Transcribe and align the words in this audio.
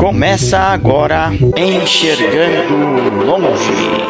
Começa 0.00 0.58
agora 0.58 1.30
Enxergando 1.54 3.22
Longe. 3.22 4.00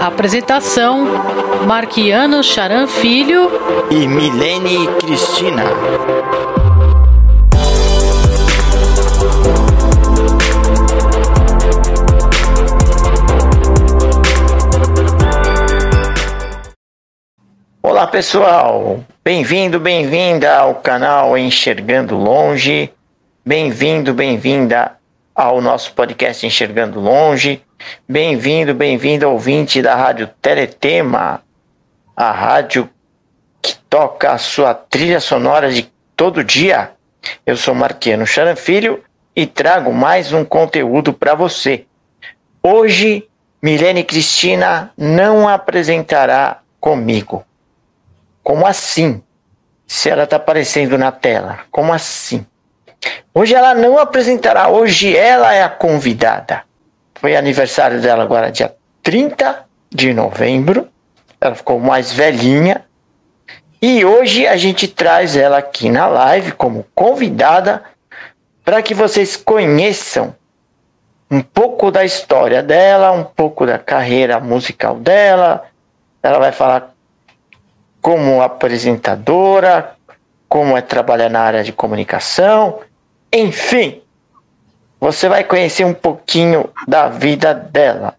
Apresentação: 0.00 1.06
Marquiano 1.66 2.42
Charan 2.42 2.86
Filho 2.86 3.50
e 3.90 4.08
Milene 4.08 4.88
Cristina. 5.00 5.64
Pessoal, 18.14 19.04
bem-vindo, 19.24 19.80
bem-vinda 19.80 20.56
ao 20.56 20.76
canal 20.76 21.36
Enxergando 21.36 22.16
Longe, 22.16 22.94
bem-vindo, 23.44 24.14
bem-vinda 24.14 24.92
ao 25.34 25.60
nosso 25.60 25.92
podcast 25.94 26.46
Enxergando 26.46 27.00
Longe, 27.00 27.60
bem-vindo, 28.08 28.72
bem-vinda 28.72 29.28
ouvinte 29.28 29.82
da 29.82 29.96
Rádio 29.96 30.30
Teletema, 30.40 31.42
a 32.16 32.30
rádio 32.30 32.88
que 33.60 33.74
toca 33.90 34.30
a 34.30 34.38
sua 34.38 34.74
trilha 34.74 35.18
sonora 35.18 35.68
de 35.72 35.90
todo 36.14 36.44
dia. 36.44 36.92
Eu 37.44 37.56
sou 37.56 37.74
Marquiano 37.74 38.24
Charan 38.24 38.54
Filho 38.54 39.02
e 39.34 39.44
trago 39.44 39.92
mais 39.92 40.32
um 40.32 40.44
conteúdo 40.44 41.12
para 41.12 41.34
você. 41.34 41.84
Hoje, 42.62 43.28
Milene 43.60 44.04
Cristina 44.04 44.92
não 44.96 45.48
apresentará 45.48 46.60
comigo 46.78 47.44
como 48.44 48.66
assim? 48.66 49.22
Se 49.86 50.10
ela 50.10 50.24
está 50.24 50.36
aparecendo 50.36 50.98
na 50.98 51.10
tela, 51.10 51.60
como 51.70 51.92
assim? 51.92 52.46
Hoje 53.32 53.54
ela 53.54 53.74
não 53.74 53.98
apresentará, 53.98 54.68
hoje 54.68 55.16
ela 55.16 55.52
é 55.52 55.62
a 55.62 55.68
convidada. 55.68 56.62
Foi 57.14 57.34
aniversário 57.34 58.00
dela 58.00 58.22
agora, 58.22 58.52
dia 58.52 58.74
30 59.02 59.64
de 59.90 60.12
novembro. 60.12 60.88
Ela 61.40 61.54
ficou 61.54 61.80
mais 61.80 62.12
velhinha. 62.12 62.84
E 63.80 64.04
hoje 64.04 64.46
a 64.46 64.56
gente 64.56 64.88
traz 64.88 65.36
ela 65.36 65.58
aqui 65.58 65.90
na 65.90 66.06
live 66.06 66.52
como 66.52 66.86
convidada 66.94 67.82
para 68.64 68.82
que 68.82 68.94
vocês 68.94 69.36
conheçam 69.36 70.34
um 71.30 71.42
pouco 71.42 71.90
da 71.90 72.04
história 72.04 72.62
dela, 72.62 73.12
um 73.12 73.24
pouco 73.24 73.66
da 73.66 73.78
carreira 73.78 74.40
musical 74.40 74.96
dela. 74.96 75.64
Ela 76.22 76.38
vai 76.38 76.52
falar 76.52 76.93
como 78.04 78.42
apresentadora, 78.42 79.94
como 80.46 80.76
é 80.76 80.82
trabalhar 80.82 81.30
na 81.30 81.40
área 81.40 81.64
de 81.64 81.72
comunicação, 81.72 82.80
enfim, 83.32 84.02
você 85.00 85.26
vai 85.26 85.42
conhecer 85.42 85.86
um 85.86 85.94
pouquinho 85.94 86.68
da 86.86 87.08
vida 87.08 87.54
dela. 87.54 88.14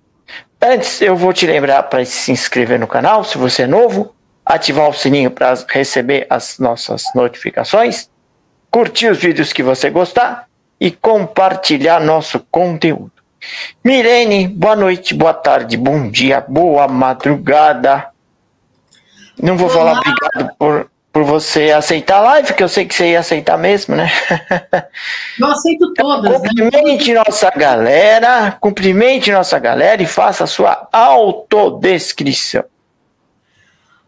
Antes, 0.60 1.02
eu 1.02 1.16
vou 1.16 1.32
te 1.32 1.46
lembrar 1.46 1.84
para 1.84 2.04
se 2.04 2.32
inscrever 2.32 2.80
no 2.80 2.88
canal, 2.88 3.24
se 3.24 3.38
você 3.38 3.62
é 3.62 3.68
novo, 3.68 4.16
ativar 4.44 4.90
o 4.90 4.94
sininho 4.94 5.30
para 5.30 5.54
receber 5.70 6.26
as 6.32 6.58
nossas 6.58 7.04
notificações, 7.14 8.10
curtir 8.72 9.10
os 9.10 9.20
vídeos 9.20 9.54
que 9.54 9.62
você 9.62 9.92
gostar 9.92 10.48
e 10.80 10.90
compartilhar 10.90 12.02
nosso 12.02 12.40
conteúdo. 12.50 13.12
Mirene, 13.84 14.48
boa 14.48 14.76
noite, 14.76 15.14
boa 15.14 15.36
tarde, 15.36 15.78
bom 15.78 16.10
dia, 16.10 16.42
boa 16.42 16.88
madrugada. 16.88 18.15
Não 19.42 19.58
vou 19.58 19.68
Olá. 19.68 19.78
falar 19.78 20.00
obrigado 20.00 20.56
por, 20.58 20.92
por 21.12 21.24
você 21.24 21.72
aceitar 21.72 22.18
a 22.18 22.22
live, 22.22 22.54
que 22.54 22.64
eu 22.64 22.70
sei 22.70 22.86
que 22.86 22.94
você 22.94 23.12
ia 23.12 23.20
aceitar 23.20 23.58
mesmo, 23.58 23.96
né? 23.96 24.10
Eu 25.40 25.48
aceito 25.48 25.94
todas. 25.94 26.32
Então, 26.32 26.42
cumprimente 26.42 27.14
né? 27.14 27.24
nossa 27.26 27.50
galera, 27.52 28.52
cumprimente 28.60 29.32
nossa 29.32 29.60
galera 29.60 30.02
e 30.02 30.06
faça 30.06 30.46
a 30.46 30.48
sua 30.48 30.88
autodescrição. 30.92 32.64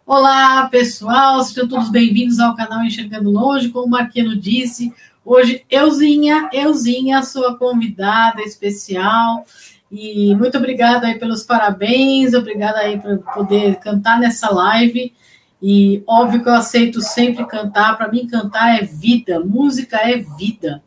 Olá, 0.05 0.69
pessoal, 0.69 1.43
sejam 1.43 1.67
todos 1.67 1.89
bem-vindos 1.89 2.39
ao 2.39 2.55
canal 2.55 2.81
Enxergando 2.81 3.29
Longe. 3.29 3.69
Como 3.69 3.87
o 3.87 3.89
Marquino 3.89 4.37
disse, 4.37 4.93
hoje 5.25 5.65
euzinha, 5.69 6.49
euzinha, 6.53 7.21
sua 7.23 7.57
convidada 7.57 8.41
especial. 8.41 9.45
E 9.91 10.35
muito 10.35 10.57
obrigada 10.57 11.07
aí 11.07 11.17
pelos 11.17 11.43
parabéns, 11.43 12.33
obrigada 12.33 12.79
aí 12.79 12.99
por 12.99 13.19
poder 13.33 13.75
cantar 13.77 14.19
nessa 14.19 14.53
live. 14.53 15.13
E 15.61 16.03
óbvio 16.05 16.43
que 16.43 16.49
eu 16.49 16.53
aceito 16.53 17.01
sempre 17.01 17.45
cantar, 17.45 17.97
para 17.97 18.11
mim 18.11 18.27
cantar 18.27 18.77
é 18.77 18.83
vida, 18.83 19.39
música 19.39 19.97
é 19.97 20.17
vida. 20.37 20.83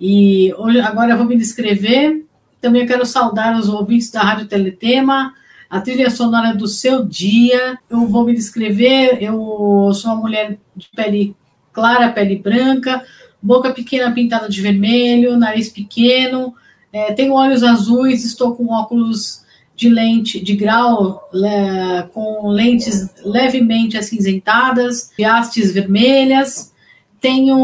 E 0.00 0.52
hoje, 0.54 0.80
agora 0.80 1.12
eu 1.12 1.16
vou 1.16 1.26
me 1.26 1.36
descrever. 1.36 2.24
Também 2.60 2.86
quero 2.86 3.04
saudar 3.04 3.56
os 3.56 3.68
ouvintes 3.68 4.10
da 4.10 4.22
Rádio 4.22 4.46
Teletema, 4.46 5.34
a 5.68 5.80
trilha 5.80 6.10
sonora 6.10 6.54
do 6.54 6.66
seu 6.66 7.04
dia. 7.04 7.78
Eu 7.90 8.06
vou 8.06 8.24
me 8.24 8.34
descrever. 8.34 9.22
Eu 9.22 9.92
sou 9.94 10.12
uma 10.12 10.20
mulher 10.20 10.58
de 10.74 10.88
pele 10.94 11.36
clara, 11.72 12.10
pele 12.10 12.36
branca, 12.36 13.04
boca 13.40 13.72
pequena 13.72 14.12
pintada 14.12 14.48
de 14.48 14.60
vermelho, 14.60 15.36
nariz 15.36 15.68
pequeno, 15.68 16.54
é, 16.92 17.12
tenho 17.12 17.32
olhos 17.32 17.62
azuis, 17.62 18.24
estou 18.24 18.54
com 18.54 18.72
óculos 18.72 19.42
de 19.74 19.88
lente 19.88 20.38
de 20.38 20.54
grau 20.54 21.28
le, 21.32 22.02
com 22.12 22.48
lentes 22.48 23.08
levemente 23.24 23.96
acinzentadas, 23.96 25.10
de 25.16 25.24
hastes 25.24 25.72
vermelhas. 25.72 26.72
Tenho 27.20 27.56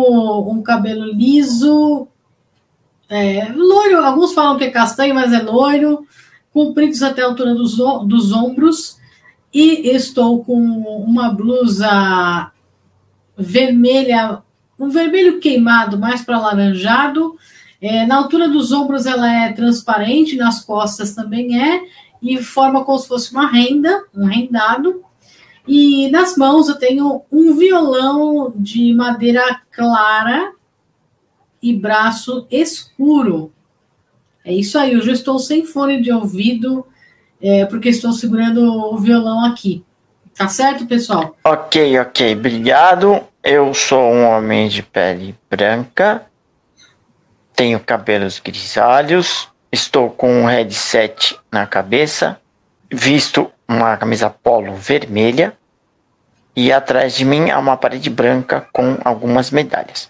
um 0.51 0.63
cabelo 0.63 1.05
liso, 1.05 2.09
é, 3.09 3.53
loiro, 3.55 3.99
alguns 4.05 4.33
falam 4.33 4.57
que 4.57 4.65
é 4.65 4.71
castanho, 4.71 5.15
mas 5.15 5.33
é 5.33 5.41
loiro, 5.41 6.07
compridos 6.53 7.03
até 7.03 7.23
a 7.23 7.27
altura 7.27 7.55
dos, 7.55 7.77
dos 8.07 8.33
ombros. 8.33 8.99
E 9.53 9.89
estou 9.89 10.45
com 10.45 10.61
uma 10.61 11.31
blusa 11.31 12.53
vermelha, 13.37 14.43
um 14.79 14.89
vermelho 14.91 15.41
queimado 15.41 15.99
mais 15.99 16.23
para 16.23 16.37
alaranjado, 16.37 17.37
é, 17.81 18.05
na 18.07 18.17
altura 18.17 18.49
dos 18.49 18.73
ombros 18.73 19.07
ela 19.07 19.31
é 19.31 19.53
transparente, 19.53 20.37
nas 20.37 20.65
costas 20.65 21.15
também 21.15 21.61
é, 21.61 21.83
e 22.21 22.43
forma 22.43 22.85
como 22.85 22.99
se 22.99 23.07
fosse 23.09 23.33
uma 23.33 23.51
renda, 23.51 24.05
um 24.15 24.25
rendado. 24.25 25.03
E 25.67 26.09
nas 26.11 26.37
mãos 26.37 26.69
eu 26.69 26.77
tenho 26.77 27.23
um 27.31 27.55
violão 27.55 28.53
de 28.57 28.93
madeira 28.95 29.61
clara 29.71 30.53
e 31.63 31.73
braço 31.73 32.47
escuro. 32.51 33.53
É 34.45 34.53
isso 34.53 34.79
aí, 34.79 34.95
eu 34.95 35.03
já 35.03 35.13
estou 35.13 35.39
sem 35.39 35.65
fone 35.65 36.01
de 36.01 36.11
ouvido, 36.11 36.87
é, 37.41 37.67
porque 37.67 37.91
estou 37.91 38.13
segurando 38.13 38.65
o 38.65 38.97
violão 38.97 39.45
aqui. 39.45 39.85
Tá 40.35 40.49
certo, 40.49 40.87
pessoal? 40.87 41.37
Ok, 41.45 41.99
ok, 41.99 42.35
obrigado. 42.35 43.21
Eu 43.43 43.75
sou 43.75 44.01
um 44.01 44.25
homem 44.25 44.69
de 44.69 44.83
pele 44.83 45.35
branca, 45.51 46.28
tenho 47.59 47.81
cabelos 47.81 48.39
grisalhos, 48.39 49.49
estou 49.73 50.11
com 50.11 50.43
um 50.43 50.47
headset 50.47 51.37
na 51.51 51.67
cabeça, 51.67 52.41
visto 52.89 53.51
uma 53.67 53.97
camisa 53.97 54.31
polo 54.31 54.77
vermelha 54.77 55.53
e 56.55 56.73
atrás 56.73 57.17
de 57.17 57.25
mim 57.25 57.51
há 57.51 57.59
uma 57.59 57.77
parede 57.77 58.09
branca 58.11 58.69
com 58.73 58.97
algumas 59.05 59.51
medalhas. 59.51 60.09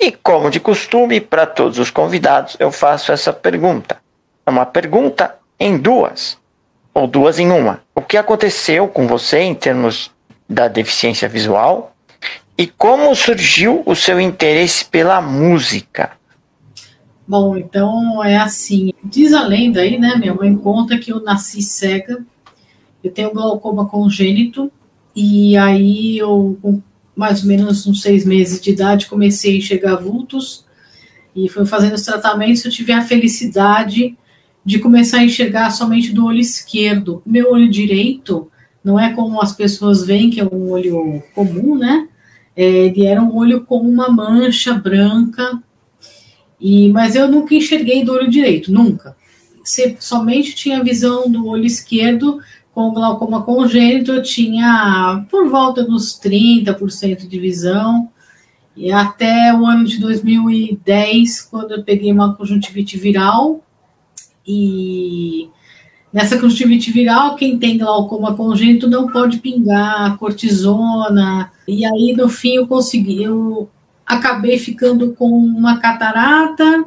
E 0.00 0.10
como 0.10 0.50
de 0.50 0.58
costume, 0.58 1.20
para 1.20 1.46
todos 1.46 1.78
os 1.78 1.90
convidados, 1.90 2.56
eu 2.58 2.72
faço 2.72 3.12
essa 3.12 3.32
pergunta. 3.32 3.98
É 4.44 4.50
uma 4.50 4.66
pergunta 4.66 5.36
em 5.60 5.78
duas, 5.78 6.36
ou 6.92 7.06
duas 7.06 7.38
em 7.38 7.52
uma. 7.52 7.84
O 7.94 8.02
que 8.02 8.16
aconteceu 8.16 8.88
com 8.88 9.06
você 9.06 9.38
em 9.38 9.54
termos 9.54 10.10
da 10.48 10.66
deficiência 10.66 11.28
visual 11.28 11.94
e 12.58 12.66
como 12.66 13.14
surgiu 13.14 13.84
o 13.86 13.94
seu 13.94 14.20
interesse 14.20 14.84
pela 14.84 15.20
música? 15.20 16.20
Bom, 17.26 17.56
então 17.56 18.22
é 18.22 18.36
assim. 18.36 18.92
Diz 19.02 19.32
a 19.32 19.46
lenda 19.46 19.80
aí, 19.80 19.98
né? 19.98 20.16
Minha 20.16 20.34
mãe 20.34 20.54
conta 20.56 20.98
que 20.98 21.12
eu 21.12 21.20
nasci 21.20 21.62
cega. 21.62 22.24
Eu 23.02 23.10
tenho 23.10 23.32
glaucoma 23.32 23.88
congênito. 23.88 24.70
E 25.14 25.56
aí 25.56 26.18
eu, 26.18 26.58
com 26.60 26.80
mais 27.14 27.42
ou 27.42 27.48
menos 27.48 27.86
uns 27.86 28.02
seis 28.02 28.24
meses 28.24 28.60
de 28.60 28.70
idade, 28.70 29.06
comecei 29.06 29.54
a 29.54 29.58
enxergar 29.58 29.96
vultos. 29.96 30.64
E 31.34 31.48
foi 31.48 31.64
fazendo 31.64 31.94
os 31.94 32.02
tratamentos. 32.02 32.64
Eu 32.64 32.70
tive 32.70 32.92
a 32.92 33.02
felicidade 33.02 34.16
de 34.64 34.78
começar 34.78 35.18
a 35.18 35.24
enxergar 35.24 35.70
somente 35.70 36.12
do 36.12 36.26
olho 36.26 36.40
esquerdo. 36.40 37.22
Meu 37.24 37.52
olho 37.52 37.70
direito 37.70 38.50
não 38.82 38.98
é 38.98 39.12
como 39.12 39.40
as 39.40 39.52
pessoas 39.52 40.04
veem, 40.04 40.30
que 40.30 40.40
é 40.40 40.44
um 40.44 40.70
olho 40.70 41.22
comum, 41.34 41.76
né? 41.78 42.08
É, 42.56 42.64
ele 42.86 43.06
era 43.06 43.22
um 43.22 43.34
olho 43.34 43.64
com 43.64 43.78
uma 43.78 44.08
mancha 44.08 44.74
branca 44.74 45.62
e, 46.62 46.88
mas 46.90 47.16
eu 47.16 47.28
nunca 47.28 47.56
enxerguei 47.56 48.04
do 48.04 48.12
olho 48.12 48.30
direito, 48.30 48.72
nunca. 48.72 49.16
Sempre, 49.64 49.96
somente 49.98 50.54
tinha 50.54 50.82
visão 50.82 51.28
do 51.28 51.48
olho 51.48 51.66
esquerdo 51.66 52.38
com 52.72 52.94
glaucoma 52.94 53.42
congênito, 53.42 54.12
eu 54.12 54.22
tinha 54.22 55.26
por 55.28 55.48
volta 55.48 55.82
dos 55.82 56.18
30% 56.20 57.26
de 57.26 57.38
visão, 57.40 58.08
e 58.76 58.92
até 58.92 59.52
o 59.52 59.66
ano 59.66 59.84
de 59.84 59.98
2010, 59.98 61.42
quando 61.42 61.72
eu 61.72 61.82
peguei 61.82 62.12
uma 62.12 62.34
conjuntivite 62.34 62.96
viral, 62.96 63.60
e 64.46 65.48
nessa 66.12 66.38
conjuntivite 66.38 66.92
viral, 66.92 67.34
quem 67.34 67.58
tem 67.58 67.76
glaucoma 67.76 68.34
congênito 68.34 68.88
não 68.88 69.08
pode 69.08 69.38
pingar 69.38 70.16
cortisona, 70.16 71.50
e 71.66 71.84
aí 71.84 72.14
no 72.16 72.28
fim 72.28 72.54
eu 72.54 72.68
consegui, 72.68 73.24
eu 73.24 73.68
acabei 74.06 74.58
ficando 74.58 75.12
com 75.14 75.28
uma 75.28 75.78
catarata 75.78 76.84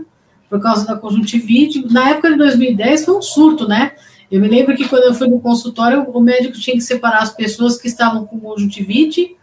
por 0.50 0.62
causa 0.62 0.86
da 0.86 0.96
conjuntivite. 0.96 1.86
Na 1.92 2.10
época 2.10 2.32
de 2.32 2.38
2010 2.38 3.06
foi 3.06 3.18
um 3.18 3.22
surto, 3.22 3.68
né? 3.68 3.94
Eu 4.32 4.42
me 4.42 4.48
lembro 4.48 4.76
que 4.76 4.88
quando 4.88 5.04
eu 5.04 5.14
fui 5.14 5.28
no 5.28 5.40
consultório, 5.40 6.04
o 6.04 6.20
médico 6.20 6.58
tinha 6.60 6.76
que 6.76 6.82
separar 6.82 7.22
as 7.22 7.34
pessoas 7.34 7.78
que 7.78 7.88
estavam 7.88 8.26
com 8.26 8.40
conjuntivite, 8.40 9.36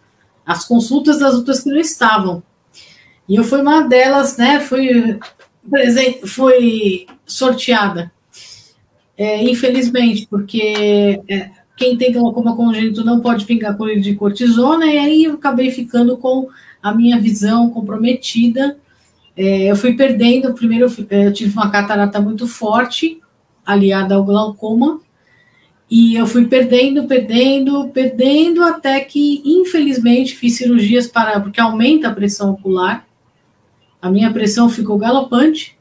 as 0.44 0.64
consultas 0.64 1.18
das 1.18 1.34
outras 1.34 1.60
que 1.60 1.70
não 1.70 1.78
estavam. 1.78 2.42
E 3.28 3.36
eu 3.36 3.44
fui 3.44 3.60
uma 3.60 3.82
delas, 3.82 4.36
né? 4.36 4.60
Fui, 4.60 5.18
fui 6.26 7.06
sorteada. 7.24 8.10
É, 9.16 9.42
infelizmente, 9.44 10.26
porque 10.28 11.20
é, 11.28 11.50
quem 11.76 11.96
tem 11.96 12.12
glaucoma 12.12 12.56
congênito 12.56 13.04
não 13.04 13.20
pode 13.20 13.44
pingar 13.44 13.76
com 13.76 13.86
de 13.86 14.14
cortisona, 14.14 14.86
e 14.86 14.98
aí 14.98 15.24
eu 15.24 15.34
acabei 15.34 15.70
ficando 15.70 16.16
com 16.16 16.48
a 16.82 16.94
minha 16.94 17.20
visão 17.20 17.70
comprometida. 17.70 18.76
É, 19.36 19.70
eu 19.70 19.76
fui 19.76 19.94
perdendo, 19.94 20.52
primeiro 20.52 20.86
eu, 20.86 21.18
eu 21.18 21.32
tive 21.32 21.52
uma 21.52 21.70
catarata 21.70 22.20
muito 22.20 22.46
forte, 22.46 23.20
aliada 23.64 24.14
ao 24.14 24.24
glaucoma, 24.24 25.00
e 25.94 26.14
eu 26.16 26.26
fui 26.26 26.46
perdendo, 26.46 27.04
perdendo, 27.04 27.88
perdendo, 27.88 28.62
até 28.62 28.98
que, 29.00 29.42
infelizmente, 29.44 30.34
fiz 30.34 30.56
cirurgias 30.56 31.06
para. 31.06 31.38
porque 31.38 31.60
aumenta 31.60 32.08
a 32.08 32.14
pressão 32.14 32.52
ocular. 32.52 33.06
A 34.00 34.10
minha 34.10 34.32
pressão 34.32 34.70
ficou 34.70 34.96
galopante. 34.96 35.76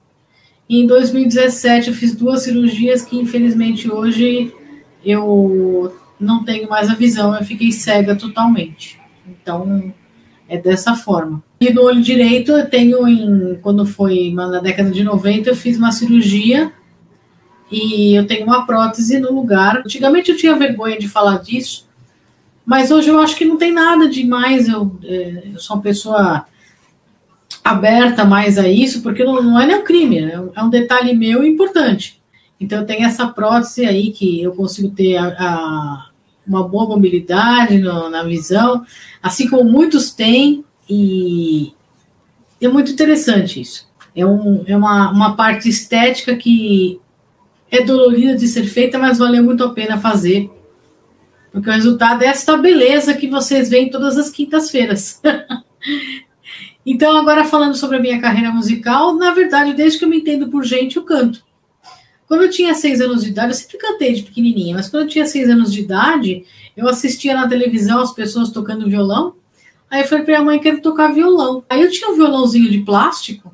E 0.68 0.81
em 0.81 0.86
2017 0.86 1.88
eu 1.88 1.94
fiz 1.94 2.13
duas 2.13 2.44
cirurgias 2.44 3.03
que, 3.03 3.18
infelizmente, 3.18 3.89
hoje 3.89 4.53
eu 5.03 5.95
não 6.19 6.44
tenho 6.44 6.69
mais 6.69 6.89
a 6.89 6.94
visão, 6.94 7.33
eu 7.33 7.45
fiquei 7.45 7.71
cega 7.71 8.13
totalmente. 8.13 9.00
Então, 9.25 9.94
é 10.51 10.57
dessa 10.57 10.95
forma. 10.95 11.42
E 11.62 11.71
no 11.71 11.83
olho 11.83 12.01
direito, 12.01 12.51
eu 12.51 12.69
tenho, 12.69 13.07
em, 13.07 13.56
quando 13.62 13.86
foi 13.86 14.33
na 14.33 14.59
década 14.59 14.92
de 14.92 15.01
90, 15.01 15.50
eu 15.50 15.56
fiz 15.56 15.77
uma 15.77 15.94
cirurgia 15.94 16.69
e 17.71 18.13
eu 18.13 18.27
tenho 18.27 18.45
uma 18.45 18.65
prótese 18.65 19.18
no 19.18 19.33
lugar. 19.33 19.77
Antigamente 19.77 20.30
eu 20.30 20.36
tinha 20.36 20.53
vergonha 20.57 21.00
de 21.00 21.07
falar 21.07 21.38
disso, 21.38 21.88
mas 22.65 22.92
hoje 22.92 23.07
eu 23.07 23.18
acho 23.21 23.38
que 23.38 23.45
não 23.45 23.56
tem 23.56 23.71
nada 23.71 24.09
demais. 24.09 24.68
Eu, 24.68 24.94
é, 25.06 25.44
eu 25.53 25.59
sou 25.59 25.77
uma 25.77 25.83
pessoa 25.83 26.45
aberta 27.63 28.25
mais 28.25 28.57
a 28.57 28.68
isso, 28.68 29.01
porque 29.01 29.24
não, 29.24 29.42
não 29.42 29.57
é 29.57 29.65
nem 29.65 29.77
um 29.77 29.86
crime, 29.86 30.19
né? 30.19 30.33
é 30.53 30.62
um 30.62 30.69
detalhe 30.69 31.15
meu 31.15 31.45
importante. 31.45 32.21
Então 32.59 32.80
eu 32.80 32.86
tenho 32.86 33.06
essa 33.06 33.25
prótese 33.25 33.86
aí 33.86 34.12
que 34.12 34.44
eu 34.44 34.51
consigo 34.51 34.89
ter 34.89 35.15
a, 35.15 35.27
a, 35.27 36.09
uma 36.45 36.68
boa 36.68 36.88
mobilidade 36.88 37.77
no, 37.77 38.09
na 38.09 38.24
visão, 38.24 38.86
assim 39.21 39.47
como 39.47 39.69
muitos 39.69 40.12
têm, 40.12 40.63
e 40.89 41.73
é 42.59 42.68
muito 42.68 42.91
interessante 42.91 43.62
isso. 43.62 43.89
É, 44.15 44.25
um, 44.25 44.63
é 44.68 44.75
uma, 44.75 45.12
uma 45.12 45.35
parte 45.35 45.69
estética 45.69 46.35
que 46.35 47.00
é 47.69 47.83
dolorida 47.83 48.35
de 48.35 48.47
ser 48.47 48.65
feita, 48.65 49.00
mas 49.00 49.18
valeu 49.18 49.44
muito 49.44 49.63
a 49.63 49.73
pena 49.73 49.97
fazer. 49.97 50.50
Porque 51.51 51.69
o 51.69 51.73
resultado 51.73 52.23
é 52.23 52.27
esta 52.27 52.57
beleza 52.57 53.13
que 53.13 53.27
vocês 53.27 53.69
veem 53.69 53.89
todas 53.89 54.18
as 54.18 54.29
quintas-feiras. 54.29 55.21
então, 56.85 57.17
agora 57.17 57.45
falando 57.45 57.75
sobre 57.75 57.97
a 57.97 58.01
minha 58.01 58.19
carreira 58.19 58.51
musical, 58.51 59.15
na 59.15 59.31
verdade, 59.33 59.74
desde 59.74 60.00
que 60.00 60.06
eu 60.06 60.09
me 60.09 60.17
entendo 60.17 60.50
por 60.50 60.63
gente, 60.63 60.97
eu 60.97 61.03
canto. 61.03 61.44
Quando 62.31 62.43
eu 62.43 62.49
tinha 62.49 62.73
seis 62.73 63.01
anos 63.01 63.25
de 63.25 63.29
idade, 63.29 63.51
eu 63.51 63.55
sempre 63.55 63.77
cantei 63.77 64.13
de 64.13 64.23
pequenininha, 64.23 64.73
mas 64.73 64.87
quando 64.87 65.03
eu 65.03 65.09
tinha 65.09 65.25
seis 65.25 65.49
anos 65.49 65.69
de 65.69 65.81
idade, 65.81 66.45
eu 66.77 66.87
assistia 66.87 67.33
na 67.33 67.45
televisão 67.45 67.99
as 67.99 68.13
pessoas 68.13 68.49
tocando 68.51 68.89
violão. 68.89 69.35
Aí 69.89 69.99
eu 69.99 70.07
falei 70.07 70.23
para 70.23 70.35
minha 70.35 70.45
mãe 70.45 70.57
que 70.57 70.63
quero 70.63 70.81
tocar 70.81 71.13
violão. 71.13 71.61
Aí 71.69 71.81
eu 71.81 71.91
tinha 71.91 72.09
um 72.09 72.15
violãozinho 72.15 72.71
de 72.71 72.79
plástico 72.83 73.53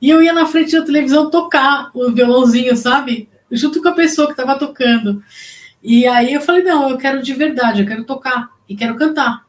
e 0.00 0.08
eu 0.08 0.22
ia 0.22 0.32
na 0.32 0.46
frente 0.46 0.72
da 0.72 0.86
televisão 0.86 1.28
tocar 1.28 1.90
o 1.92 2.10
violãozinho, 2.12 2.74
sabe? 2.78 3.28
Junto 3.52 3.82
com 3.82 3.88
a 3.90 3.92
pessoa 3.92 4.26
que 4.26 4.32
estava 4.32 4.58
tocando. 4.58 5.22
E 5.82 6.06
aí 6.06 6.32
eu 6.32 6.40
falei, 6.40 6.62
não, 6.62 6.88
eu 6.88 6.96
quero 6.96 7.22
de 7.22 7.34
verdade, 7.34 7.82
eu 7.82 7.86
quero 7.86 8.04
tocar 8.04 8.52
e 8.66 8.74
quero 8.74 8.96
cantar. 8.96 9.44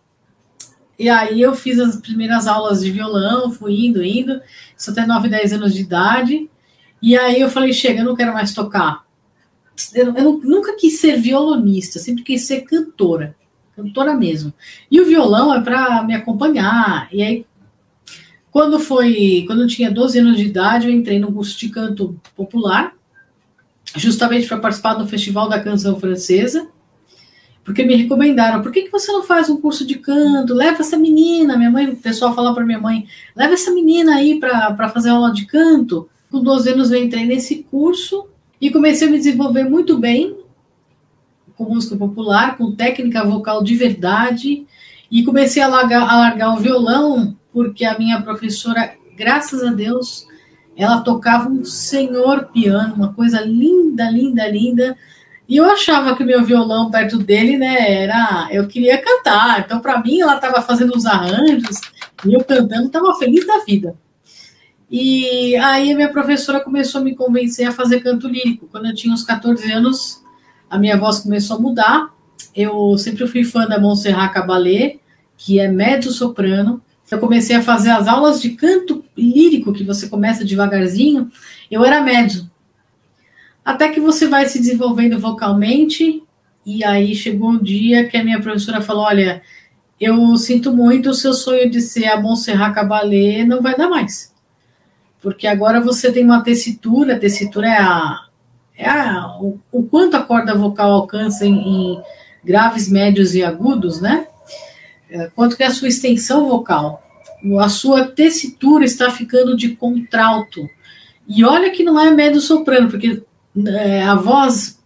E 0.99 1.07
aí 1.07 1.41
eu 1.41 1.55
fiz 1.55 1.79
as 1.79 1.95
primeiras 1.95 2.45
aulas 2.45 2.81
de 2.81 2.91
violão, 2.91 3.53
fui 3.53 3.85
indo, 3.85 4.03
indo, 4.03 4.41
isso 4.77 4.91
até 4.91 5.05
9, 5.05 5.29
10 5.29 5.53
anos 5.53 5.73
de 5.73 5.79
idade. 5.79 6.49
E 7.01 7.17
aí 7.17 7.39
eu 7.39 7.49
falei, 7.49 7.73
chega, 7.73 8.01
eu 8.01 8.05
não 8.05 8.15
quero 8.15 8.33
mais 8.33 8.53
tocar. 8.53 9.03
Eu, 9.93 10.15
eu 10.15 10.41
nunca 10.43 10.75
quis 10.75 10.99
ser 10.99 11.17
violonista, 11.17 11.99
sempre 11.99 12.23
quis 12.23 12.45
ser 12.45 12.61
cantora, 12.61 13.35
cantora 13.75 14.15
mesmo. 14.15 14.51
E 14.89 14.99
o 14.99 15.05
violão 15.05 15.53
é 15.53 15.61
para 15.61 16.03
me 16.03 16.15
acompanhar. 16.15 17.07
E 17.11 17.21
aí 17.21 17.45
quando 18.57 18.79
foi, 18.79 19.43
quando 19.45 19.61
eu 19.61 19.67
tinha 19.67 19.91
12 19.91 20.17
anos 20.17 20.37
de 20.37 20.45
idade, 20.45 20.87
eu 20.87 20.91
entrei 20.91 21.19
no 21.19 21.31
curso 21.31 21.55
de 21.59 21.69
canto 21.69 22.19
popular, 22.35 22.91
justamente 23.95 24.47
para 24.47 24.57
participar 24.57 24.95
do 24.95 25.07
Festival 25.07 25.47
da 25.47 25.59
Canção 25.59 25.99
Francesa, 25.99 26.67
porque 27.63 27.83
me 27.83 27.95
recomendaram, 27.95 28.63
por 28.63 28.71
que, 28.71 28.81
que 28.81 28.91
você 28.91 29.11
não 29.11 29.21
faz 29.21 29.47
um 29.47 29.61
curso 29.61 29.85
de 29.85 29.99
canto? 29.99 30.55
Leva 30.55 30.79
essa 30.79 30.97
menina, 30.97 31.55
minha 31.55 31.69
mãe, 31.69 31.87
o 31.87 31.97
pessoal 31.97 32.33
falava 32.33 32.55
para 32.55 32.65
minha 32.65 32.79
mãe, 32.79 33.05
leva 33.35 33.53
essa 33.53 33.69
menina 33.69 34.15
aí 34.15 34.39
para 34.39 34.89
fazer 34.89 35.09
aula 35.09 35.31
de 35.31 35.45
canto. 35.45 36.09
Com 36.31 36.41
12 36.41 36.69
anos 36.71 36.91
eu 36.91 37.03
entrei 37.03 37.25
nesse 37.25 37.63
curso 37.63 38.27
e 38.59 38.69
comecei 38.69 39.07
a 39.07 39.11
me 39.11 39.17
desenvolver 39.17 39.63
muito 39.63 39.97
bem 39.97 40.35
com 41.55 41.65
música 41.65 41.95
popular, 41.95 42.55
com 42.55 42.75
técnica 42.75 43.23
vocal 43.23 43.63
de 43.63 43.75
verdade, 43.75 44.65
e 45.09 45.23
comecei 45.23 45.61
a 45.61 45.67
largar, 45.67 46.07
a 46.07 46.17
largar 46.17 46.53
o 46.53 46.57
violão 46.57 47.35
porque 47.51 47.83
a 47.83 47.97
minha 47.97 48.21
professora, 48.21 48.93
graças 49.17 49.63
a 49.63 49.71
Deus, 49.71 50.27
ela 50.75 51.01
tocava 51.01 51.49
um 51.49 51.65
senhor 51.65 52.49
piano, 52.53 52.93
uma 52.93 53.11
coisa 53.13 53.41
linda, 53.41 54.11
linda, 54.11 54.47
linda. 54.47 54.95
E 55.49 55.57
eu 55.57 55.65
achava 55.65 56.15
que 56.15 56.23
meu 56.23 56.45
violão 56.45 56.91
perto 56.91 57.17
dele, 57.17 57.57
né, 57.57 58.03
era. 58.03 58.47
Eu 58.51 58.67
queria 58.67 59.01
cantar. 59.01 59.61
Então, 59.61 59.79
para 59.79 59.99
mim, 60.03 60.21
ela 60.21 60.35
estava 60.35 60.61
fazendo 60.61 60.95
os 60.95 61.07
arranjos 61.07 61.81
e 62.23 62.33
eu 62.33 62.43
cantando, 62.43 62.85
estava 62.85 63.15
feliz 63.15 63.47
da 63.47 63.63
vida. 63.65 63.95
E 64.89 65.55
aí, 65.57 65.93
minha 65.93 66.09
professora 66.09 66.61
começou 66.61 67.01
a 67.01 67.03
me 67.03 67.13
convencer 67.13 67.67
a 67.67 67.73
fazer 67.73 67.99
canto 67.99 68.27
lírico. 68.27 68.67
Quando 68.71 68.87
eu 68.87 68.95
tinha 68.95 69.13
uns 69.13 69.23
14 69.23 69.69
anos, 69.71 70.23
a 70.69 70.79
minha 70.79 70.97
voz 70.97 71.19
começou 71.19 71.57
a 71.57 71.59
mudar. 71.59 72.09
Eu 72.55 72.97
sempre 72.97 73.27
fui 73.27 73.43
fã 73.43 73.67
da 73.67 73.79
Montserrat 73.79 74.33
Caballé, 74.33 74.97
que 75.37 75.59
é 75.59 75.67
mezzo-soprano. 75.67 76.81
Eu 77.11 77.19
comecei 77.19 77.55
a 77.55 77.61
fazer 77.61 77.89
as 77.89 78.07
aulas 78.07 78.41
de 78.41 78.51
canto 78.51 79.03
lírico, 79.17 79.73
que 79.73 79.83
você 79.83 80.07
começa 80.07 80.45
devagarzinho, 80.45 81.31
eu 81.69 81.83
era 81.83 82.01
médio. 82.01 82.49
Até 83.63 83.89
que 83.89 83.99
você 83.99 84.27
vai 84.27 84.45
se 84.45 84.59
desenvolvendo 84.59 85.19
vocalmente, 85.19 86.23
e 86.65 86.83
aí 86.83 87.13
chegou 87.15 87.51
um 87.51 87.57
dia 87.57 88.07
que 88.07 88.17
a 88.17 88.23
minha 88.23 88.41
professora 88.41 88.81
falou: 88.81 89.03
Olha, 89.03 89.41
eu 89.99 90.35
sinto 90.37 90.73
muito, 90.73 91.09
o 91.09 91.13
seu 91.13 91.33
sonho 91.33 91.69
de 91.69 91.81
ser 91.81 92.07
a 92.07 92.19
Montserrat 92.19 92.73
Caballé 92.73 93.43
não 93.43 93.61
vai 93.61 93.75
dar 93.75 93.89
mais. 93.89 94.33
Porque 95.21 95.47
agora 95.47 95.81
você 95.81 96.11
tem 96.11 96.23
uma 96.23 96.43
tessitura, 96.43 97.15
a 97.15 97.19
tessitura 97.19 97.67
é, 97.67 97.77
a, 97.77 98.19
é 98.77 98.89
a, 98.89 99.37
o, 99.41 99.59
o 99.71 99.83
quanto 99.83 100.15
a 100.15 100.23
corda 100.23 100.55
vocal 100.55 100.91
alcança 100.91 101.45
em, 101.45 101.55
em 101.55 102.01
graves, 102.43 102.89
médios 102.89 103.35
e 103.35 103.43
agudos, 103.43 103.99
né? 103.99 104.27
É, 105.09 105.29
quanto 105.35 105.55
que 105.55 105.63
é 105.63 105.67
a 105.67 105.71
sua 105.71 105.87
extensão 105.87 106.47
vocal. 106.47 107.03
A 107.59 107.69
sua 107.69 108.07
tessitura 108.07 108.83
está 108.83 109.11
ficando 109.11 109.55
de 109.55 109.75
contralto. 109.75 110.67
E 111.27 111.43
olha 111.43 111.71
que 111.71 111.83
não 111.83 111.99
é 111.99 112.09
médio 112.09 112.41
soprano, 112.41 112.89
porque 112.89 113.21
é, 113.65 114.03
a 114.03 114.15
voz 114.15 114.79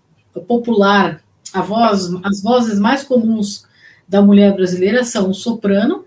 popular, 0.48 1.22
a 1.54 1.62
voz, 1.62 2.10
as 2.24 2.42
vozes 2.42 2.80
mais 2.80 3.04
comuns 3.04 3.66
da 4.08 4.22
mulher 4.22 4.54
brasileira 4.54 5.04
são 5.04 5.30
o 5.30 5.34
soprano 5.34 6.06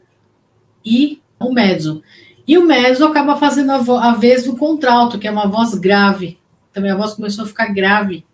e 0.84 1.20
o 1.38 1.52
mezzo. 1.52 2.02
E 2.46 2.58
o 2.58 2.66
mezzo 2.66 3.04
acaba 3.04 3.36
fazendo 3.36 3.72
a, 3.72 4.08
a 4.08 4.14
vez 4.14 4.44
do 4.44 4.56
contralto, 4.56 5.18
que 5.18 5.26
é 5.26 5.30
uma 5.30 5.46
voz 5.46 5.74
grave. 5.74 6.38
Também 6.72 6.90
a 6.90 6.96
voz 6.96 7.14
começou 7.14 7.44
a 7.44 7.48
ficar 7.48 7.72
grave. 7.72 8.24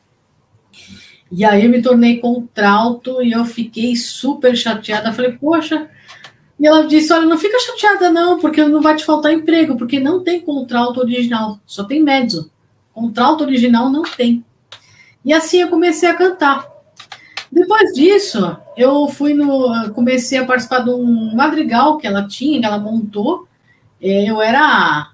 E 1.30 1.44
aí 1.44 1.64
eu 1.64 1.70
me 1.70 1.80
tornei 1.80 2.18
contralto 2.18 3.22
e 3.22 3.32
eu 3.32 3.44
fiquei 3.44 3.94
super 3.94 4.56
chateada. 4.56 5.12
Falei, 5.12 5.32
poxa. 5.32 5.88
E 6.58 6.66
ela 6.66 6.86
disse: 6.86 7.12
Olha, 7.12 7.24
não 7.24 7.38
fica 7.38 7.58
chateada, 7.58 8.10
não, 8.10 8.38
porque 8.38 8.62
não 8.64 8.82
vai 8.82 8.96
te 8.96 9.04
faltar 9.04 9.32
emprego, 9.32 9.76
porque 9.76 10.00
não 10.00 10.22
tem 10.22 10.40
contralto 10.40 11.00
original, 11.00 11.58
só 11.64 11.84
tem 11.84 12.02
mezzo. 12.02 12.50
Contralto 12.92 13.44
original 13.44 13.88
não 13.88 14.02
tem. 14.02 14.44
E 15.24 15.32
assim 15.32 15.60
eu 15.60 15.68
comecei 15.68 16.08
a 16.08 16.14
cantar. 16.14 16.66
Depois 17.50 17.92
disso, 17.94 18.56
eu 18.76 19.08
fui 19.08 19.32
no. 19.34 19.90
Comecei 19.92 20.38
a 20.38 20.44
participar 20.44 20.80
de 20.80 20.90
um 20.90 21.34
madrigal 21.34 21.96
que 21.96 22.06
ela 22.06 22.26
tinha, 22.26 22.60
que 22.60 22.66
ela 22.66 22.78
montou. 22.78 23.48
Eu 24.00 24.40
era 24.40 25.10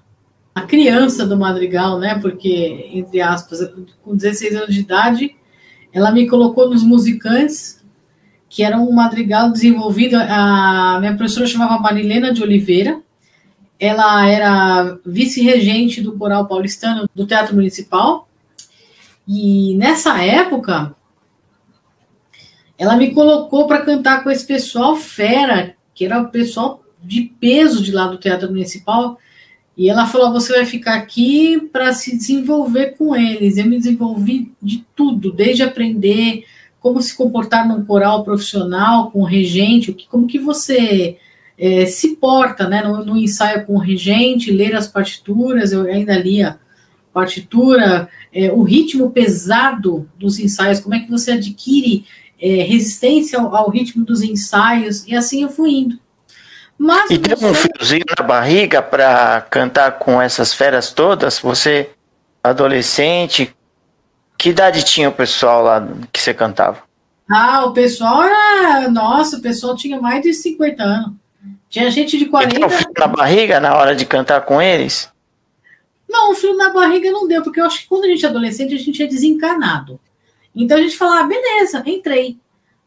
a 0.55 0.61
criança 0.61 1.25
do 1.25 1.37
madrigal, 1.37 1.99
né? 1.99 2.17
Porque, 2.19 2.89
entre 2.93 3.21
aspas, 3.21 3.59
com 4.01 4.15
16 4.15 4.55
anos 4.55 4.73
de 4.73 4.79
idade, 4.79 5.35
ela 5.91 6.11
me 6.11 6.27
colocou 6.27 6.69
nos 6.69 6.83
musicantes, 6.83 7.83
que 8.49 8.63
era 8.63 8.77
um 8.77 8.91
madrigal 8.91 9.51
desenvolvido. 9.51 10.15
A 10.15 10.97
minha 10.99 11.15
professora 11.15 11.45
chamava 11.45 11.81
Marilena 11.81 12.33
de 12.33 12.41
Oliveira. 12.41 13.01
Ela 13.79 14.27
era 14.27 14.97
vice-regente 15.05 16.01
do 16.01 16.17
Coral 16.17 16.47
Paulistano 16.47 17.07
do 17.13 17.27
Teatro 17.27 17.53
Municipal. 17.53 18.27
E 19.27 19.75
nessa 19.75 20.23
época, 20.23 20.95
ela 22.77 22.95
me 22.95 23.13
colocou 23.13 23.67
para 23.67 23.81
cantar 23.81 24.23
com 24.23 24.31
esse 24.31 24.45
pessoal 24.45 24.95
fera, 24.95 25.75
que 25.93 26.05
era 26.05 26.21
o 26.21 26.29
pessoal 26.29 26.81
de 27.03 27.31
peso 27.39 27.83
de 27.83 27.91
lá 27.91 28.07
do 28.07 28.17
Teatro 28.17 28.49
Municipal. 28.49 29.17
E 29.75 29.89
ela 29.89 30.07
falou: 30.07 30.31
você 30.31 30.53
vai 30.53 30.65
ficar 30.65 30.95
aqui 30.95 31.59
para 31.71 31.93
se 31.93 32.15
desenvolver 32.15 32.95
com 32.97 33.15
eles. 33.15 33.57
Eu 33.57 33.65
me 33.65 33.77
desenvolvi 33.77 34.51
de 34.61 34.85
tudo, 34.95 35.31
desde 35.31 35.63
aprender 35.63 36.43
como 36.79 37.01
se 37.01 37.15
comportar 37.15 37.67
num 37.67 37.83
coral 37.83 38.23
profissional, 38.23 39.11
com 39.11 39.21
o 39.21 39.25
regente, 39.25 39.95
como 40.09 40.27
que 40.27 40.39
você 40.39 41.17
é, 41.57 41.85
se 41.85 42.15
porta 42.15 42.67
né, 42.69 42.83
no, 42.83 43.03
no, 43.03 43.17
ensaio 43.17 43.65
com 43.65 43.73
o 43.73 43.79
regente, 43.79 44.51
ler 44.51 44.75
as 44.75 44.87
partituras, 44.87 45.71
eu 45.71 45.81
ainda 45.83 46.17
lia 46.17 46.59
partitura, 47.11 48.07
é, 48.31 48.51
o 48.51 48.61
ritmo 48.61 49.09
pesado 49.09 50.07
dos 50.19 50.37
ensaios, 50.37 50.79
como 50.79 50.93
é 50.93 50.99
que 50.99 51.09
você 51.09 51.31
adquire 51.31 52.05
é, 52.39 52.61
resistência 52.61 53.39
ao, 53.39 53.55
ao, 53.55 53.71
ritmo 53.71 54.05
dos 54.05 54.21
ensaios, 54.21 55.03
e 55.07 55.15
assim 55.15 55.41
eu 55.41 55.49
fui 55.49 55.71
indo. 55.71 55.99
Mas 56.77 57.09
e 57.09 57.17
deu 57.17 57.37
um 57.37 57.53
friozinho 57.53 58.05
na 58.17 58.23
barriga 58.23 58.81
para 58.81 59.41
cantar 59.49 59.93
com 59.93 60.21
essas 60.21 60.53
feras 60.53 60.91
todas? 60.91 61.39
Você, 61.39 61.89
adolescente, 62.43 63.55
que 64.37 64.49
idade 64.49 64.83
tinha 64.83 65.09
o 65.09 65.13
pessoal 65.13 65.63
lá 65.63 65.87
que 66.13 66.21
você 66.21 66.33
cantava? 66.33 66.83
Ah, 67.29 67.65
o 67.65 67.73
pessoal 67.73 68.23
era. 68.23 68.89
Nossa, 68.89 69.37
o 69.37 69.41
pessoal 69.41 69.75
tinha 69.75 69.99
mais 69.99 70.21
de 70.21 70.33
50 70.33 70.83
anos. 70.83 71.13
Tinha 71.69 71.89
gente 71.91 72.17
de 72.17 72.25
40. 72.25 72.55
E 72.55 72.59
deu 72.59 72.69
frio 72.69 72.93
na 72.97 73.07
barriga 73.07 73.59
na 73.59 73.75
hora 73.75 73.95
de 73.95 74.05
cantar 74.05 74.41
com 74.41 74.61
eles? 74.61 75.11
Não, 76.07 76.31
o 76.31 76.35
frio 76.35 76.55
na 76.55 76.69
barriga 76.69 77.11
não 77.11 77.27
deu, 77.27 77.43
porque 77.43 77.59
eu 77.59 77.65
acho 77.65 77.81
que 77.81 77.87
quando 77.87 78.05
a 78.05 78.07
gente 78.07 78.25
é 78.25 78.29
adolescente, 78.29 78.73
a 78.73 78.77
gente 78.77 79.03
é 79.03 79.07
desencanado. 79.07 79.99
Então 80.55 80.77
a 80.77 80.81
gente 80.81 80.95
fala, 80.95 81.19
ah, 81.19 81.23
beleza, 81.23 81.83
entrei. 81.85 82.37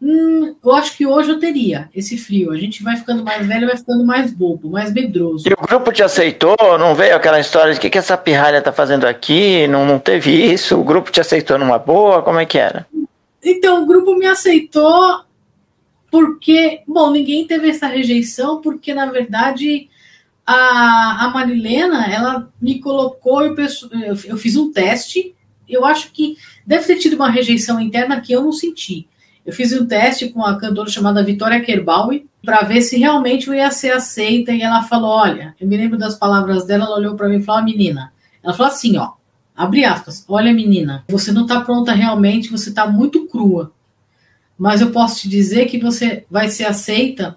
Hum, 0.03 0.55
eu 0.65 0.73
acho 0.73 0.97
que 0.97 1.07
hoje 1.07 1.31
eu 1.31 1.39
teria 1.39 1.91
esse 1.95 2.17
frio. 2.17 2.51
A 2.53 2.57
gente 2.57 2.83
vai 2.83 2.97
ficando 2.97 3.23
mais 3.23 3.47
velho, 3.47 3.67
vai 3.67 3.77
ficando 3.77 4.05
mais 4.05 4.33
bobo, 4.33 4.71
mais 4.71 4.93
medroso. 4.93 5.49
E 5.49 5.53
o 5.53 5.67
grupo 5.67 5.93
te 5.93 6.03
aceitou? 6.03 6.57
Não 6.79 6.95
veio 6.95 7.15
aquela 7.15 7.39
história 7.39 7.73
de 7.73 7.79
o 7.79 7.81
que, 7.81 7.91
que 7.91 7.99
essa 7.99 8.17
pirralha 8.17 8.63
tá 8.63 8.73
fazendo 8.73 9.05
aqui? 9.05 9.67
Não, 9.69 9.85
não 9.85 9.99
teve 9.99 10.31
isso? 10.31 10.79
O 10.79 10.85
grupo 10.85 11.11
te 11.11 11.21
aceitou 11.21 11.59
numa 11.59 11.79
boa? 11.79 12.23
Como 12.23 12.39
é 12.39 12.47
que 12.47 12.59
era? 12.59 12.87
Então, 13.45 13.83
o 13.83 13.87
grupo 13.87 14.15
me 14.15 14.27
aceitou 14.27 15.21
porque, 16.11 16.81
bom, 16.89 17.11
ninguém 17.11 17.47
teve 17.47 17.69
essa 17.69 17.87
rejeição, 17.87 18.61
porque 18.61 18.93
na 18.93 19.07
verdade 19.07 19.89
a, 20.45 21.27
a 21.27 21.31
Marilena, 21.31 22.13
ela 22.13 22.49
me 22.61 22.81
colocou, 22.81 23.43
eu, 23.45 23.55
eu 24.25 24.37
fiz 24.37 24.57
um 24.57 24.73
teste 24.73 25.35
eu 25.71 25.85
acho 25.85 26.11
que 26.11 26.37
deve 26.67 26.85
ter 26.85 26.97
tido 26.97 27.15
uma 27.15 27.31
rejeição 27.31 27.81
interna 27.81 28.21
que 28.21 28.33
eu 28.33 28.43
não 28.43 28.53
senti. 28.53 29.07
Eu 29.51 29.55
fiz 29.57 29.73
um 29.73 29.85
teste 29.85 30.29
com 30.29 30.45
a 30.45 30.57
cantora 30.57 30.89
chamada 30.89 31.25
Vitória 31.25 31.61
Kerbaui 31.61 32.25
para 32.41 32.63
ver 32.63 32.83
se 32.83 32.97
realmente 32.97 33.49
eu 33.49 33.55
ia 33.55 33.69
ser 33.73 33.91
aceita 33.91 34.53
e 34.53 34.63
ela 34.63 34.85
falou, 34.85 35.11
olha, 35.11 35.57
eu 35.61 35.67
me 35.67 35.77
lembro 35.77 35.99
das 35.99 36.15
palavras 36.15 36.65
dela, 36.65 36.85
ela 36.85 36.97
olhou 36.97 37.17
para 37.17 37.29
mim 37.29 37.39
e 37.39 37.43
falou, 37.43 37.65
menina, 37.65 38.13
ela 38.45 38.55
falou 38.55 38.71
assim, 38.71 38.97
ó, 38.97 39.15
abre 39.57 39.85
aspas, 39.85 40.25
olha 40.29 40.55
menina, 40.55 41.05
você 41.09 41.33
não 41.33 41.43
está 41.43 41.63
pronta 41.63 41.93
realmente, 41.93 42.49
você 42.49 42.69
está 42.69 42.87
muito 42.87 43.27
crua, 43.27 43.73
mas 44.57 44.81
eu 44.81 44.93
posso 44.93 45.23
te 45.23 45.29
dizer 45.29 45.67
que 45.67 45.81
você 45.81 46.25
vai 46.31 46.49
ser 46.49 46.67
aceita 46.67 47.37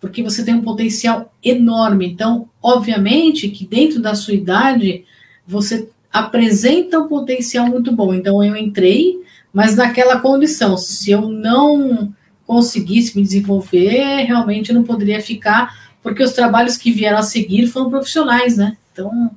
porque 0.00 0.22
você 0.22 0.44
tem 0.44 0.54
um 0.54 0.62
potencial 0.62 1.34
enorme. 1.42 2.06
Então, 2.06 2.48
obviamente 2.62 3.48
que 3.48 3.66
dentro 3.66 4.00
da 4.00 4.14
sua 4.14 4.34
idade 4.34 5.04
você 5.44 5.88
apresenta 6.12 7.00
um 7.00 7.08
potencial 7.08 7.66
muito 7.66 7.90
bom. 7.90 8.14
Então 8.14 8.40
eu 8.40 8.54
entrei, 8.54 9.18
mas 9.52 9.76
naquela 9.76 10.20
condição, 10.20 10.76
se 10.76 11.10
eu 11.10 11.28
não 11.28 12.12
conseguisse 12.46 13.16
me 13.16 13.22
desenvolver, 13.22 14.24
realmente 14.24 14.70
eu 14.70 14.74
não 14.74 14.82
poderia 14.82 15.20
ficar, 15.20 15.72
porque 16.02 16.22
os 16.22 16.32
trabalhos 16.32 16.76
que 16.76 16.90
vieram 16.90 17.18
a 17.18 17.22
seguir 17.22 17.66
foram 17.66 17.90
profissionais, 17.90 18.56
né? 18.56 18.76
Então 18.92 19.30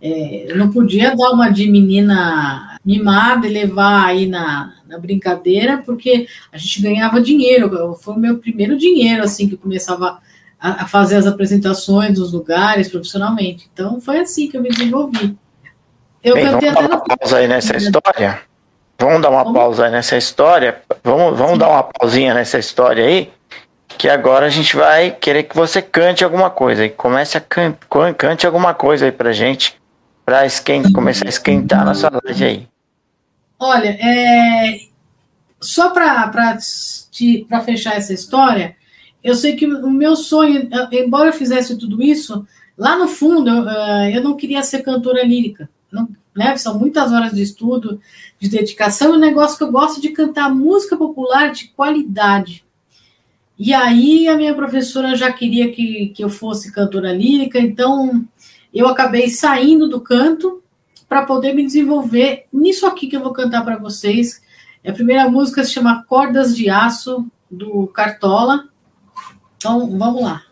é, 0.00 0.50
eu 0.50 0.56
não 0.56 0.70
podia 0.70 1.14
dar 1.16 1.30
uma 1.30 1.48
de 1.48 1.70
menina 1.70 2.78
mimada 2.84 3.46
e 3.46 3.52
levar 3.52 4.06
aí 4.06 4.26
na, 4.26 4.74
na 4.86 4.98
brincadeira, 4.98 5.82
porque 5.84 6.28
a 6.52 6.58
gente 6.58 6.82
ganhava 6.82 7.20
dinheiro. 7.20 7.94
Foi 7.94 8.14
o 8.14 8.18
meu 8.18 8.38
primeiro 8.38 8.76
dinheiro, 8.76 9.22
assim, 9.22 9.48
que 9.48 9.54
eu 9.54 9.58
começava 9.58 10.20
a, 10.60 10.84
a 10.84 10.86
fazer 10.86 11.16
as 11.16 11.26
apresentações 11.26 12.18
nos 12.18 12.32
lugares 12.32 12.88
profissionalmente. 12.88 13.68
Então 13.72 14.00
foi 14.00 14.20
assim 14.20 14.48
que 14.48 14.56
eu 14.56 14.62
me 14.62 14.68
desenvolvi. 14.68 15.36
Eu 16.22 16.34
Bem, 16.34 16.44
dar 16.44 16.86
uma 16.86 17.00
pausa 17.00 17.38
aí 17.38 17.48
nessa 17.48 17.76
história. 17.76 18.40
Vamos 18.98 19.20
dar 19.20 19.30
uma 19.30 19.44
Como? 19.44 19.54
pausa 19.54 19.86
aí 19.86 19.90
nessa 19.90 20.16
história. 20.16 20.80
Vamos, 21.04 21.38
vamos 21.38 21.58
dar 21.58 21.68
uma 21.68 21.82
pausinha 21.82 22.32
nessa 22.32 22.58
história 22.58 23.04
aí. 23.04 23.30
Que 23.88 24.08
agora 24.08 24.46
a 24.46 24.50
gente 24.50 24.76
vai 24.76 25.10
querer 25.10 25.44
que 25.44 25.56
você 25.56 25.80
cante 25.80 26.24
alguma 26.24 26.50
coisa. 26.50 26.84
E 26.84 26.90
comece 26.90 27.36
a 27.36 27.40
can 27.40 27.74
cante 28.16 28.46
alguma 28.46 28.74
coisa 28.74 29.04
aí 29.04 29.12
pra 29.12 29.32
gente. 29.32 29.76
Pra 30.24 30.44
esquentar, 30.44 30.92
começar 30.92 31.26
a 31.26 31.28
esquentar 31.28 31.82
a 31.82 31.84
nossa 31.84 32.10
live 32.24 32.44
aí. 32.44 32.68
Olha, 33.58 33.90
é, 34.00 34.80
só 35.60 35.90
para 35.90 36.58
fechar 37.64 37.96
essa 37.96 38.12
história, 38.12 38.76
eu 39.22 39.34
sei 39.34 39.56
que 39.56 39.66
o 39.66 39.90
meu 39.90 40.16
sonho, 40.16 40.68
embora 40.92 41.30
eu 41.30 41.32
fizesse 41.32 41.78
tudo 41.78 42.02
isso, 42.02 42.46
lá 42.76 42.98
no 42.98 43.08
fundo 43.08 43.48
eu, 43.48 43.64
eu 44.16 44.22
não 44.22 44.36
queria 44.36 44.62
ser 44.62 44.82
cantora 44.82 45.24
lírica 45.24 45.70
não, 45.90 46.08
né, 46.34 46.56
são 46.56 46.78
muitas 46.78 47.12
horas 47.12 47.32
de 47.32 47.42
estudo, 47.42 48.00
de 48.38 48.48
dedicação, 48.48 49.14
e 49.14 49.16
um 49.16 49.20
negócio 49.20 49.56
que 49.56 49.64
eu 49.64 49.72
gosto 49.72 50.00
de 50.00 50.10
cantar 50.10 50.54
música 50.54 50.96
popular 50.96 51.50
de 51.50 51.68
qualidade. 51.68 52.64
E 53.58 53.72
aí 53.72 54.28
a 54.28 54.36
minha 54.36 54.54
professora 54.54 55.16
já 55.16 55.32
queria 55.32 55.72
que, 55.72 56.08
que 56.08 56.22
eu 56.22 56.28
fosse 56.28 56.72
cantora 56.72 57.12
lírica, 57.12 57.58
então 57.58 58.22
eu 58.72 58.86
acabei 58.86 59.30
saindo 59.30 59.88
do 59.88 60.00
canto 60.00 60.62
para 61.08 61.24
poder 61.24 61.54
me 61.54 61.64
desenvolver 61.64 62.44
nisso 62.52 62.86
aqui 62.86 63.06
que 63.06 63.16
eu 63.16 63.22
vou 63.22 63.32
cantar 63.32 63.64
para 63.64 63.78
vocês. 63.78 64.42
A 64.86 64.92
primeira 64.92 65.28
música 65.28 65.64
se 65.64 65.72
chama 65.72 66.04
Cordas 66.04 66.54
de 66.54 66.68
Aço, 66.68 67.26
do 67.50 67.86
Cartola. 67.88 68.68
Então, 69.56 69.98
vamos 69.98 70.22
lá. 70.22 70.42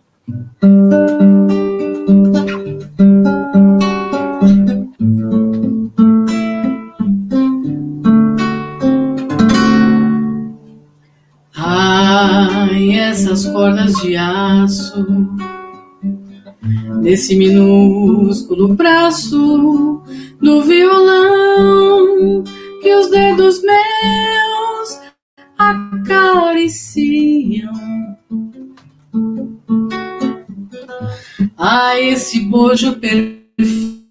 Essas 13.35 13.47
cordas 13.47 13.93
de 13.95 14.17
aço, 14.17 15.05
nesse 17.03 17.35
minúsculo 17.35 18.75
braço 18.75 20.01
do 20.41 20.63
violão 20.63 22.45
que 22.81 22.95
os 22.95 23.11
dedos 23.11 23.61
meus 23.61 25.01
acariciam. 25.59 26.95
A 31.59 32.01
esse 32.01 32.39
bojo 32.41 33.01
perfeito 33.01 34.05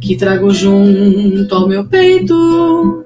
que 0.00 0.16
trago 0.16 0.50
junto 0.50 1.54
ao 1.54 1.68
meu 1.68 1.86
peito 1.86 3.02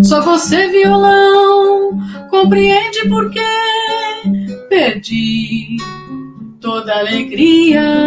só 0.00 0.22
você, 0.22 0.68
violão, 0.68 1.98
compreende 2.30 3.08
por 3.08 3.30
que 3.30 3.40
perdi 4.68 5.76
toda 6.60 6.98
alegria. 6.98 8.02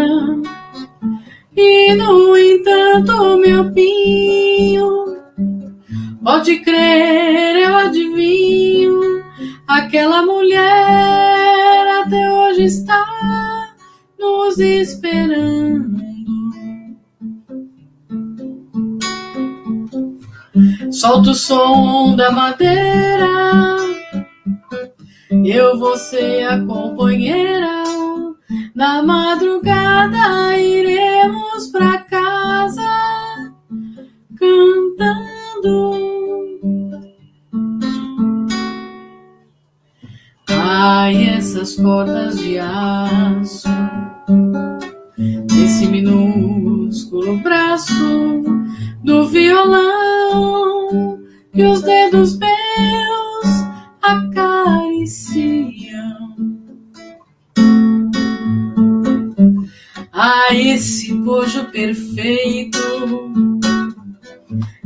E, 1.56 1.94
no 1.94 2.36
entanto, 2.36 3.38
meu 3.38 3.72
pinho, 3.72 5.18
pode 6.24 6.58
crer, 6.60 7.56
eu 7.56 7.76
adivinho, 7.78 9.24
aquela 9.68 10.26
mulher 10.26 12.02
até 12.04 12.32
hoje 12.34 12.64
está 12.64 13.06
nos 14.20 14.60
esperando. 14.60 16.15
Solta 20.96 21.32
o 21.32 21.36
som 21.36 22.16
da 22.16 22.32
madeira, 22.32 23.28
eu 25.44 25.78
vou 25.78 25.98
ser 25.98 26.48
a 26.48 26.66
companheira. 26.66 27.84
Na 28.74 29.04
madrugada 29.04 30.58
iremos 30.58 31.68
pra 31.68 31.98
casa 31.98 32.82
cantando. 34.40 35.98
Ai, 40.48 41.28
essas 41.28 41.76
cordas 41.76 42.40
de 42.40 42.58
aço, 42.58 43.68
esse 45.62 45.88
minúsculo 45.88 47.38
braço 47.40 48.42
do 49.04 49.28
violão 49.28 50.65
que 51.56 51.64
os 51.64 51.82
dedos 51.82 52.38
meus 52.38 53.48
acariciam. 54.02 55.56
Ah, 60.12 60.54
esse 60.54 61.14
bojo 61.14 61.64
perfeito 61.72 62.78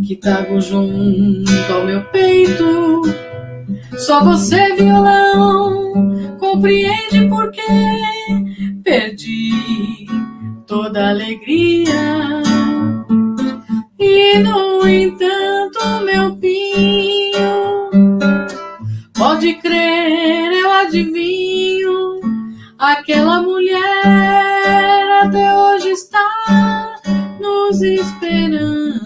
que 0.05 0.15
trago 0.15 0.61
junto 0.61 1.73
ao 1.73 1.85
meu 1.85 2.03
peito. 2.05 3.01
Só 3.97 4.23
você, 4.23 4.75
violão, 4.75 6.37
compreende 6.39 7.27
por 7.29 7.49
que 7.51 7.61
perdi 8.83 10.05
toda 10.67 11.07
a 11.07 11.09
alegria. 11.09 12.43
E 13.99 14.39
no 14.39 14.87
entanto, 14.87 15.48
meu 16.05 16.35
pinho, 16.35 17.89
pode 19.13 19.53
crer, 19.55 20.51
eu 20.51 20.71
adivinho, 20.71 22.19
aquela 22.77 23.41
mulher 23.41 25.21
até 25.23 25.55
hoje 25.55 25.89
está 25.89 26.95
nos 27.39 27.81
esperando. 27.81 28.99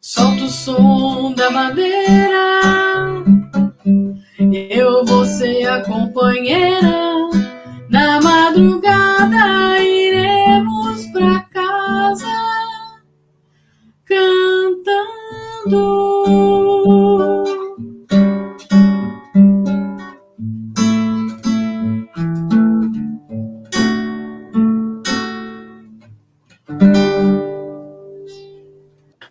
Solta 0.00 0.44
o 0.44 0.48
som 0.48 1.32
da 1.34 1.50
madeira, 1.50 2.48
eu 4.70 5.04
vou 5.04 5.24
ser 5.24 5.66
a 5.66 5.82
companheira 5.84 7.28
na 7.90 8.20
madrugada 8.20 9.77
cantando. 15.68 15.98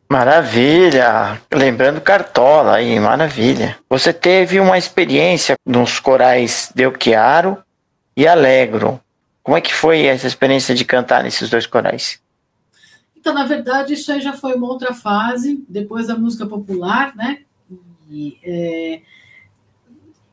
Maravilha! 0.09 1.39
Lembrando 1.53 2.01
Cartola 2.01 2.75
aí, 2.75 2.99
maravilha. 2.99 3.77
Você 3.89 4.11
teve 4.11 4.59
uma 4.59 4.77
experiência 4.77 5.55
nos 5.65 5.99
corais 5.99 6.71
Delchiaro 6.73 7.57
e 8.15 8.27
Alegro. 8.27 8.99
Como 9.43 9.55
é 9.55 9.61
que 9.61 9.73
foi 9.73 10.05
essa 10.05 10.25
experiência 10.25 10.73
de 10.73 10.83
cantar 10.83 11.23
nesses 11.23 11.49
dois 11.49 11.67
corais? 11.67 12.19
Então, 13.19 13.33
na 13.33 13.45
verdade, 13.45 13.93
isso 13.93 14.11
aí 14.11 14.21
já 14.21 14.33
foi 14.33 14.53
uma 14.53 14.67
outra 14.67 14.93
fase, 14.93 15.63
depois 15.67 16.07
da 16.07 16.17
música 16.17 16.45
popular, 16.45 17.15
né? 17.15 17.39
E, 18.09 18.37
é... 18.43 19.01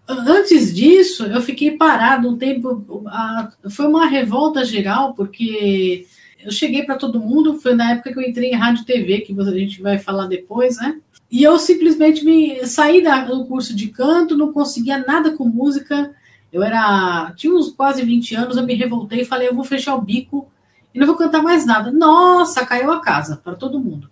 Antes 0.07 0.75
disso, 0.75 1.25
eu 1.25 1.41
fiquei 1.41 1.73
parado 1.73 2.29
um 2.29 2.37
tempo. 2.37 3.03
A... 3.07 3.51
Foi 3.71 3.87
uma 3.87 4.07
revolta 4.07 4.65
geral, 4.65 5.15
porque 5.15 6.07
eu 6.45 6.53
cheguei 6.53 6.83
para 6.83 6.97
todo 6.97 7.19
mundo, 7.19 7.59
foi 7.59 7.75
na 7.75 7.93
época 7.93 8.13
que 8.13 8.19
eu 8.19 8.23
entrei 8.23 8.51
em 8.51 8.55
rádio 8.55 8.83
e 8.83 8.85
TV, 8.85 9.21
que 9.23 9.35
a 9.41 9.45
gente 9.53 9.81
vai 9.81 9.99
falar 9.99 10.27
depois, 10.27 10.77
né? 10.77 11.01
E 11.31 11.43
eu 11.43 11.59
simplesmente 11.59 12.25
me 12.25 12.65
saí 12.67 13.03
do 13.27 13.47
curso 13.47 13.75
de 13.75 13.89
canto, 13.89 14.37
não 14.37 14.53
conseguia 14.53 14.99
nada 14.99 15.33
com 15.33 15.45
música. 15.47 16.15
Eu 16.53 16.63
era. 16.63 17.33
Tinha 17.35 17.53
uns 17.53 17.71
quase 17.71 18.05
20 18.05 18.35
anos, 18.37 18.57
eu 18.57 18.63
me 18.65 18.75
revoltei 18.75 19.23
e 19.23 19.25
falei, 19.25 19.49
eu 19.49 19.55
vou 19.55 19.65
fechar 19.65 19.97
o 19.97 20.03
bico 20.03 20.49
e 20.95 20.99
não 20.99 21.07
vou 21.07 21.17
cantar 21.17 21.43
mais 21.43 21.67
nada. 21.67 21.91
Nossa, 21.91 22.65
caiu 22.65 22.93
a 22.93 23.01
casa 23.01 23.37
para 23.43 23.55
todo 23.55 23.81
mundo. 23.81 24.09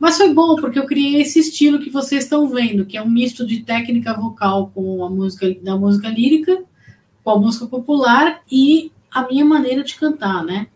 Mas 0.00 0.16
foi 0.16 0.32
bom, 0.32 0.56
porque 0.56 0.78
eu 0.78 0.86
criei 0.86 1.20
esse 1.20 1.38
estilo 1.38 1.78
que 1.78 1.90
vocês 1.90 2.24
estão 2.24 2.48
vendo, 2.48 2.84
que 2.84 2.96
é 2.96 3.02
um 3.02 3.08
misto 3.08 3.46
de 3.46 3.60
técnica 3.60 4.14
vocal 4.14 4.70
com 4.74 5.04
a 5.04 5.10
música 5.10 5.54
da 5.62 5.76
música 5.76 6.08
lírica, 6.08 6.64
com 7.22 7.30
a 7.30 7.38
música 7.38 7.66
popular 7.66 8.40
e 8.50 8.90
a 9.10 9.26
minha 9.26 9.44
maneira 9.44 9.84
de 9.84 9.94
cantar, 9.94 10.42
né? 10.44 10.66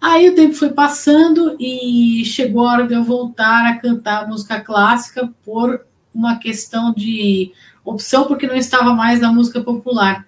Aí 0.00 0.28
o 0.28 0.34
tempo 0.34 0.54
foi 0.54 0.70
passando 0.70 1.56
e 1.60 2.24
chegou 2.24 2.66
a 2.66 2.72
hora 2.72 2.86
de 2.86 2.94
eu 2.94 3.04
voltar 3.04 3.66
a 3.66 3.76
cantar 3.76 4.28
música 4.28 4.60
clássica 4.60 5.32
por 5.44 5.84
uma 6.14 6.36
questão 6.38 6.92
de 6.92 7.52
opção, 7.84 8.24
porque 8.24 8.46
não 8.46 8.56
estava 8.56 8.94
mais 8.94 9.20
na 9.20 9.32
música 9.32 9.60
popular. 9.60 10.26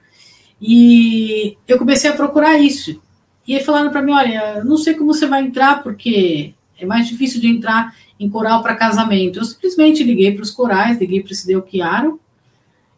E 0.60 1.56
eu 1.66 1.78
comecei 1.78 2.10
a 2.10 2.14
procurar 2.14 2.58
isso. 2.58 3.02
E 3.46 3.56
aí 3.56 3.62
falaram 3.64 3.90
para 3.90 4.02
mim: 4.02 4.12
olha, 4.12 4.64
não 4.64 4.76
sei 4.76 4.94
como 4.94 5.12
você 5.12 5.26
vai 5.26 5.42
entrar, 5.42 5.82
porque 5.82 6.54
é 6.78 6.86
mais 6.86 7.08
difícil 7.08 7.40
de 7.40 7.48
entrar 7.48 7.94
em 8.18 8.28
coral 8.28 8.62
para 8.62 8.76
casamento. 8.76 9.38
Eu 9.38 9.44
simplesmente 9.44 10.02
liguei 10.02 10.32
para 10.32 10.42
os 10.42 10.50
corais, 10.50 10.98
liguei 10.98 11.22
para 11.22 11.32
esse 11.32 11.46
Delchiaro, 11.46 12.20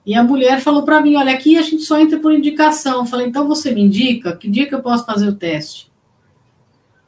e 0.05 0.15
a 0.15 0.23
mulher 0.23 0.61
falou 0.61 0.85
para 0.85 1.01
mim: 1.01 1.17
olha, 1.17 1.33
aqui 1.33 1.59
a 1.59 1.63
gente 1.63 1.83
só 1.83 1.99
entra 1.99 2.19
por 2.21 2.33
indicação. 2.33 2.99
Eu 3.01 3.07
falei: 3.07 3.27
então 3.27 3.49
você 3.49 3.73
me 3.73 3.83
indica 3.83 4.37
que 4.37 4.49
dia 4.49 4.67
que 4.67 4.75
eu 4.75 4.81
posso 4.81 5.05
fazer 5.05 5.29
o 5.29 5.35
teste? 5.35 5.91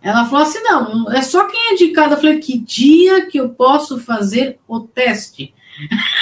Ela 0.03 0.25
falou 0.25 0.45
assim: 0.45 0.61
não, 0.63 1.11
é 1.13 1.23
só 1.23 1.47
quem 1.47 1.61
é 1.69 1.73
indicado. 1.75 2.15
Eu 2.15 2.19
falei: 2.19 2.39
que 2.41 2.59
dia 2.59 3.27
que 3.27 3.39
eu 3.39 3.51
posso 3.51 4.01
fazer 4.01 4.59
o 4.67 4.81
teste? 4.81 5.55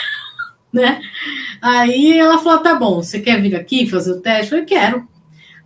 né? 0.70 1.00
Aí 1.62 2.18
ela 2.18 2.38
falou: 2.38 2.58
tá 2.58 2.74
bom, 2.74 3.02
você 3.02 3.20
quer 3.20 3.40
vir 3.40 3.56
aqui 3.56 3.88
fazer 3.88 4.12
o 4.12 4.20
teste? 4.20 4.44
Eu 4.44 4.50
falei: 4.50 4.64
quero. 4.66 5.15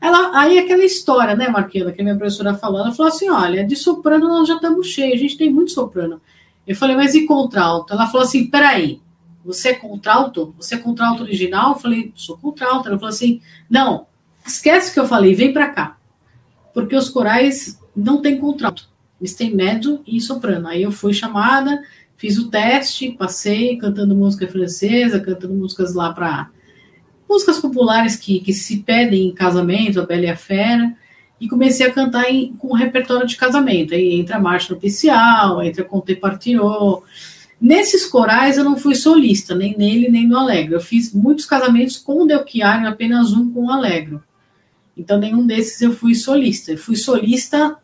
Ela, 0.01 0.41
aí 0.41 0.59
aquela 0.59 0.85
história, 0.85 1.37
né, 1.37 1.49
Marquina, 1.49 1.93
que 1.93 2.01
a 2.01 2.05
minha 2.05 2.17
professora 2.17 2.55
falou, 2.55 2.81
ela 2.81 2.93
falou 2.93 3.13
assim: 3.13 3.29
olha, 3.29 3.65
de 3.65 3.77
soprano 3.77 4.29
nós 4.29 4.49
já 4.49 4.55
estamos 4.55 4.87
cheios, 4.87 5.15
a 5.15 5.19
gente 5.19 5.37
tem 5.37 5.53
muito 5.53 5.73
soprano. 5.73 6.21
Eu 6.67 6.75
falei, 6.75 6.97
mas 6.97 7.15
e 7.15 7.27
contralto? 7.27 7.93
Ela 7.93 8.07
falou 8.07 8.27
assim: 8.27 8.47
peraí, 8.47 9.01
você 9.45 9.71
é 9.71 9.75
contralto? 9.75 10.55
Você 10.59 10.77
é 10.77 10.79
contralto 10.79 11.23
original? 11.23 11.73
Eu 11.73 11.79
falei, 11.79 12.13
sou 12.17 12.39
contralto. 12.39 12.89
Ela 12.89 12.99
falou 12.99 13.11
assim: 13.11 13.43
não, 13.69 14.07
esquece 14.47 14.93
que 14.93 14.99
eu 14.99 15.07
falei, 15.07 15.35
vem 15.35 15.53
para 15.53 15.69
cá. 15.69 15.99
Porque 16.73 16.97
os 16.97 17.09
corais 17.11 17.79
não 17.95 18.23
tem 18.23 18.39
contralto, 18.39 18.89
eles 19.21 19.35
têm 19.35 19.55
médio 19.55 20.01
e 20.07 20.19
soprano. 20.21 20.69
Aí 20.69 20.83
eu 20.83 20.93
fui 20.93 21.13
chamada, 21.13 21.83
fiz 22.17 22.39
o 22.39 22.49
teste, 22.49 23.11
passei 23.13 23.77
cantando 23.77 24.15
música 24.15 24.49
francesa, 24.49 25.21
cantando 25.21 25.53
músicas 25.53 25.95
lá 25.95 26.13
para 26.13 26.49
músicas 27.31 27.61
populares 27.61 28.16
que, 28.16 28.40
que 28.40 28.53
se 28.53 28.79
pedem 28.79 29.29
em 29.29 29.35
casamento, 29.35 30.01
a 30.01 30.05
Bela 30.07 30.25
e 30.25 30.29
a 30.29 30.37
Fera, 30.37 30.93
e 31.40 31.49
comecei 31.49 31.87
a 31.87 31.93
cantar 31.93 32.29
em, 32.29 32.53
com 32.55 32.75
repertório 32.75 33.27
de 33.27 33.37
casamento. 33.37 33.95
Aí 33.95 34.21
entra 34.21 34.37
a 34.37 34.40
Marcha 34.40 34.75
Nupcial, 34.75 35.62
entra 35.62 35.85
Conte 35.85 36.16
Partirô. 36.16 37.05
Nesses 37.61 38.05
corais 38.05 38.59
eu 38.59 38.64
não 38.64 38.77
fui 38.77 38.97
solista, 38.97 39.55
nem 39.55 39.79
nele, 39.79 40.11
nem 40.11 40.27
no 40.27 40.37
Alegro. 40.37 40.75
Eu 40.75 40.81
fiz 40.81 41.14
muitos 41.14 41.47
casamentos 41.47 41.97
com 41.97 42.25
o 42.25 42.27
Delchiar, 42.27 42.85
apenas 42.85 43.33
um 43.33 43.51
com 43.53 43.66
o 43.66 43.71
Alegro. 43.71 44.23
Então, 44.97 45.19
nenhum 45.19 45.47
desses 45.47 45.81
eu 45.81 45.93
fui 45.93 46.14
solista. 46.14 46.73
Eu 46.73 46.79
fui 46.79 46.97
solista 46.97 47.77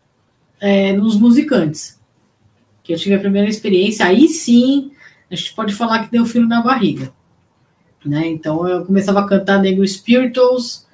é, 0.60 0.92
nos 0.92 1.16
musicantes, 1.16 1.98
que 2.82 2.92
eu 2.92 2.98
tive 2.98 3.14
a 3.14 3.20
primeira 3.20 3.48
experiência. 3.48 4.04
Aí 4.04 4.28
sim, 4.28 4.90
a 5.30 5.36
gente 5.36 5.54
pode 5.54 5.72
falar 5.72 6.04
que 6.04 6.10
deu 6.10 6.26
filho 6.26 6.48
na 6.48 6.60
barriga. 6.60 7.15
Né? 8.06 8.28
Então, 8.28 8.66
eu 8.68 8.84
começava 8.84 9.20
a 9.20 9.26
cantar 9.26 9.60
Negro 9.60 9.86
Spirituals, 9.86 10.86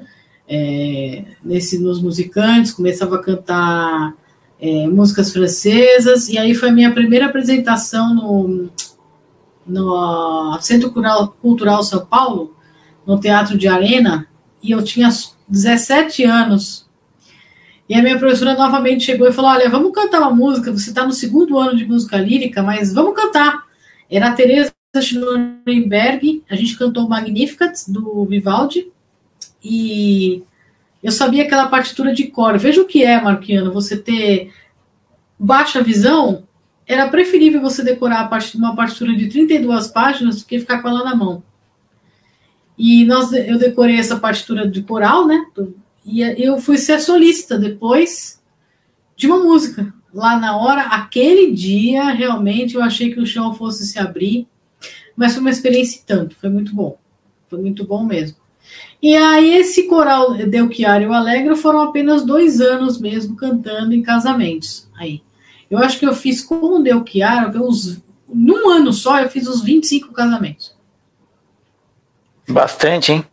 é, 0.49 1.25
nesse, 1.45 1.79
nos 1.79 2.01
musicantes, 2.01 2.73
começava 2.73 3.17
a 3.17 3.23
cantar 3.23 4.15
é, 4.61 4.87
músicas 4.87 5.33
francesas, 5.33 6.29
e 6.29 6.39
aí 6.39 6.55
foi 6.55 6.71
a 6.71 6.73
minha 6.73 6.93
primeira 6.93 7.27
apresentação 7.27 8.15
no, 8.15 8.71
no 9.67 10.59
Centro 10.61 10.93
Cultural, 11.41 11.83
São 11.83 12.05
Paulo, 12.07 12.57
no 13.07 13.21
Teatro 13.21 13.59
de 13.59 13.69
Arena, 13.69 14.27
e 14.63 14.71
eu 14.71 14.83
tinha 14.83 15.11
17 15.49 16.25
anos. 16.25 16.89
E 17.89 17.95
a 17.95 18.03
minha 18.03 18.19
professora 18.19 18.55
novamente 18.55 19.05
chegou 19.05 19.29
e 19.29 19.33
falou: 19.33 19.51
Olha, 19.51 19.69
vamos 19.69 19.93
cantar 19.93 20.21
uma 20.21 20.31
música. 20.31 20.73
Você 20.73 20.91
está 20.91 21.05
no 21.05 21.13
segundo 21.13 21.59
ano 21.59 21.77
de 21.77 21.85
música 21.85 22.17
lírica, 22.17 22.63
mas 22.63 22.95
vamos 22.95 23.15
cantar. 23.15 23.65
Era 24.09 24.29
a 24.29 24.33
Schnorenberg, 25.01 26.43
a 26.51 26.57
gente 26.57 26.77
cantou 26.77 27.09
Magnificat, 27.09 27.85
do 27.89 28.27
Vivaldi, 28.27 28.93
e 29.65 30.43
eu 31.03 31.11
sabia 31.11 31.45
aquela 31.45 31.69
partitura 31.69 32.13
de 32.13 32.27
cor. 32.27 32.59
Veja 32.59 32.83
o 32.83 32.87
que 32.87 33.03
é, 33.03 33.21
Marquiano, 33.21 33.73
você 33.73 33.97
ter 33.97 34.53
baixa 35.39 35.83
visão, 35.83 36.45
era 36.87 37.09
preferível 37.09 37.61
você 37.61 37.83
decorar 37.83 38.31
uma 38.55 38.77
partitura 38.77 39.17
de 39.17 39.29
32 39.29 39.89
páginas 39.89 40.41
do 40.41 40.47
que 40.47 40.61
ficar 40.61 40.83
com 40.83 40.89
ela 40.89 41.05
na 41.05 41.15
mão. 41.15 41.43
E 42.77 43.05
nós, 43.07 43.33
eu 43.33 43.59
decorei 43.59 43.97
essa 43.97 44.19
partitura 44.19 44.69
de 44.69 44.83
coral, 44.83 45.27
né? 45.27 45.47
E 46.05 46.21
eu 46.21 46.59
fui 46.59 46.77
ser 46.77 46.99
solista 46.99 47.59
depois 47.59 48.43
de 49.17 49.27
uma 49.27 49.39
música. 49.39 49.95
Lá 50.13 50.39
na 50.39 50.57
hora, 50.57 50.83
aquele 50.83 51.53
dia, 51.53 52.11
realmente 52.11 52.75
eu 52.75 52.83
achei 52.83 53.13
que 53.13 53.21
o 53.21 53.27
chão 53.27 53.55
fosse 53.55 53.87
se 53.87 53.99
abrir, 53.99 54.47
mas 55.17 55.33
foi 55.33 55.41
uma 55.41 55.51
experiência 55.51 56.03
tanto, 56.07 56.37
foi 56.37 56.49
muito 56.49 56.75
bom. 56.75 56.99
Foi 57.49 57.61
muito 57.61 57.87
bom 57.87 58.05
mesmo. 58.05 58.37
E 59.03 59.17
aí, 59.17 59.55
esse 59.55 59.85
coral 59.89 60.35
Delchiar 60.35 61.03
e 61.03 61.07
o 61.07 61.13
Alegre 61.13 61.57
foram 61.57 61.81
apenas 61.81 62.25
dois 62.25 62.61
anos 62.61 63.01
mesmo 63.01 63.37
cantando 63.37 63.95
em 63.95 64.03
casamentos. 64.03 64.89
Aí. 64.97 65.23
Eu 65.71 65.79
acho 65.79 65.99
que 65.99 66.07
eu 66.07 66.15
fiz 66.15 66.43
com 66.43 66.57
o 66.57 66.83
Delchiar, 66.83 67.51
uns, 67.57 68.01
num 68.29 68.71
ano 68.71 68.93
só, 68.93 69.21
eu 69.21 69.29
fiz 69.29 69.49
uns 69.49 69.63
25 69.63 70.13
casamentos. 70.13 70.77
Bastante, 72.49 73.13
hein? 73.13 73.25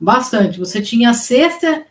Bastante. 0.00 0.58
Você 0.58 0.80
tinha 0.80 1.14
sexta, 1.14 1.84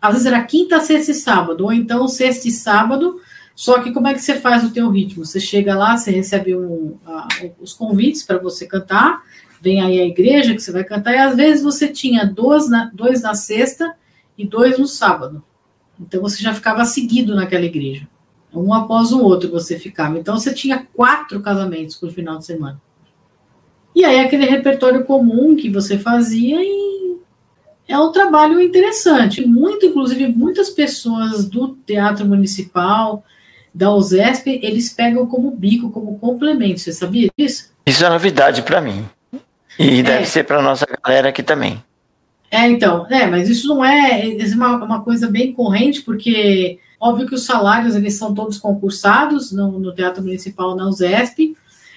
às 0.00 0.12
vezes 0.12 0.26
era 0.26 0.42
quinta, 0.44 0.80
sexta 0.80 1.12
e 1.12 1.14
sábado, 1.14 1.64
ou 1.64 1.72
então 1.72 2.06
sexta 2.08 2.48
e 2.48 2.50
sábado. 2.50 3.20
Só 3.54 3.80
que 3.80 3.92
como 3.92 4.08
é 4.08 4.14
que 4.14 4.20
você 4.20 4.40
faz 4.40 4.64
o 4.64 4.72
teu 4.72 4.90
ritmo? 4.90 5.24
Você 5.24 5.38
chega 5.38 5.76
lá, 5.76 5.96
você 5.96 6.10
recebe 6.10 6.56
um, 6.56 6.96
os 7.60 7.72
convites 7.72 8.22
para 8.22 8.38
você 8.38 8.66
cantar, 8.66 9.22
vem 9.60 9.80
aí 9.80 10.00
a 10.00 10.06
igreja 10.06 10.54
que 10.54 10.60
você 10.60 10.72
vai 10.72 10.84
cantar, 10.84 11.12
e 11.12 11.18
às 11.18 11.36
vezes 11.36 11.62
você 11.62 11.88
tinha 11.88 12.24
dois 12.24 12.68
na, 12.68 12.90
dois 12.92 13.22
na 13.22 13.34
sexta 13.34 13.94
e 14.36 14.46
dois 14.46 14.78
no 14.78 14.86
sábado. 14.86 15.42
Então 16.00 16.20
você 16.20 16.42
já 16.42 16.52
ficava 16.52 16.84
seguido 16.84 17.34
naquela 17.34 17.64
igreja. 17.64 18.08
Um 18.52 18.74
após 18.74 19.12
o 19.12 19.22
outro 19.22 19.50
você 19.50 19.78
ficava. 19.78 20.18
Então 20.18 20.36
você 20.36 20.52
tinha 20.52 20.86
quatro 20.92 21.40
casamentos 21.40 21.96
por 21.96 22.10
final 22.10 22.38
de 22.38 22.46
semana. 22.46 22.80
E 23.94 24.04
aí 24.04 24.20
aquele 24.20 24.46
repertório 24.46 25.04
comum 25.04 25.54
que 25.54 25.70
você 25.70 25.98
fazia 25.98 26.58
e 26.60 27.18
é 27.86 27.98
um 27.98 28.10
trabalho 28.10 28.60
interessante. 28.60 29.46
Muito, 29.46 29.86
inclusive, 29.86 30.28
muitas 30.28 30.70
pessoas 30.70 31.44
do 31.44 31.76
Teatro 31.86 32.26
Municipal, 32.26 33.24
da 33.74 33.92
USESP, 33.94 34.60
eles 34.62 34.90
pegam 34.90 35.26
como 35.26 35.50
bico, 35.50 35.90
como 35.90 36.18
complemento. 36.18 36.80
Você 36.80 36.92
sabia 36.92 37.30
disso? 37.38 37.70
Isso 37.86 38.04
é 38.04 38.08
novidade 38.08 38.62
para 38.62 38.80
mim. 38.80 39.04
E 39.78 40.00
é. 40.00 40.02
deve 40.02 40.26
ser 40.26 40.44
para 40.44 40.62
nossa 40.62 40.86
galera 41.02 41.30
aqui 41.30 41.42
também. 41.42 41.82
É, 42.50 42.68
então, 42.68 43.06
é, 43.10 43.26
mas 43.26 43.48
isso 43.48 43.66
não 43.66 43.82
é, 43.82 44.28
é 44.28 44.46
uma, 44.54 44.84
uma 44.84 45.02
coisa 45.02 45.26
bem 45.26 45.54
corrente, 45.54 46.02
porque 46.02 46.78
óbvio 47.00 47.26
que 47.26 47.34
os 47.34 47.46
salários 47.46 47.96
eles 47.96 48.14
são 48.14 48.34
todos 48.34 48.58
concursados 48.58 49.50
no, 49.52 49.78
no 49.78 49.94
Teatro 49.94 50.22
Municipal 50.22 50.76
na 50.76 50.86
USESP, 50.86 51.56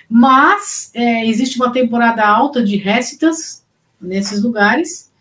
mas 0.10 0.92
é, 0.94 1.28
existe 1.28 1.58
uma 1.58 1.74
temporada 1.74 2.26
alta 2.26 2.64
de 2.64 2.78
récitas 2.78 3.64
nesses 4.00 4.42
lugares, 4.42 5.12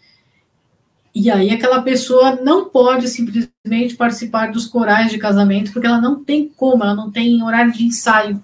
e 1.14 1.30
aí 1.30 1.50
aquela 1.50 1.80
pessoa 1.80 2.36
não 2.42 2.68
pode 2.68 3.06
simplesmente 3.08 3.94
participar 3.96 4.50
dos 4.50 4.66
corais 4.66 5.12
de 5.12 5.18
casamento, 5.18 5.72
porque 5.72 5.86
ela 5.86 6.00
não 6.00 6.24
tem 6.24 6.50
como, 6.56 6.82
ela 6.82 6.94
não 6.94 7.10
tem 7.10 7.40
horário 7.42 7.72
de 7.72 7.84
ensaio. 7.84 8.42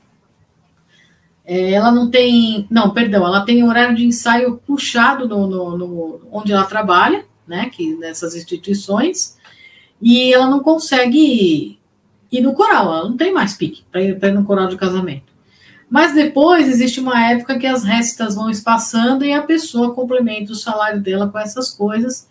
É, 1.44 1.72
ela 1.72 1.90
não 1.90 2.09
tem. 2.09 2.68
Não, 2.70 2.90
perdão, 2.90 3.26
ela 3.26 3.44
tem 3.44 3.64
horário 3.64 3.96
de 3.96 4.04
ensaio 4.04 4.61
puxado 4.64 5.26
no, 5.26 5.48
no, 5.48 5.78
no, 5.78 6.20
onde 6.30 6.52
ela 6.52 6.64
trabalha, 6.64 7.24
né? 7.44 7.68
Que 7.70 7.96
nessas 7.96 8.37
instituições, 8.37 9.37
e 10.00 10.33
ela 10.33 10.46
não 10.46 10.61
consegue 10.61 11.80
ir 12.30 12.40
no 12.40 12.54
coral, 12.54 12.94
ela 12.94 13.09
não 13.09 13.16
tem 13.16 13.33
mais 13.33 13.54
pique 13.54 13.83
para 13.90 14.00
ir, 14.00 14.16
ir 14.22 14.33
no 14.33 14.44
coral 14.44 14.68
de 14.68 14.76
casamento. 14.76 15.30
Mas 15.90 16.14
depois 16.14 16.68
existe 16.68 17.00
uma 17.00 17.20
época 17.33 17.59
que 17.59 17.66
as 17.66 17.83
restas 17.83 18.37
vão 18.37 18.48
espaçando 18.48 19.24
e 19.24 19.33
a 19.33 19.42
pessoa 19.42 19.92
complementa 19.92 20.52
o 20.52 20.54
salário 20.54 21.00
dela 21.00 21.28
com 21.28 21.37
essas 21.37 21.70
coisas, 21.70 22.28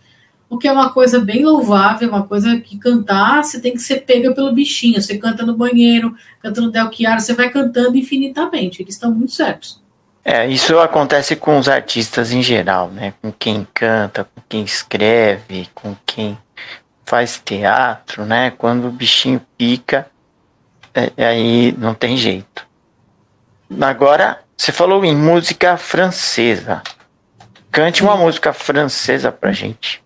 o 0.50 0.58
que 0.58 0.68
é 0.68 0.72
uma 0.72 0.92
coisa 0.92 1.20
bem 1.20 1.46
louvável, 1.46 2.10
uma 2.10 2.26
coisa 2.26 2.60
que 2.60 2.78
cantar, 2.78 3.44
você 3.44 3.62
tem 3.62 3.74
que 3.74 3.80
ser 3.80 4.02
pega 4.02 4.34
pelo 4.34 4.52
bichinho. 4.52 5.00
Você 5.00 5.18
canta 5.18 5.46
no 5.46 5.56
banheiro, 5.56 6.16
canta 6.42 6.60
no 6.60 6.72
Delquiar, 6.72 7.20
você 7.20 7.34
vai 7.34 7.50
cantando 7.50 7.96
infinitamente. 7.96 8.82
Eles 8.82 8.96
estão 8.96 9.14
muito 9.14 9.32
certos. 9.32 9.80
É, 10.26 10.48
isso 10.48 10.78
acontece 10.80 11.36
com 11.36 11.58
os 11.60 11.70
artistas 11.70 12.32
em 12.32 12.42
geral, 12.42 12.90
né? 12.90 13.14
Com 13.22 13.32
quem 13.32 13.68
canta, 13.74 14.24
com 14.24 14.42
quem 14.50 14.64
escreve, 14.64 15.70
com 15.74 15.96
quem 16.06 16.38
faz 17.06 17.40
teatro, 17.44 18.26
né? 18.26 18.52
Quando 18.52 18.88
o 18.88 18.92
bichinho 18.92 19.42
pica, 19.56 20.08
é, 20.94 21.26
aí 21.26 21.76
não 21.78 21.94
tem 21.94 22.18
jeito. 22.18 22.68
Agora, 23.82 24.40
você 24.58 24.72
falou 24.72 25.06
em 25.06 25.16
música 25.16 25.78
francesa. 25.78 26.82
Cante 27.72 28.02
uma 28.02 28.18
música 28.18 28.52
francesa 28.52 29.32
pra 29.32 29.52
gente. 29.52 30.02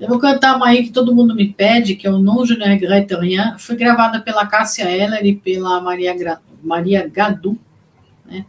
Eu 0.00 0.08
vou 0.08 0.18
cantar 0.18 0.56
uma 0.56 0.68
aí 0.68 0.82
que 0.82 0.90
todo 0.90 1.14
mundo 1.14 1.34
me 1.34 1.46
pede, 1.52 1.94
que 1.94 2.06
é 2.06 2.10
o 2.10 2.18
Non 2.18 2.46
Je 2.46 2.56
ne 2.56 2.64
regrette 2.64 3.14
rien. 3.14 3.58
Foi 3.58 3.76
gravada 3.76 4.18
pela 4.18 4.46
Cássia 4.46 4.90
Eller 4.90 5.24
e 5.26 5.36
pela 5.36 5.78
Maria, 5.78 6.16
Gra... 6.16 6.40
Maria 6.62 7.06
Gadu. 7.06 7.58
Né? 8.24 8.46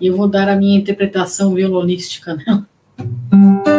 E 0.00 0.06
eu 0.06 0.16
vou 0.16 0.26
dar 0.26 0.48
a 0.48 0.56
minha 0.56 0.78
interpretação 0.78 1.52
violonística 1.54 2.34
nela. 2.34 3.75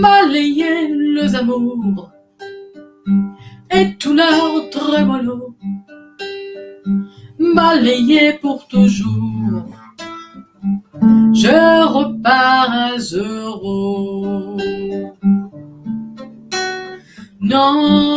Balayer 0.00 0.88
les 0.88 1.34
amours 1.34 2.10
et 3.70 3.94
tout 3.96 4.14
leur 4.14 4.70
trémolo, 4.70 5.54
balayer 7.38 8.34
pour 8.34 8.66
toujours. 8.66 9.64
Je 11.32 11.86
repars 11.86 12.70
à 12.70 12.98
zéro. 12.98 14.56
Non, 17.40 18.07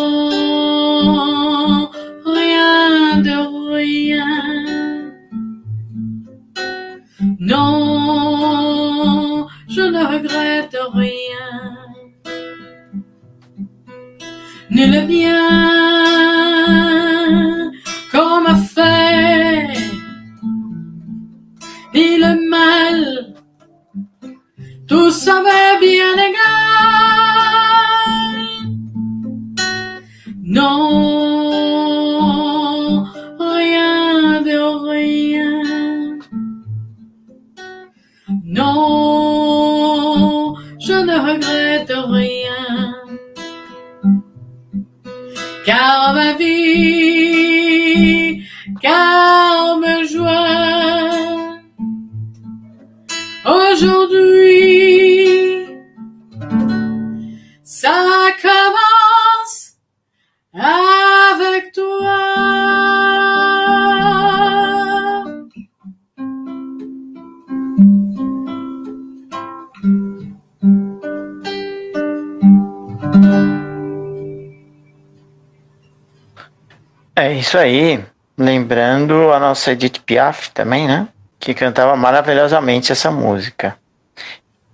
isso 77.42 77.58
aí. 77.58 78.04
Lembrando 78.38 79.32
a 79.34 79.40
nossa 79.40 79.72
Edith 79.72 80.00
Piaf 80.06 80.52
também, 80.52 80.88
né? 80.88 81.10
Que 81.40 81.54
cantava 81.54 81.96
maravilhosamente 81.96 82.92
essa 82.92 83.12
música. 83.12 83.78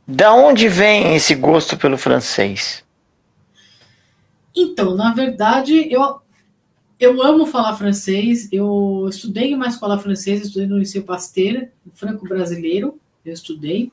Da 0.05 0.33
onde 0.33 0.69
vem 0.69 1.15
esse 1.15 1.33
gosto 1.33 1.75
pelo 1.75 1.97
francês? 1.97 2.83
Então, 4.55 4.95
na 4.95 5.13
verdade, 5.13 5.91
eu, 5.91 6.21
eu 6.99 7.21
amo 7.21 7.45
falar 7.45 7.75
francês. 7.75 8.47
Eu 8.51 9.07
estudei 9.09 9.51
em 9.51 9.55
uma 9.55 9.67
escola 9.67 9.97
francesa, 9.97 10.43
estudei 10.43 10.67
no 10.67 10.77
Liceu 10.77 11.03
Pasteur, 11.03 11.67
franco-brasileiro, 11.93 12.99
eu 13.25 13.33
estudei. 13.33 13.91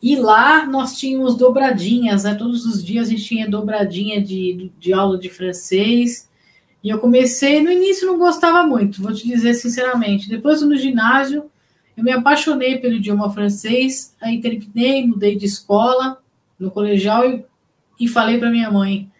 E 0.00 0.14
lá 0.16 0.64
nós 0.66 0.96
tínhamos 0.96 1.36
dobradinhas, 1.36 2.24
né? 2.24 2.34
Todos 2.34 2.64
os 2.64 2.84
dias 2.84 3.08
a 3.08 3.10
gente 3.10 3.24
tinha 3.24 3.50
dobradinha 3.50 4.22
de, 4.22 4.70
de 4.78 4.92
aula 4.92 5.18
de 5.18 5.28
francês. 5.28 6.28
E 6.82 6.88
eu 6.90 6.98
comecei, 6.98 7.62
no 7.62 7.70
início 7.70 8.06
não 8.06 8.18
gostava 8.18 8.66
muito, 8.66 9.02
vou 9.02 9.12
te 9.12 9.26
dizer 9.26 9.54
sinceramente. 9.54 10.28
Depois 10.28 10.62
no 10.62 10.76
ginásio, 10.76 11.50
eu 11.96 12.04
me 12.04 12.12
apaixonei 12.12 12.78
pelo 12.78 12.94
idioma 12.94 13.32
francês, 13.32 14.14
aí 14.20 14.40
terminei, 14.40 15.06
mudei 15.06 15.34
de 15.34 15.46
escola 15.46 16.18
no 16.58 16.70
colegial 16.70 17.28
e, 17.28 17.44
e 17.98 18.06
falei 18.06 18.38
para 18.38 18.50
minha 18.50 18.70
mãe: 18.70 19.10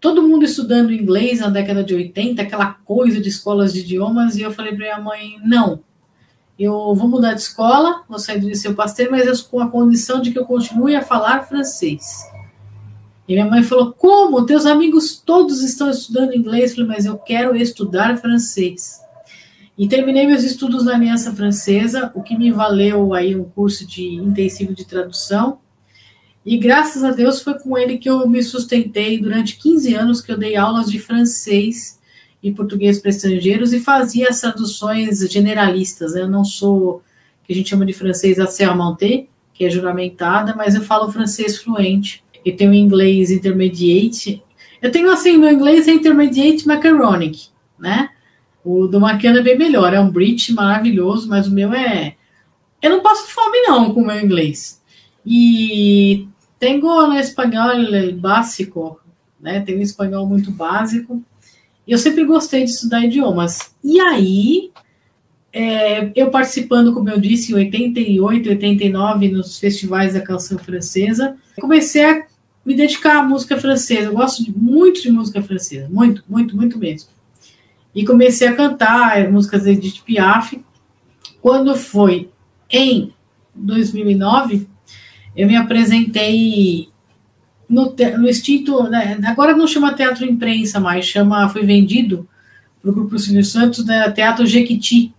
todo 0.00 0.22
mundo 0.22 0.44
estudando 0.44 0.92
inglês 0.92 1.40
na 1.40 1.50
década 1.50 1.82
de 1.82 1.94
80, 1.94 2.40
aquela 2.40 2.74
coisa 2.84 3.20
de 3.20 3.28
escolas 3.28 3.72
de 3.72 3.80
idiomas, 3.80 4.36
e 4.36 4.42
eu 4.42 4.52
falei 4.52 4.72
para 4.72 4.84
minha 4.84 5.00
mãe: 5.00 5.38
não, 5.44 5.80
eu 6.58 6.94
vou 6.94 7.08
mudar 7.08 7.34
de 7.34 7.40
escola, 7.40 8.02
vou 8.08 8.18
sair 8.18 8.38
do 8.38 8.48
Liceu 8.48 8.74
Pasteur, 8.74 9.10
mas 9.10 9.40
com 9.40 9.60
a 9.60 9.68
condição 9.68 10.20
de 10.20 10.30
que 10.30 10.38
eu 10.38 10.44
continue 10.44 10.94
a 10.94 11.02
falar 11.02 11.48
francês. 11.48 12.22
E 13.30 13.34
minha 13.34 13.46
mãe 13.46 13.62
falou: 13.62 13.92
Como? 13.92 14.44
Teus 14.44 14.66
amigos 14.66 15.22
todos 15.24 15.62
estão 15.62 15.88
estudando 15.88 16.34
inglês? 16.34 16.70
Eu 16.70 16.78
falei: 16.78 16.96
Mas 16.96 17.06
eu 17.06 17.16
quero 17.16 17.54
estudar 17.54 18.18
francês. 18.18 19.00
E 19.78 19.86
terminei 19.86 20.26
meus 20.26 20.42
estudos 20.42 20.84
na 20.84 20.96
Aliança 20.96 21.32
Francesa, 21.32 22.10
o 22.12 22.24
que 22.24 22.36
me 22.36 22.50
valeu 22.50 23.14
aí 23.14 23.36
um 23.36 23.44
curso 23.44 23.86
de 23.86 24.16
intensivo 24.16 24.74
de 24.74 24.84
tradução. 24.84 25.60
E 26.44 26.58
graças 26.58 27.04
a 27.04 27.12
Deus 27.12 27.40
foi 27.40 27.56
com 27.56 27.78
ele 27.78 27.98
que 27.98 28.10
eu 28.10 28.28
me 28.28 28.42
sustentei 28.42 29.20
durante 29.20 29.58
15 29.58 29.94
anos 29.94 30.20
que 30.20 30.32
eu 30.32 30.36
dei 30.36 30.56
aulas 30.56 30.90
de 30.90 30.98
francês 30.98 32.00
e 32.42 32.50
português 32.50 32.98
para 32.98 33.10
estrangeiros 33.10 33.72
e 33.72 33.78
fazia 33.78 34.28
as 34.28 34.40
traduções 34.40 35.20
generalistas. 35.30 36.14
Né? 36.14 36.22
Eu 36.22 36.28
não 36.28 36.44
sou 36.44 37.00
que 37.44 37.52
a 37.52 37.56
gente 37.56 37.70
chama 37.70 37.86
de 37.86 37.92
francês 37.92 38.40
assermenté, 38.40 39.28
que 39.54 39.64
é 39.64 39.70
juramentada, 39.70 40.52
mas 40.56 40.74
eu 40.74 40.82
falo 40.82 41.12
francês 41.12 41.58
fluente 41.58 42.24
e 42.44 42.52
tenho 42.52 42.74
inglês 42.74 43.30
intermediate. 43.30 44.42
Eu 44.80 44.90
tenho 44.90 45.10
assim, 45.10 45.36
meu 45.36 45.50
inglês 45.50 45.86
é 45.86 45.92
intermediate 45.92 46.66
macaronic, 46.66 47.48
né? 47.78 48.10
O 48.64 48.86
do 48.86 49.00
Marquiano 49.00 49.38
é 49.38 49.42
bem 49.42 49.56
melhor, 49.56 49.92
é 49.92 50.00
um 50.00 50.10
British 50.10 50.50
maravilhoso, 50.50 51.28
mas 51.28 51.46
o 51.46 51.50
meu 51.50 51.72
é. 51.72 52.16
Eu 52.82 52.90
não 52.90 53.02
passo 53.02 53.28
fome, 53.28 53.60
não, 53.62 53.92
com 53.92 54.02
o 54.02 54.06
meu 54.06 54.20
inglês. 54.20 54.80
E 55.24 56.26
tenho 56.58 56.80
no 56.80 57.14
espanhol 57.18 57.74
básico, 58.14 59.00
né? 59.40 59.60
Tenho 59.60 59.78
um 59.78 59.82
espanhol 59.82 60.26
muito 60.26 60.50
básico. 60.50 61.22
E 61.86 61.92
eu 61.92 61.98
sempre 61.98 62.24
gostei 62.24 62.64
de 62.64 62.70
estudar 62.70 63.04
idiomas. 63.04 63.74
E 63.82 64.00
aí, 64.00 64.70
é, 65.52 66.12
eu 66.14 66.30
participando, 66.30 66.92
como 66.92 67.10
eu 67.10 67.18
disse, 67.18 67.52
em 67.52 67.56
88, 67.56 68.48
89, 68.50 69.28
nos 69.28 69.58
festivais 69.58 70.14
da 70.14 70.20
canção 70.20 70.58
francesa, 70.58 71.36
comecei 71.60 72.04
a 72.04 72.24
me 72.64 72.74
dedicar 72.74 73.18
à 73.18 73.22
música 73.22 73.58
francesa. 73.58 74.08
Eu 74.08 74.14
gosto 74.14 74.44
de, 74.44 74.56
muito 74.56 75.02
de 75.02 75.10
música 75.10 75.42
francesa, 75.42 75.88
muito, 75.90 76.22
muito, 76.28 76.56
muito 76.56 76.78
mesmo. 76.78 77.10
E 77.94 78.04
comecei 78.04 78.46
a 78.46 78.54
cantar 78.54 79.30
músicas 79.30 79.64
de 79.64 79.70
Edith 79.70 80.02
Piaf. 80.04 80.62
Quando 81.40 81.74
foi 81.74 82.28
em 82.70 83.12
2009, 83.54 84.68
eu 85.36 85.46
me 85.46 85.56
apresentei 85.56 86.88
no, 87.68 87.94
no 88.18 88.28
extinto, 88.28 88.84
né, 88.84 89.18
agora 89.24 89.56
não 89.56 89.66
chama 89.66 89.94
Teatro 89.94 90.24
Imprensa 90.24 90.80
mais, 90.80 91.06
chama, 91.06 91.48
foi 91.48 91.64
vendido 91.64 92.28
para 92.80 92.90
o 92.90 92.94
Grupo 92.94 93.18
Silvio 93.18 93.44
Santos, 93.44 93.84
né, 93.84 94.10
Teatro 94.10 94.46
Jequiti. 94.46 95.12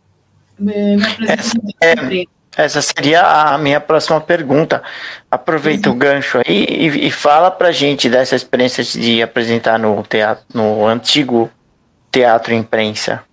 Me, 0.59 0.95
apresentei 0.95 2.27
é, 2.57 2.63
essa 2.63 2.81
seria 2.81 3.53
a 3.53 3.57
minha 3.57 3.79
próxima 3.79 4.19
pergunta. 4.19 4.83
Aproveita 5.29 5.89
uhum. 5.89 5.95
o 5.95 5.97
gancho 5.97 6.37
aí 6.39 6.65
e, 6.69 7.07
e 7.07 7.11
fala 7.11 7.49
pra 7.49 7.71
gente 7.71 8.09
dessa 8.09 8.35
experiência 8.35 8.83
de 8.83 9.21
apresentar 9.21 9.79
no 9.79 10.03
teatro, 10.03 10.43
no 10.53 10.85
antigo 10.85 11.49
teatro 12.11 12.53
imprensa. 12.53 13.23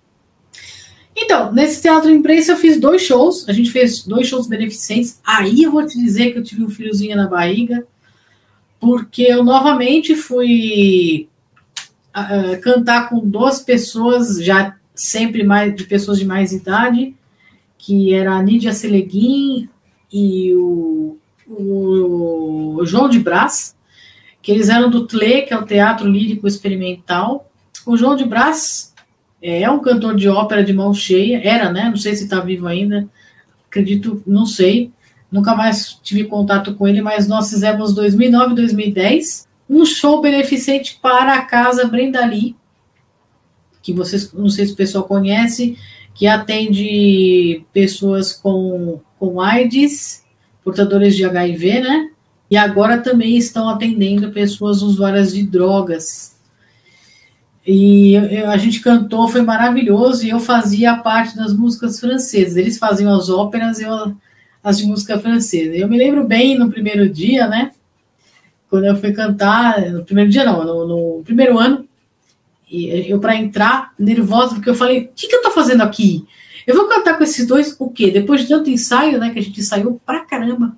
Então, 1.15 1.51
nesse 1.51 1.81
teatro 1.81 2.09
imprensa 2.09 2.53
eu 2.53 2.57
fiz 2.57 2.79
dois 2.79 3.01
shows, 3.01 3.47
a 3.49 3.51
gente 3.51 3.71
fez 3.71 4.03
dois 4.03 4.27
shows 4.27 4.47
beneficentes. 4.47 5.19
Aí 5.25 5.63
eu 5.63 5.71
vou 5.71 5.85
te 5.85 5.97
dizer 5.97 6.31
que 6.31 6.39
eu 6.39 6.43
tive 6.43 6.63
um 6.63 6.69
filhozinho 6.69 7.17
na 7.17 7.27
barriga, 7.27 7.85
porque 8.79 9.23
eu 9.23 9.43
novamente 9.43 10.15
fui 10.15 11.27
uh, 12.15 12.61
cantar 12.61 13.09
com 13.09 13.19
duas 13.19 13.59
pessoas, 13.59 14.41
já 14.41 14.78
sempre 14.99 15.43
mais 15.43 15.73
de 15.73 15.85
pessoas 15.85 16.19
de 16.19 16.25
mais 16.25 16.51
idade, 16.51 17.15
que 17.77 18.13
era 18.13 18.33
a 18.33 18.43
Nídia 18.43 18.73
Seleguin 18.73 19.69
e 20.11 20.53
o, 20.53 21.17
o, 21.47 22.75
o, 22.79 22.85
João 22.85 23.07
de 23.07 23.17
Brás, 23.17 23.73
que 24.41 24.51
eles 24.51 24.67
eram 24.67 24.89
do 24.89 25.07
TLE, 25.07 25.43
que 25.43 25.53
é 25.53 25.57
o 25.57 25.65
Teatro 25.65 26.05
Lírico 26.05 26.45
Experimental. 26.45 27.49
O 27.85 27.95
João 27.95 28.17
de 28.17 28.25
Brás 28.25 28.93
é 29.41 29.69
um 29.71 29.79
cantor 29.79 30.17
de 30.17 30.27
ópera 30.27 30.65
de 30.65 30.73
mão 30.73 30.93
cheia, 30.93 31.41
era, 31.41 31.71
né? 31.71 31.85
Não 31.85 31.95
sei 31.97 32.13
se 32.15 32.25
está 32.25 32.41
vivo 32.41 32.67
ainda, 32.67 33.07
acredito, 33.67 34.21
não 34.27 34.45
sei. 34.45 34.91
Nunca 35.31 35.55
mais 35.55 35.93
tive 36.03 36.25
contato 36.25 36.73
com 36.75 36.85
ele, 36.85 37.01
mas 37.01 37.25
nós 37.25 37.49
fizemos 37.49 37.93
2009 37.93 38.53
2010 38.53 39.47
um 39.69 39.85
show 39.85 40.19
beneficente 40.19 40.99
para 41.01 41.35
a 41.35 41.43
Casa 41.43 41.85
Brendali, 41.85 42.55
que 43.91 43.97
vocês, 43.97 44.31
não 44.33 44.49
sei 44.49 44.65
se 44.65 44.73
o 44.73 44.75
pessoal 44.75 45.03
conhece, 45.03 45.77
que 46.13 46.27
atende 46.27 47.63
pessoas 47.73 48.33
com, 48.33 48.99
com 49.17 49.41
AIDS, 49.41 50.23
portadores 50.63 51.15
de 51.15 51.25
HIV, 51.25 51.81
né? 51.81 52.09
E 52.51 52.57
agora 52.57 52.97
também 52.97 53.37
estão 53.37 53.69
atendendo 53.69 54.31
pessoas 54.31 54.81
usuárias 54.81 55.33
de 55.33 55.43
drogas. 55.43 56.37
E 57.65 58.13
eu, 58.13 58.49
a 58.49 58.57
gente 58.57 58.79
cantou, 58.81 59.27
foi 59.27 59.41
maravilhoso, 59.41 60.25
e 60.25 60.29
eu 60.29 60.39
fazia 60.39 60.97
parte 60.97 61.35
das 61.35 61.53
músicas 61.53 61.99
francesas. 61.99 62.57
Eles 62.57 62.77
faziam 62.77 63.13
as 63.13 63.29
óperas 63.29 63.79
e 63.79 63.85
as 64.63 64.77
de 64.77 64.85
música 64.85 65.19
francesa. 65.19 65.75
Eu 65.75 65.87
me 65.87 65.97
lembro 65.97 66.27
bem 66.27 66.57
no 66.57 66.69
primeiro 66.69 67.07
dia, 67.07 67.47
né? 67.47 67.71
Quando 68.69 68.85
eu 68.85 68.95
fui 68.95 69.11
cantar, 69.11 69.89
no 69.91 70.03
primeiro 70.03 70.29
dia 70.29 70.43
não, 70.43 70.63
no, 70.63 70.87
no 70.87 71.23
primeiro 71.23 71.57
ano, 71.57 71.88
eu 72.71 73.19
para 73.19 73.35
entrar 73.35 73.93
nervosa, 73.97 74.55
porque 74.55 74.69
eu 74.69 74.75
falei, 74.75 75.05
o 75.05 75.09
que, 75.15 75.27
que 75.27 75.35
eu 75.35 75.41
tô 75.41 75.51
fazendo 75.51 75.81
aqui? 75.81 76.25
Eu 76.67 76.75
vou 76.75 76.87
cantar 76.87 77.17
com 77.17 77.23
esses 77.23 77.47
dois 77.47 77.75
o 77.79 77.89
quê? 77.89 78.11
Depois 78.11 78.41
de 78.41 78.47
tanto 78.47 78.69
ensaio, 78.69 79.17
né, 79.17 79.31
que 79.31 79.39
a 79.39 79.41
gente 79.41 79.59
ensaiou 79.59 79.99
pra 80.05 80.19
caramba. 80.19 80.77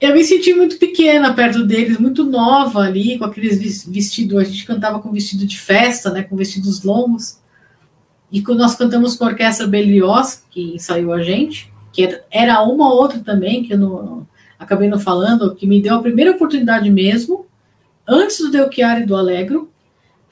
Eu 0.00 0.12
me 0.12 0.22
senti 0.24 0.52
muito 0.52 0.78
pequena 0.78 1.32
perto 1.32 1.64
deles, 1.64 1.98
muito 1.98 2.24
nova 2.24 2.80
ali, 2.80 3.18
com 3.18 3.24
aqueles 3.24 3.86
vestidos, 3.86 4.38
a 4.38 4.44
gente 4.44 4.66
cantava 4.66 4.98
com 4.98 5.12
vestido 5.12 5.46
de 5.46 5.58
festa, 5.58 6.10
né, 6.10 6.22
com 6.22 6.36
vestidos 6.36 6.82
longos. 6.82 7.38
E 8.30 8.42
quando 8.42 8.58
nós 8.58 8.74
cantamos 8.74 9.16
com 9.16 9.24
a 9.24 9.28
Orquestra 9.28 9.66
Berlioz, 9.66 10.44
que 10.50 10.74
ensaiou 10.74 11.12
a 11.12 11.22
gente, 11.22 11.72
que 11.92 12.20
era 12.30 12.62
uma 12.62 12.92
outra 12.92 13.20
também, 13.20 13.62
que 13.62 13.74
eu 13.74 13.78
não, 13.78 14.26
acabei 14.58 14.88
não 14.88 14.98
falando, 14.98 15.54
que 15.54 15.66
me 15.66 15.80
deu 15.80 15.94
a 15.94 16.02
primeira 16.02 16.32
oportunidade 16.32 16.90
mesmo, 16.90 17.46
antes 18.06 18.38
do 18.38 18.50
Del 18.50 18.70
e 18.70 19.06
do 19.06 19.16
Alegro, 19.16 19.71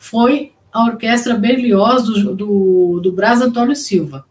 foi 0.01 0.53
a 0.73 0.85
Orquestra 0.85 1.35
Berlioz 1.35 2.05
do, 2.05 2.35
do, 2.35 3.01
do 3.01 3.13
Brás 3.13 3.43
Antônio 3.43 3.77
Silva. 3.77 4.25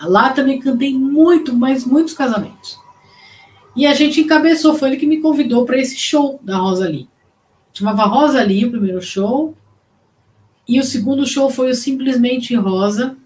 Lá 0.00 0.30
também 0.30 0.60
cantei 0.60 0.92
muito, 0.92 1.54
mas 1.54 1.84
muitos 1.84 2.12
casamentos. 2.12 2.78
E 3.74 3.86
a 3.86 3.94
gente 3.94 4.20
encabeçou, 4.20 4.74
foi 4.74 4.90
ele 4.90 4.96
que 4.98 5.06
me 5.06 5.20
convidou 5.20 5.64
para 5.64 5.78
esse 5.78 5.96
show 5.96 6.38
da 6.42 6.58
Rosa 6.58 6.86
Lee. 6.86 7.08
Chamava 7.72 8.04
Rosa 8.04 8.42
Lee 8.42 8.66
o 8.66 8.70
primeiro 8.70 9.00
show. 9.00 9.56
e 10.68 10.78
o 10.78 10.84
segundo 10.84 11.26
show 11.26 11.48
foi 11.48 11.70
o 11.70 11.74
Simplesmente 11.74 12.54
Rosa. 12.54 13.16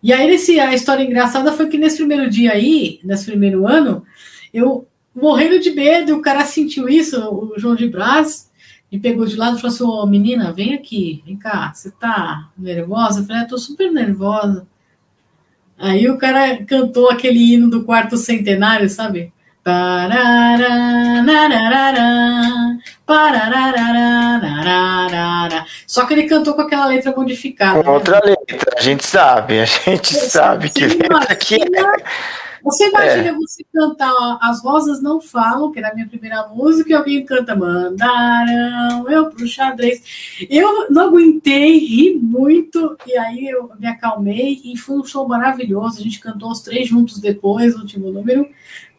E 0.00 0.12
aí, 0.12 0.28
nesse, 0.28 0.60
a 0.60 0.72
história 0.72 1.02
engraçada 1.02 1.52
foi 1.52 1.68
que 1.68 1.76
nesse 1.76 1.96
primeiro 1.96 2.30
dia 2.30 2.52
aí, 2.52 3.00
nesse 3.02 3.26
primeiro 3.26 3.66
ano, 3.66 4.04
eu 4.54 4.86
morrendo 5.14 5.58
de 5.58 5.72
medo, 5.72 6.14
o 6.14 6.22
cara 6.22 6.44
sentiu 6.44 6.88
isso, 6.88 7.18
o 7.18 7.58
João 7.58 7.74
de 7.74 7.88
Brás, 7.88 8.49
me 8.90 8.98
pegou 8.98 9.24
de 9.24 9.36
lado 9.36 9.56
e 9.56 9.60
falou 9.60 9.74
assim: 9.74 9.84
Ô 9.84 10.06
menina, 10.06 10.52
vem 10.52 10.74
aqui, 10.74 11.22
vem 11.24 11.36
cá, 11.36 11.72
você 11.74 11.90
tá 11.90 12.48
nervosa? 12.56 13.20
Eu 13.20 13.24
falei: 13.24 13.42
é, 13.42 13.46
tô 13.46 13.58
super 13.58 13.90
nervosa. 13.92 14.66
Aí 15.78 16.08
o 16.08 16.18
cara 16.18 16.62
cantou 16.64 17.10
aquele 17.10 17.54
hino 17.54 17.70
do 17.70 17.84
quarto 17.84 18.16
centenário, 18.16 18.88
sabe? 18.88 19.32
Só 25.86 26.06
que 26.06 26.14
ele 26.14 26.28
cantou 26.28 26.54
com 26.54 26.62
aquela 26.62 26.86
letra 26.86 27.14
modificada. 27.14 27.82
Com 27.82 27.90
outra 27.90 28.20
né? 28.24 28.34
letra, 28.48 28.72
a 28.76 28.80
gente 28.80 29.04
sabe, 29.04 29.60
a 29.60 29.64
gente 29.64 30.14
você, 30.14 30.28
sabe 30.28 30.70
que 30.70 30.86
letra 30.86 31.34
que 31.34 31.56
é. 31.56 32.49
Você 32.62 32.88
imagina 32.88 33.28
é. 33.28 33.32
você 33.32 33.64
cantar 33.72 34.38
As 34.40 34.62
Rosas 34.62 35.02
Não 35.02 35.20
Falam, 35.20 35.70
que 35.72 35.78
era 35.78 35.90
a 35.90 35.94
minha 35.94 36.08
primeira 36.08 36.46
música, 36.48 36.90
e 36.90 36.94
alguém 36.94 37.24
canta 37.24 37.56
Mandaram 37.56 39.10
eu 39.10 39.30
pro 39.30 39.46
xadrez. 39.46 40.02
Eu 40.48 40.90
não 40.90 41.08
aguentei, 41.08 41.78
ri 41.78 42.14
muito, 42.14 42.96
e 43.06 43.16
aí 43.16 43.48
eu 43.48 43.70
me 43.78 43.86
acalmei, 43.86 44.60
e 44.64 44.76
foi 44.76 44.98
um 44.98 45.04
show 45.04 45.26
maravilhoso. 45.26 46.00
A 46.00 46.02
gente 46.02 46.20
cantou 46.20 46.50
os 46.50 46.60
três 46.60 46.88
juntos 46.88 47.18
depois, 47.18 47.74
no 47.74 47.82
último 47.82 48.10
número. 48.10 48.46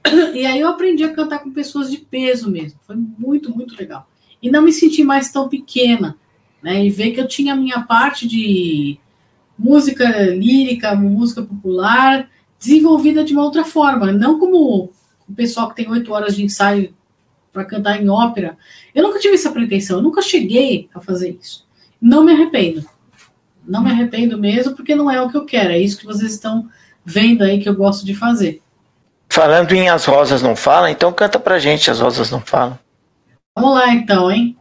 E 0.33 0.45
aí 0.45 0.59
eu 0.59 0.67
aprendi 0.67 1.03
a 1.03 1.13
cantar 1.13 1.39
com 1.39 1.51
pessoas 1.51 1.91
de 1.91 1.97
peso 1.97 2.49
mesmo. 2.49 2.79
Foi 2.87 2.95
muito, 2.95 3.55
muito 3.55 3.75
legal. 3.77 4.07
E 4.41 4.49
não 4.49 4.63
me 4.63 4.71
senti 4.71 5.03
mais 5.03 5.31
tão 5.31 5.47
pequena, 5.47 6.17
né? 6.61 6.83
E 6.83 6.89
ver 6.89 7.11
que 7.11 7.21
eu 7.21 7.27
tinha 7.27 7.53
a 7.53 7.55
minha 7.55 7.81
parte 7.81 8.27
de 8.27 8.97
música 9.57 10.09
lírica, 10.31 10.95
música 10.95 11.43
popular, 11.43 12.27
desenvolvida 12.61 13.23
de 13.23 13.33
uma 13.33 13.43
outra 13.43 13.65
forma, 13.65 14.11
não 14.11 14.39
como 14.39 14.93
o 15.27 15.33
pessoal 15.35 15.67
que 15.69 15.75
tem 15.75 15.89
oito 15.89 16.13
horas 16.13 16.35
de 16.35 16.43
ensaio 16.43 16.93
para 17.51 17.65
cantar 17.65 18.01
em 18.01 18.07
ópera. 18.07 18.55
Eu 18.93 19.03
nunca 19.03 19.19
tive 19.19 19.33
essa 19.33 19.51
pretensão, 19.51 19.97
eu 19.97 20.03
nunca 20.03 20.21
cheguei 20.21 20.87
a 20.93 21.01
fazer 21.01 21.37
isso. 21.41 21.65
Não 21.99 22.23
me 22.23 22.31
arrependo. 22.31 22.85
Não 23.67 23.83
me 23.83 23.91
arrependo 23.91 24.37
mesmo, 24.37 24.75
porque 24.75 24.95
não 24.95 25.09
é 25.09 25.21
o 25.21 25.29
que 25.29 25.37
eu 25.37 25.45
quero, 25.45 25.71
é 25.71 25.79
isso 25.79 25.97
que 25.97 26.05
vocês 26.05 26.31
estão 26.31 26.69
vendo 27.03 27.43
aí 27.43 27.59
que 27.59 27.67
eu 27.67 27.75
gosto 27.75 28.05
de 28.05 28.13
fazer. 28.13 28.61
Falando 29.27 29.71
em 29.73 29.89
As 29.89 30.05
Rosas 30.05 30.41
Não 30.41 30.55
Falam, 30.55 30.89
então 30.89 31.11
canta 31.11 31.39
pra 31.39 31.57
gente 31.57 31.89
As 31.89 31.99
Rosas 31.99 32.29
Não 32.29 32.41
Falam. 32.41 32.77
Vamos 33.55 33.73
lá 33.73 33.93
então, 33.93 34.31
hein? 34.31 34.55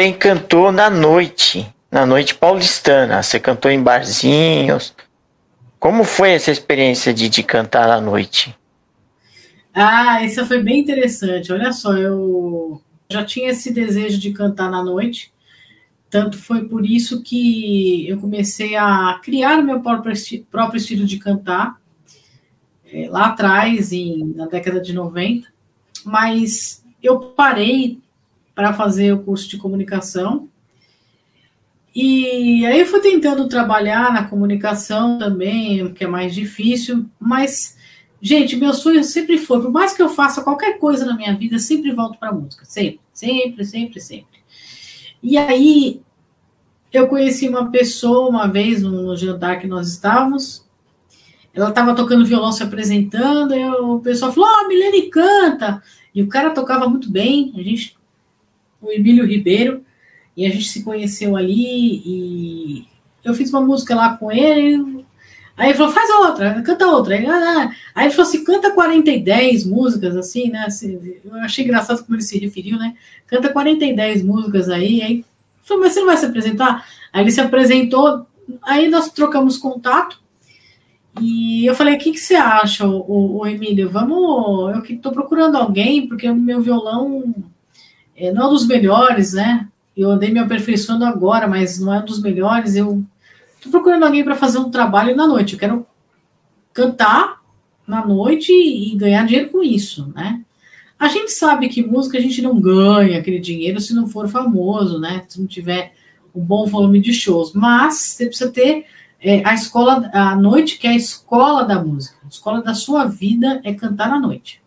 Também 0.00 0.14
cantou 0.14 0.72
na 0.72 0.88
noite 0.88 1.70
na 1.90 2.06
noite 2.06 2.34
paulistana. 2.34 3.22
Você 3.22 3.38
cantou 3.38 3.70
em 3.70 3.82
barzinhos. 3.82 4.94
Como 5.78 6.04
foi 6.04 6.30
essa 6.30 6.50
experiência 6.50 7.12
de, 7.12 7.28
de 7.28 7.42
cantar 7.42 7.90
à 7.90 8.00
noite? 8.00 8.56
Ah, 9.74 10.24
essa 10.24 10.46
foi 10.46 10.62
bem 10.62 10.80
interessante. 10.80 11.52
Olha 11.52 11.70
só, 11.70 11.92
eu 11.98 12.80
já 13.10 13.22
tinha 13.26 13.50
esse 13.50 13.74
desejo 13.74 14.18
de 14.18 14.32
cantar 14.32 14.70
na 14.70 14.82
noite. 14.82 15.34
Tanto 16.08 16.38
foi 16.38 16.66
por 16.66 16.86
isso 16.86 17.22
que 17.22 18.08
eu 18.08 18.18
comecei 18.18 18.76
a 18.76 19.20
criar 19.22 19.62
meu 19.62 19.80
próprio, 19.80 20.12
esti 20.12 20.46
próprio 20.50 20.78
estilo 20.78 21.04
de 21.04 21.18
cantar, 21.18 21.78
é, 22.90 23.06
lá 23.10 23.26
atrás, 23.26 23.92
em, 23.92 24.32
na 24.34 24.46
década 24.46 24.80
de 24.80 24.94
90. 24.94 25.46
Mas 26.06 26.82
eu 27.02 27.20
parei 27.20 27.98
para 28.60 28.74
fazer 28.74 29.10
o 29.14 29.22
curso 29.22 29.48
de 29.48 29.56
comunicação 29.56 30.46
e 31.94 32.66
aí 32.66 32.80
eu 32.80 32.86
fui 32.86 33.00
tentando 33.00 33.48
trabalhar 33.48 34.12
na 34.12 34.24
comunicação 34.24 35.18
também, 35.18 35.92
que 35.94 36.04
é 36.04 36.06
mais 36.06 36.34
difícil, 36.34 37.06
mas, 37.18 37.74
gente, 38.20 38.56
meu 38.56 38.74
sonho 38.74 39.02
sempre 39.02 39.38
foi, 39.38 39.62
por 39.62 39.72
mais 39.72 39.94
que 39.94 40.02
eu 40.02 40.10
faça 40.10 40.42
qualquer 40.42 40.78
coisa 40.78 41.06
na 41.06 41.16
minha 41.16 41.34
vida, 41.34 41.58
sempre 41.58 41.90
volto 41.90 42.18
para 42.18 42.34
música, 42.34 42.66
sempre, 42.66 43.00
sempre, 43.14 43.64
sempre, 43.64 43.98
sempre. 43.98 44.40
E 45.22 45.38
aí 45.38 46.02
eu 46.92 47.08
conheci 47.08 47.48
uma 47.48 47.70
pessoa 47.70 48.28
uma 48.28 48.46
vez 48.46 48.82
no 48.82 49.16
jantar 49.16 49.58
que 49.58 49.66
nós 49.66 49.88
estávamos, 49.88 50.68
ela 51.54 51.70
estava 51.70 51.94
tocando 51.94 52.26
violão 52.26 52.52
se 52.52 52.62
apresentando, 52.62 53.54
e 53.54 53.68
o 53.68 54.00
pessoal 54.00 54.32
falou: 54.32 54.50
Ó, 54.50 54.64
oh, 54.64 54.68
Milene 54.68 55.08
canta! 55.08 55.82
E 56.14 56.22
o 56.22 56.28
cara 56.28 56.50
tocava 56.50 56.88
muito 56.88 57.10
bem, 57.10 57.52
a 57.56 57.62
gente, 57.62 57.96
o 58.80 58.90
Emílio 58.90 59.26
Ribeiro. 59.26 59.84
E 60.36 60.46
a 60.46 60.50
gente 60.50 60.68
se 60.68 60.82
conheceu 60.82 61.36
ali 61.36 62.02
e 62.04 62.86
eu 63.24 63.34
fiz 63.34 63.50
uma 63.50 63.60
música 63.60 63.94
lá 63.94 64.16
com 64.16 64.30
ele. 64.30 65.04
Aí 65.56 65.68
ele 65.68 65.76
falou, 65.76 65.92
faz 65.92 66.08
outra, 66.08 66.62
canta 66.62 66.86
outra. 66.86 67.14
Aí, 67.14 67.26
ah, 67.26 67.70
aí 67.94 68.06
ele 68.06 68.14
falou 68.14 68.28
assim, 68.28 68.44
canta 68.44 68.72
40 68.72 69.10
e 69.10 69.20
10 69.20 69.66
músicas, 69.66 70.16
assim, 70.16 70.48
né? 70.48 70.64
Assim, 70.66 70.98
eu 71.22 71.34
achei 71.36 71.64
engraçado 71.64 72.02
como 72.02 72.16
ele 72.16 72.22
se 72.22 72.38
referiu, 72.38 72.78
né? 72.78 72.94
Canta 73.26 73.50
40 73.50 73.84
e 73.84 73.94
10 73.94 74.22
músicas 74.22 74.70
aí. 74.70 75.02
Aí 75.02 75.24
falou, 75.62 75.82
mas 75.82 75.92
você 75.92 76.00
não 76.00 76.06
vai 76.06 76.16
se 76.16 76.24
apresentar? 76.24 76.86
Aí 77.12 77.22
ele 77.22 77.30
se 77.30 77.40
apresentou, 77.40 78.26
aí 78.62 78.88
nós 78.88 79.10
trocamos 79.10 79.58
contato. 79.58 80.18
E 81.20 81.66
eu 81.66 81.74
falei, 81.74 81.96
o 81.96 81.98
que, 81.98 82.12
que 82.12 82.20
você 82.20 82.36
acha, 82.36 82.86
o, 82.86 83.40
o 83.40 83.46
Emílio? 83.46 83.90
Vamos. 83.90 84.74
Eu 84.74 84.80
que 84.80 84.94
estou 84.94 85.12
procurando 85.12 85.56
alguém, 85.56 86.06
porque 86.06 86.28
o 86.28 86.34
meu 86.34 86.62
violão 86.62 87.34
é, 88.20 88.32
não 88.32 88.44
é 88.44 88.46
um 88.48 88.50
dos 88.50 88.66
melhores, 88.66 89.32
né? 89.32 89.68
eu 89.96 90.10
andei 90.10 90.30
me 90.30 90.38
aperfeiçoando 90.38 91.04
agora, 91.04 91.46
mas 91.46 91.78
não 91.78 91.92
é 91.92 91.98
um 91.98 92.04
dos 92.04 92.22
melhores. 92.22 92.74
Eu 92.74 93.04
tô 93.60 93.70
procurando 93.70 94.04
alguém 94.04 94.24
para 94.24 94.34
fazer 94.34 94.58
um 94.58 94.70
trabalho 94.70 95.14
na 95.14 95.26
noite. 95.26 95.54
Eu 95.54 95.58
quero 95.58 95.86
cantar 96.72 97.40
na 97.86 98.06
noite 98.06 98.52
e 98.52 98.96
ganhar 98.96 99.26
dinheiro 99.26 99.50
com 99.50 99.62
isso, 99.62 100.10
né? 100.14 100.40
A 100.98 101.08
gente 101.08 101.32
sabe 101.32 101.68
que 101.68 101.82
música 101.82 102.18
a 102.18 102.20
gente 102.20 102.40
não 102.42 102.60
ganha 102.60 103.18
aquele 103.18 103.40
dinheiro 103.40 103.80
se 103.80 103.94
não 103.94 104.08
for 104.08 104.28
famoso, 104.28 104.98
né? 104.98 105.24
Se 105.28 105.40
não 105.40 105.46
tiver 105.46 105.94
um 106.34 106.40
bom 106.40 106.66
volume 106.66 107.00
de 107.00 107.12
shows. 107.12 107.52
Mas 107.52 107.94
você 107.94 108.26
precisa 108.26 108.50
ter 108.50 108.86
é, 109.20 109.42
a 109.44 109.54
escola, 109.54 110.10
a 110.12 110.36
noite, 110.36 110.78
que 110.78 110.86
é 110.86 110.90
a 110.90 110.96
escola 110.96 111.64
da 111.64 111.82
música. 111.82 112.16
A 112.24 112.28
escola 112.28 112.62
da 112.62 112.74
sua 112.74 113.04
vida 113.06 113.60
é 113.64 113.74
cantar 113.74 114.08
na 114.08 114.20
noite. 114.20 114.60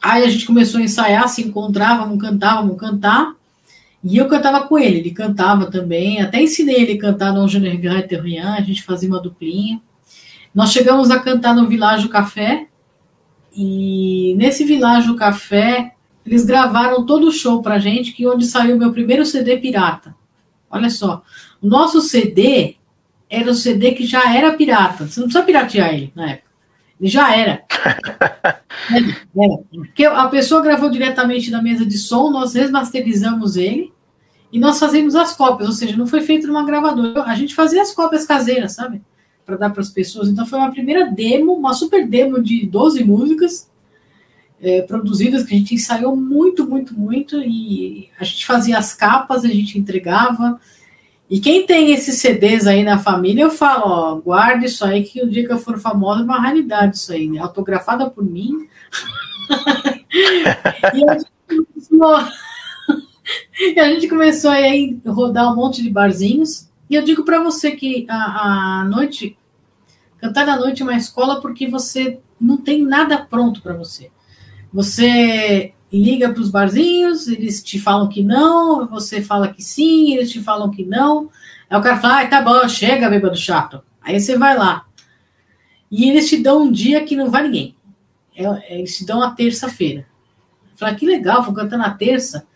Aí 0.00 0.24
a 0.24 0.28
gente 0.28 0.46
começou 0.46 0.80
a 0.80 0.84
ensaiar, 0.84 1.28
se 1.28 1.42
encontrava, 1.42 2.04
vamos 2.04 2.20
cantar, 2.20 2.56
vamos 2.56 2.78
cantar. 2.78 3.34
E 4.02 4.16
eu 4.16 4.28
cantava 4.28 4.66
com 4.66 4.78
ele, 4.78 4.98
ele 4.98 5.10
cantava 5.10 5.70
também, 5.70 6.20
até 6.20 6.40
ensinei 6.40 6.82
ele 6.82 6.92
a 6.92 7.00
cantar 7.00 7.32
no 7.32 7.48
Junior 7.48 8.02
Terrien, 8.06 8.40
a 8.42 8.60
gente 8.60 8.82
fazia 8.82 9.08
uma 9.08 9.20
duplinha. 9.20 9.80
Nós 10.54 10.70
chegamos 10.70 11.10
a 11.10 11.18
cantar 11.18 11.54
no 11.54 11.66
Világio 11.66 12.08
Café, 12.08 12.68
e 13.52 14.34
nesse 14.36 14.64
Világio 14.64 15.16
Café 15.16 15.94
eles 16.24 16.44
gravaram 16.44 17.04
todo 17.04 17.26
o 17.26 17.32
show 17.32 17.60
pra 17.60 17.78
gente, 17.78 18.12
que 18.12 18.26
onde 18.26 18.46
saiu 18.46 18.76
meu 18.76 18.92
primeiro 18.92 19.24
CD 19.24 19.56
pirata. 19.56 20.14
Olha 20.70 20.90
só, 20.90 21.22
o 21.60 21.66
nosso 21.66 22.00
CD 22.00 22.76
era 23.28 23.50
o 23.50 23.54
CD 23.54 23.92
que 23.92 24.06
já 24.06 24.34
era 24.34 24.52
pirata. 24.52 25.06
Você 25.06 25.18
não 25.20 25.26
precisa 25.26 25.44
piratear 25.44 25.92
ele 25.92 26.12
na 26.14 26.32
época. 26.32 26.47
Já 27.00 27.34
era. 27.34 27.62
é, 28.92 29.44
é. 29.44 29.58
Porque 29.70 30.04
a 30.04 30.26
pessoa 30.28 30.62
gravou 30.62 30.90
diretamente 30.90 31.50
da 31.50 31.62
mesa 31.62 31.86
de 31.86 31.96
som, 31.96 32.30
nós 32.30 32.54
remasterizamos 32.54 33.56
ele 33.56 33.92
e 34.52 34.58
nós 34.58 34.78
fazemos 34.78 35.14
as 35.14 35.34
cópias, 35.36 35.68
ou 35.68 35.74
seja, 35.74 35.96
não 35.96 36.06
foi 36.06 36.22
feito 36.22 36.46
numa 36.46 36.64
gravadora. 36.64 37.22
A 37.24 37.34
gente 37.34 37.54
fazia 37.54 37.82
as 37.82 37.92
cópias 37.92 38.24
caseiras, 38.24 38.72
sabe? 38.72 39.02
Para 39.44 39.56
dar 39.56 39.70
para 39.70 39.80
as 39.80 39.90
pessoas. 39.90 40.28
Então 40.28 40.46
foi 40.46 40.58
uma 40.58 40.70
primeira 40.70 41.10
demo, 41.10 41.52
uma 41.52 41.74
super 41.74 42.06
demo 42.06 42.42
de 42.42 42.66
12 42.66 43.04
músicas 43.04 43.68
é, 44.60 44.82
produzidas 44.82 45.44
que 45.44 45.54
a 45.54 45.58
gente 45.58 45.74
ensaiou 45.74 46.16
muito, 46.16 46.68
muito, 46.68 46.98
muito 46.98 47.40
e 47.40 48.08
a 48.18 48.24
gente 48.24 48.44
fazia 48.44 48.78
as 48.78 48.94
capas, 48.94 49.44
a 49.44 49.48
gente 49.48 49.78
entregava. 49.78 50.60
E 51.30 51.40
quem 51.40 51.66
tem 51.66 51.92
esses 51.92 52.20
CDs 52.20 52.66
aí 52.66 52.82
na 52.82 52.98
família, 52.98 53.42
eu 53.42 53.50
falo, 53.50 53.82
ó, 53.84 54.14
guarde 54.16 54.64
isso 54.64 54.82
aí 54.84 55.04
que 55.04 55.22
o 55.22 55.28
dia 55.28 55.46
que 55.46 55.52
eu 55.52 55.58
for 55.58 55.78
famosa 55.78 56.22
é 56.22 56.24
uma 56.24 56.40
realidade 56.40 56.96
isso 56.96 57.12
aí, 57.12 57.28
né? 57.28 57.38
Autografada 57.38 58.08
por 58.08 58.24
mim. 58.24 58.66
e, 60.94 61.04
a 61.04 61.18
começou, 61.46 62.28
e 63.60 63.78
a 63.78 63.88
gente 63.90 64.08
começou 64.08 64.50
aí 64.50 64.98
a 65.04 65.10
rodar 65.10 65.52
um 65.52 65.56
monte 65.56 65.82
de 65.82 65.90
barzinhos. 65.90 66.68
E 66.88 66.94
eu 66.94 67.04
digo 67.04 67.22
para 67.24 67.42
você 67.42 67.72
que 67.72 68.06
a, 68.08 68.80
a 68.80 68.84
noite, 68.84 69.36
cantar 70.16 70.46
na 70.46 70.56
noite 70.56 70.80
é 70.80 70.84
uma 70.84 70.96
escola 70.96 71.42
porque 71.42 71.68
você 71.68 72.20
não 72.40 72.56
tem 72.56 72.82
nada 72.82 73.18
pronto 73.18 73.60
para 73.60 73.74
você. 73.74 74.10
Você 74.72 75.74
liga 75.92 76.30
para 76.30 76.42
os 76.42 76.50
barzinhos, 76.50 77.28
eles 77.28 77.62
te 77.62 77.78
falam 77.78 78.08
que 78.08 78.22
não, 78.22 78.86
você 78.86 79.22
fala 79.22 79.48
que 79.48 79.62
sim, 79.62 80.14
eles 80.14 80.30
te 80.30 80.40
falam 80.40 80.70
que 80.70 80.84
não. 80.84 81.30
Aí 81.68 81.78
o 81.78 81.82
cara 81.82 81.98
fala, 81.98 82.20
ah, 82.20 82.26
tá 82.26 82.42
bom, 82.42 82.68
chega, 82.68 83.08
bêbado 83.08 83.36
chato. 83.36 83.82
Aí 84.02 84.20
você 84.20 84.36
vai 84.36 84.56
lá. 84.56 84.86
E 85.90 86.08
eles 86.08 86.28
te 86.28 86.36
dão 86.36 86.62
um 86.64 86.72
dia 86.72 87.04
que 87.04 87.16
não 87.16 87.30
vai 87.30 87.44
ninguém. 87.44 87.74
É, 88.36 88.44
é, 88.44 88.78
eles 88.78 88.96
te 88.96 89.04
dão 89.04 89.22
a 89.22 89.30
terça-feira. 89.30 90.06
Fala, 90.76 90.94
que 90.94 91.06
legal, 91.06 91.42
vou 91.42 91.54
cantar 91.54 91.78
na 91.78 91.90
terça. 91.90 92.46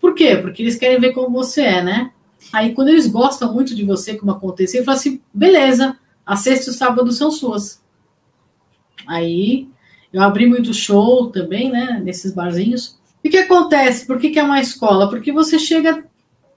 Por 0.00 0.14
quê? 0.14 0.36
Porque 0.36 0.62
eles 0.62 0.76
querem 0.76 1.00
ver 1.00 1.12
como 1.12 1.30
você 1.30 1.62
é, 1.62 1.82
né? 1.82 2.10
Aí 2.52 2.74
quando 2.74 2.88
eles 2.88 3.06
gostam 3.06 3.52
muito 3.52 3.74
de 3.74 3.84
você, 3.84 4.14
como 4.14 4.32
aconteceu, 4.32 4.78
eles 4.78 4.86
falam 4.86 4.98
assim, 4.98 5.20
beleza, 5.32 5.96
a 6.26 6.36
sexta 6.36 6.70
e 6.70 6.72
o 6.72 6.76
sábado 6.76 7.12
são 7.12 7.30
suas. 7.30 7.80
Aí 9.06 9.68
eu 10.12 10.22
abri 10.22 10.46
muito 10.46 10.74
show 10.74 11.28
também, 11.30 11.70
né, 11.70 12.00
nesses 12.04 12.32
barzinhos. 12.32 12.98
E 13.24 13.28
o 13.28 13.30
que 13.30 13.38
acontece? 13.38 14.06
Por 14.06 14.18
que, 14.18 14.30
que 14.30 14.38
é 14.38 14.42
uma 14.42 14.60
escola? 14.60 15.08
Porque 15.08 15.32
você 15.32 15.58
chega, 15.58 16.04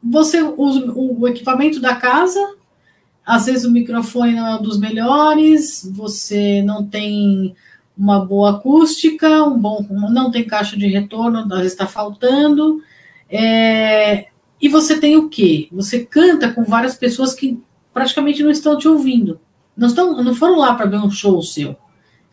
você 0.03 0.41
usa 0.41 0.91
o 0.93 1.27
equipamento 1.27 1.79
da 1.79 1.95
casa, 1.95 2.39
às 3.25 3.45
vezes 3.45 3.65
o 3.65 3.71
microfone 3.71 4.33
não 4.33 4.47
é 4.47 4.55
um 4.55 4.61
dos 4.61 4.79
melhores, 4.79 5.89
você 5.93 6.61
não 6.63 6.85
tem 6.85 7.55
uma 7.97 8.23
boa 8.23 8.51
acústica, 8.51 9.43
um 9.43 9.57
bom, 9.57 9.85
não 9.89 10.29
tem 10.29 10.43
caixa 10.43 10.75
de 10.75 10.87
retorno, 10.87 11.39
às 11.39 11.47
vezes 11.47 11.71
está 11.71 11.87
faltando. 11.87 12.81
É, 13.29 14.27
e 14.61 14.67
você 14.67 14.99
tem 14.99 15.17
o 15.17 15.29
quê? 15.29 15.69
Você 15.71 16.05
canta 16.05 16.51
com 16.51 16.63
várias 16.63 16.95
pessoas 16.95 17.33
que 17.33 17.59
praticamente 17.93 18.43
não 18.43 18.51
estão 18.51 18.77
te 18.77 18.87
ouvindo. 18.87 19.39
Não, 19.75 19.87
estão, 19.87 20.21
não 20.21 20.35
foram 20.35 20.59
lá 20.59 20.73
para 20.75 20.85
ver 20.85 20.97
um 20.97 21.09
show 21.09 21.41
seu. 21.41 21.75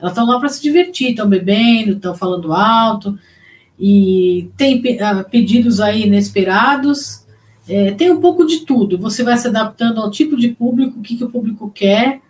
Elas 0.02 0.14
estão 0.14 0.26
lá 0.26 0.40
para 0.40 0.48
se 0.48 0.60
divertir, 0.60 1.10
estão 1.10 1.28
bebendo, 1.28 1.92
estão 1.92 2.12
falando 2.12 2.52
alto, 2.52 3.16
e 3.78 4.50
tem 4.56 4.78
uh, 4.78 5.30
pedidos 5.30 5.78
aí 5.78 6.02
inesperados. 6.02 7.24
É, 7.68 7.92
tem 7.92 8.10
um 8.10 8.20
pouco 8.20 8.44
de 8.44 8.66
tudo. 8.66 8.98
Você 8.98 9.22
vai 9.22 9.36
se 9.36 9.46
adaptando 9.46 10.00
ao 10.00 10.10
tipo 10.10 10.36
de 10.36 10.48
público, 10.48 10.98
o 10.98 11.02
que, 11.02 11.16
que 11.16 11.22
o 11.22 11.30
público 11.30 11.70
quer. 11.72 12.20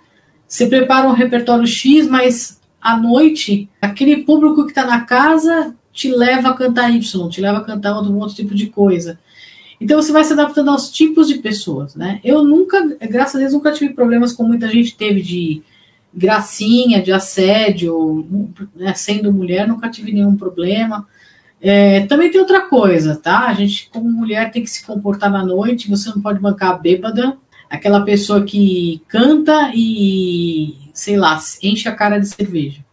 Você 0.46 0.66
prepara 0.66 1.08
um 1.08 1.12
repertório 1.14 1.66
X, 1.66 2.06
mas 2.06 2.60
à 2.78 2.94
noite, 2.94 3.70
aquele 3.80 4.18
público 4.18 4.64
que 4.64 4.72
está 4.72 4.84
na 4.84 5.00
casa 5.00 5.74
te 5.94 6.10
leva 6.10 6.50
a 6.50 6.54
cantar 6.54 6.94
Y, 6.94 7.28
te 7.30 7.40
leva 7.40 7.58
a 7.58 7.64
cantar 7.64 7.98
um 8.02 8.18
outro 8.18 8.36
tipo 8.36 8.54
de 8.54 8.66
coisa. 8.66 9.18
Então 9.80 10.00
você 10.00 10.12
vai 10.12 10.24
se 10.24 10.34
adaptando 10.34 10.70
aos 10.70 10.90
tipos 10.90 11.26
de 11.26 11.38
pessoas, 11.38 11.94
né? 11.94 12.20
Eu 12.22 12.44
nunca, 12.44 12.96
graças 13.00 13.36
a 13.36 13.38
Deus, 13.38 13.54
nunca 13.54 13.72
tive 13.72 13.94
problemas 13.94 14.34
como 14.34 14.50
muita 14.50 14.68
gente 14.68 14.94
teve 14.94 15.22
de 15.22 15.62
gracinha 16.14 17.02
de 17.02 17.12
assédio, 17.12 18.26
né, 18.74 18.94
sendo 18.94 19.32
mulher, 19.32 19.66
nunca 19.66 19.88
tive 19.88 20.12
nenhum 20.12 20.36
problema. 20.36 21.06
É, 21.60 22.06
também 22.06 22.30
tem 22.30 22.40
outra 22.40 22.62
coisa, 22.62 23.16
tá? 23.16 23.46
A 23.46 23.54
gente, 23.54 23.88
como 23.90 24.10
mulher, 24.10 24.50
tem 24.50 24.64
que 24.64 24.70
se 24.70 24.84
comportar 24.84 25.30
na 25.30 25.44
noite, 25.44 25.88
você 25.88 26.10
não 26.10 26.20
pode 26.20 26.40
bancar 26.40 26.80
bêbada, 26.80 27.36
aquela 27.70 28.04
pessoa 28.04 28.44
que 28.44 29.00
canta 29.08 29.70
e, 29.74 30.74
sei 30.92 31.16
lá, 31.16 31.40
enche 31.62 31.88
a 31.88 31.94
cara 31.94 32.18
de 32.18 32.28
cerveja. 32.28 32.84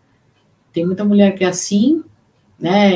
Tem 0.72 0.86
muita 0.86 1.04
mulher 1.04 1.36
que 1.36 1.44
é 1.44 1.48
assim, 1.48 2.04
né? 2.60 2.92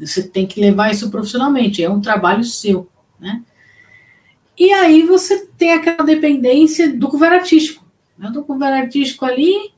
Você 0.00 0.22
tem 0.22 0.46
que 0.46 0.60
levar 0.60 0.90
isso 0.90 1.10
profissionalmente, 1.10 1.84
é 1.84 1.90
um 1.90 2.00
trabalho 2.00 2.42
seu, 2.42 2.88
né? 3.20 3.42
E 4.58 4.72
aí 4.72 5.02
você 5.02 5.46
tem 5.56 5.72
aquela 5.72 6.04
dependência 6.04 6.92
do 6.92 7.08
cover 7.08 7.32
artístico. 7.32 7.79
Eu 8.22 8.32
tô 8.32 8.42
com 8.42 8.56
o 8.56 8.64
artístico 8.64 9.24
ali. 9.24 9.70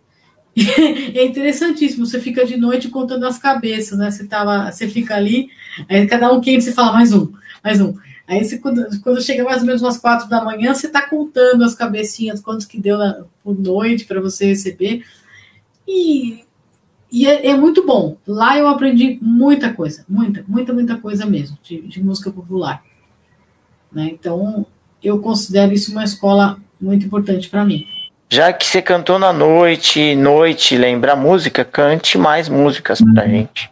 é 1.15 1.25
interessantíssimo. 1.25 2.05
Você 2.05 2.21
fica 2.21 2.45
de 2.45 2.57
noite 2.57 2.89
contando 2.89 3.25
as 3.27 3.39
cabeças, 3.39 3.99
né? 3.99 4.11
Você, 4.11 4.27
tava, 4.27 4.71
você 4.71 4.89
fica 4.89 5.15
ali, 5.15 5.49
aí 5.89 6.07
cada 6.07 6.31
um 6.33 6.41
quem 6.41 6.61
você 6.61 6.73
fala 6.73 6.93
mais 6.93 7.13
um, 7.13 7.33
mais 7.63 7.81
um. 7.81 7.97
Aí 8.27 8.45
você, 8.45 8.59
quando, 8.59 9.01
quando 9.01 9.23
chega 9.23 9.45
mais 9.45 9.61
ou 9.61 9.67
menos 9.67 9.83
umas 9.83 9.99
quatro 9.99 10.29
da 10.29 10.45
manhã, 10.45 10.75
você 10.75 10.87
está 10.87 11.03
contando 11.03 11.65
as 11.65 11.75
cabecinhas, 11.75 12.41
quantos 12.41 12.67
que 12.67 12.81
deu 12.81 12.99
na, 12.99 13.25
por 13.43 13.59
noite 13.59 14.05
para 14.05 14.21
você 14.21 14.47
receber. 14.47 15.05
E, 15.87 16.45
e 17.11 17.27
é, 17.27 17.49
é, 17.49 17.57
muito 17.57 17.85
bom. 17.85 18.17
Lá 18.27 18.57
eu 18.57 18.69
aprendi 18.69 19.19
muita 19.21 19.73
coisa, 19.73 20.05
muita, 20.09 20.45
muita, 20.47 20.73
muita 20.73 20.97
coisa 20.97 21.27
mesmo, 21.27 21.59
de, 21.63 21.83
de 21.83 22.03
música 22.03 22.31
popular. 22.31 22.83
Né? 23.91 24.11
Então, 24.13 24.67
eu 25.03 25.19
considero 25.21 25.73
isso 25.73 25.93
uma 25.93 26.05
escola 26.05 26.59
muito 26.81 27.05
importante 27.05 27.49
para 27.51 27.65
mim. 27.65 27.87
Já 28.33 28.51
que 28.51 28.65
você 28.65 28.81
cantou 28.81 29.19
na 29.19 29.31
noite, 29.31 30.17
noite, 30.17 30.75
lembra 30.75 31.15
música, 31.15 31.67
cante 31.67 32.17
mais 32.17 32.49
músicas 32.49 32.99
pra 33.13 33.29
gente. 33.29 33.71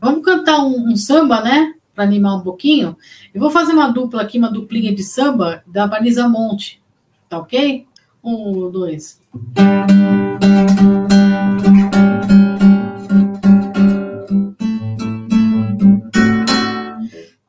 Vamos 0.00 0.24
cantar 0.24 0.58
um, 0.58 0.90
um 0.90 0.96
samba, 0.96 1.40
né? 1.42 1.74
Para 1.94 2.02
animar 2.02 2.34
um 2.34 2.40
pouquinho. 2.40 2.96
Eu 3.32 3.40
vou 3.40 3.52
fazer 3.52 3.72
uma 3.72 3.92
dupla 3.92 4.22
aqui, 4.22 4.36
uma 4.36 4.50
duplinha 4.50 4.92
de 4.92 5.04
samba 5.04 5.62
da 5.64 5.86
Vanisa 5.86 6.28
Monte. 6.28 6.82
Tá 7.28 7.38
ok? 7.38 7.86
Um, 8.20 8.68
dois. 8.68 9.20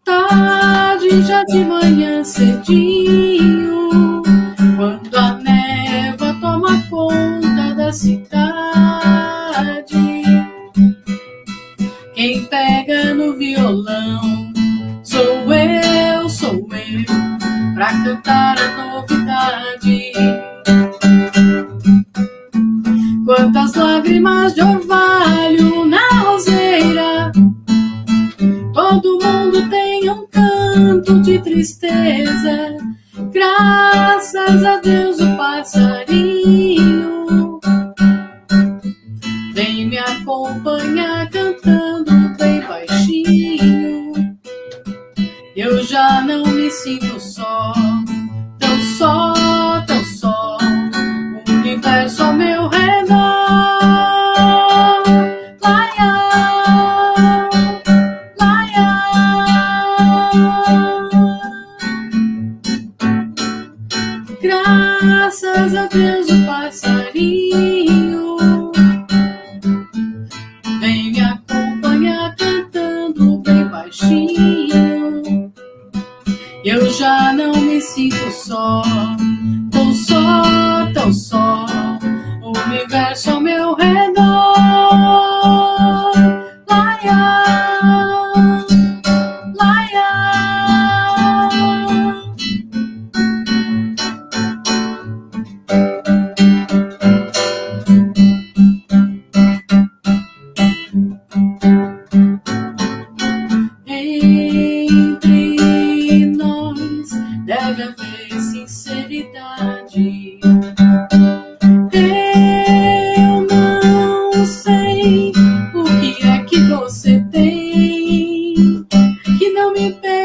Tarde 0.05 1.23
já 1.23 1.43
de 1.45 1.65
manhã 1.65 2.23
cedinho 2.23 3.50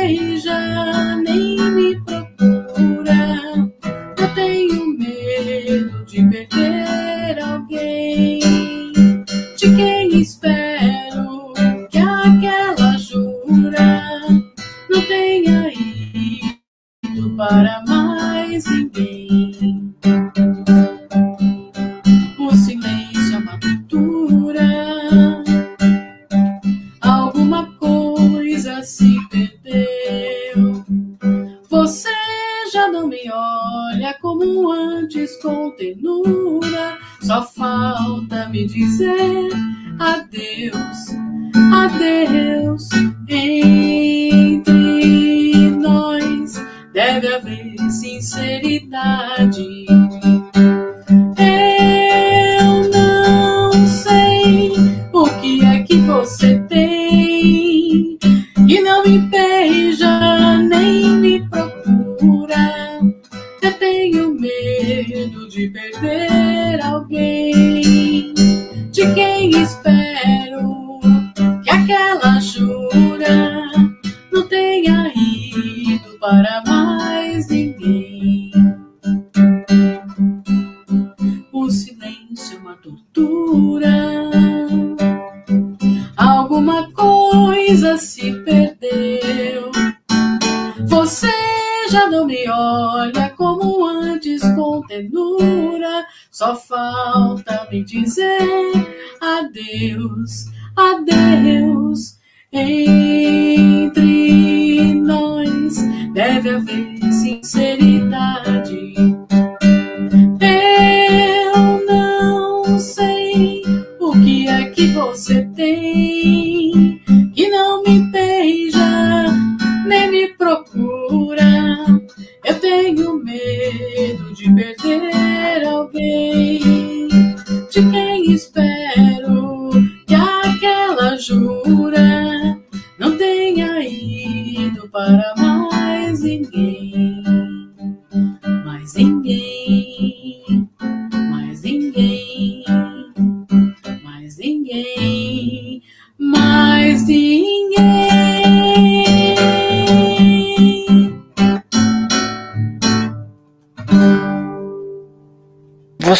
beijar 0.06 1.16
nem 1.24 1.55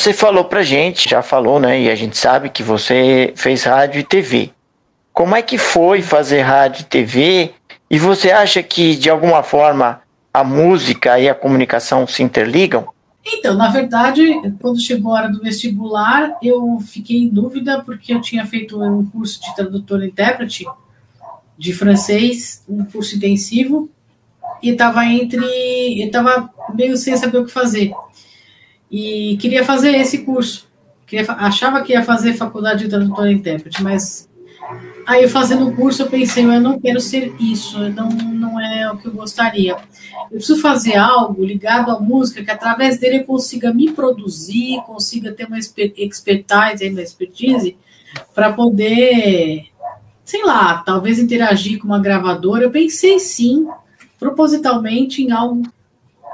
Você 0.06 0.12
falou 0.12 0.44
pra 0.44 0.62
gente, 0.62 1.10
já 1.10 1.20
falou, 1.20 1.58
né? 1.58 1.82
E 1.82 1.90
a 1.90 1.96
gente 1.96 2.16
sabe 2.16 2.48
que 2.48 2.62
você 2.62 3.32
fez 3.34 3.64
rádio 3.64 3.98
e 3.98 4.04
TV. 4.04 4.52
Como 5.12 5.34
é 5.34 5.42
que 5.42 5.58
foi 5.58 6.00
fazer 6.00 6.42
rádio 6.42 6.82
e 6.82 6.84
TV? 6.84 7.50
E 7.90 7.98
você 7.98 8.30
acha 8.30 8.62
que 8.62 8.94
de 8.94 9.10
alguma 9.10 9.42
forma 9.42 10.00
a 10.32 10.44
música 10.44 11.18
e 11.18 11.28
a 11.28 11.34
comunicação 11.34 12.06
se 12.06 12.22
interligam? 12.22 12.86
Então, 13.26 13.56
na 13.56 13.68
verdade, 13.68 14.22
quando 14.60 14.78
chegou 14.78 15.10
a 15.10 15.22
hora 15.22 15.28
do 15.28 15.40
vestibular, 15.40 16.38
eu 16.40 16.78
fiquei 16.86 17.24
em 17.24 17.28
dúvida 17.28 17.82
porque 17.84 18.14
eu 18.14 18.20
tinha 18.20 18.46
feito 18.46 18.80
um 18.80 19.04
curso 19.06 19.42
de 19.42 19.56
tradutor 19.56 20.04
e 20.04 20.06
intérprete 20.06 20.64
de 21.58 21.72
francês, 21.72 22.62
um 22.68 22.84
curso 22.84 23.16
intensivo, 23.16 23.90
e 24.62 24.70
estava 24.70 25.04
entre, 25.04 26.00
estava 26.00 26.48
meio 26.76 26.96
sem 26.96 27.16
saber 27.16 27.38
o 27.38 27.44
que 27.44 27.50
fazer 27.50 27.90
e 28.90 29.36
queria 29.40 29.64
fazer 29.64 29.96
esse 29.96 30.18
curso. 30.18 30.66
Queria, 31.06 31.30
achava 31.32 31.82
que 31.82 31.92
ia 31.92 32.02
fazer 32.02 32.34
faculdade 32.34 32.84
de 32.84 32.90
tradutor 32.90 33.28
e 33.28 33.32
intérprete, 33.32 33.82
mas 33.82 34.28
aí 35.06 35.28
fazendo 35.28 35.68
o 35.68 35.76
curso 35.76 36.02
eu 36.02 36.08
pensei, 36.08 36.44
eu 36.44 36.60
não 36.60 36.80
quero 36.80 37.00
ser 37.00 37.32
isso, 37.38 37.78
não, 37.90 38.08
não 38.08 38.60
é 38.60 38.90
o 38.90 38.96
que 38.96 39.06
eu 39.06 39.12
gostaria. 39.12 39.76
Eu 40.30 40.38
preciso 40.38 40.60
fazer 40.60 40.96
algo 40.96 41.44
ligado 41.44 41.92
à 41.92 42.00
música 42.00 42.42
que 42.42 42.50
através 42.50 42.98
dele 42.98 43.18
eu 43.18 43.24
consiga 43.24 43.72
me 43.72 43.92
produzir, 43.92 44.80
consiga 44.84 45.32
ter 45.32 45.46
uma 45.46 45.58
expertise, 45.58 46.88
uma 46.90 47.02
expertise 47.02 47.76
para 48.34 48.52
poder, 48.52 49.66
sei 50.24 50.44
lá, 50.44 50.78
talvez 50.78 51.18
interagir 51.18 51.78
com 51.78 51.86
uma 51.86 52.00
gravadora. 52.00 52.64
Eu 52.64 52.70
pensei 52.70 53.20
sim, 53.20 53.68
propositalmente 54.18 55.22
em 55.22 55.30
algo 55.30 55.62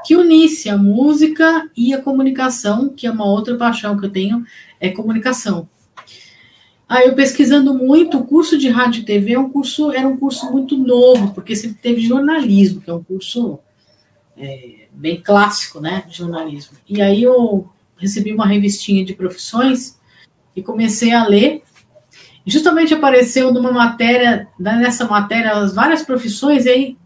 que 0.05 0.17
unisse 0.17 0.69
a 0.69 0.77
música 0.77 1.71
e 1.77 1.95
a 1.95 2.01
comunicação, 2.03 2.89
que 2.89 3.07
é 3.07 3.11
uma 3.11 3.25
outra 3.25 3.57
paixão 3.57 3.99
que 3.99 4.07
eu 4.07 4.11
tenho, 4.11 4.45
é 4.81 4.91
comunicação. 4.91 5.69
Aí 6.89 7.09
eu 7.09 7.15
pesquisando 7.15 7.73
muito, 7.73 8.19
o 8.19 8.25
curso 8.25 8.59
de 8.59 8.69
rádio 8.69 9.01
e 9.01 9.05
TV 9.05 9.33
é 9.33 9.39
um 9.39 9.49
curso, 9.49 9.93
era 9.93 10.07
um 10.07 10.17
curso 10.17 10.51
muito 10.53 10.77
novo, 10.77 11.33
porque 11.33 11.57
sempre 11.57 11.79
teve 11.81 12.03
jornalismo, 12.03 12.83
que 12.83 12.91
é 12.91 12.93
um 12.93 13.03
curso 13.03 13.59
é, 14.37 14.89
bem 14.93 15.21
clássico, 15.21 15.81
né, 15.81 16.05
jornalismo. 16.11 16.77
E 16.87 17.01
aí 17.01 17.23
eu 17.23 17.67
recebi 17.97 18.33
uma 18.33 18.47
revistinha 18.47 19.05
de 19.05 19.15
profissões 19.15 19.99
e 20.55 20.63
comecei 20.63 21.13
a 21.13 21.27
ler. 21.27 21.63
E 22.45 22.51
justamente 22.51 22.93
apareceu 22.93 23.53
numa 23.53 23.73
matéria, 23.73 24.49
nessa 24.59 25.07
matéria, 25.07 25.53
as 25.53 25.73
várias 25.73 26.03
profissões, 26.03 26.67
e 26.67 26.69
aí 26.69 26.97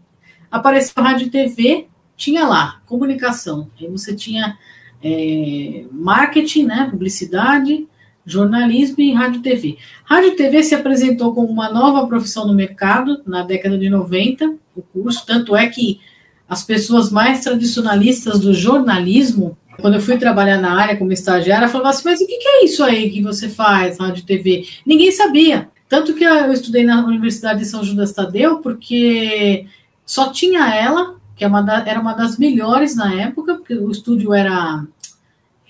apareceu 0.51 1.01
rádio 1.01 1.27
e 1.27 1.29
TV, 1.29 1.87
tinha 2.17 2.45
lá 2.45 2.81
comunicação. 2.85 3.69
Aí 3.79 3.87
você 3.87 4.13
tinha 4.13 4.57
é, 5.01 5.85
marketing, 5.91 6.65
né, 6.65 6.87
publicidade, 6.89 7.87
jornalismo 8.25 9.01
e 9.01 9.13
rádio 9.13 9.41
TV. 9.41 9.77
Rádio 10.03 10.35
TV 10.35 10.61
se 10.63 10.75
apresentou 10.75 11.33
como 11.33 11.47
uma 11.47 11.71
nova 11.71 12.05
profissão 12.07 12.45
no 12.45 12.53
mercado 12.53 13.21
na 13.25 13.43
década 13.43 13.77
de 13.77 13.89
90, 13.89 14.55
o 14.75 14.81
curso, 14.81 15.25
tanto 15.25 15.55
é 15.55 15.67
que 15.67 16.01
as 16.49 16.63
pessoas 16.63 17.11
mais 17.11 17.41
tradicionalistas 17.41 18.39
do 18.39 18.53
jornalismo, 18.53 19.57
quando 19.79 19.95
eu 19.95 20.01
fui 20.01 20.17
trabalhar 20.17 20.57
na 20.59 20.79
área 20.79 20.97
como 20.97 21.13
estagiária, 21.13 21.67
falavam 21.67 21.91
assim, 21.91 22.03
mas 22.05 22.19
o 22.19 22.27
que 22.27 22.37
é 22.41 22.65
isso 22.65 22.83
aí 22.83 23.09
que 23.09 23.21
você 23.21 23.47
faz, 23.47 23.99
rádio 23.99 24.25
TV? 24.25 24.65
Ninguém 24.85 25.11
sabia. 25.11 25.69
Tanto 25.87 26.13
que 26.13 26.23
eu 26.23 26.51
estudei 26.51 26.83
na 26.83 27.05
Universidade 27.05 27.59
de 27.59 27.65
São 27.65 27.83
Judas 27.83 28.11
Tadeu, 28.11 28.57
porque 28.57 29.65
só 30.05 30.31
tinha 30.31 30.73
ela, 30.73 31.16
que 31.37 31.45
é 31.45 31.47
uma 31.47 31.61
da, 31.61 31.87
era 31.87 31.99
uma 31.99 32.13
das 32.13 32.37
melhores 32.37 32.95
na 32.95 33.13
época, 33.13 33.55
porque 33.55 33.75
o 33.75 33.91
estúdio 33.91 34.33
era 34.33 34.83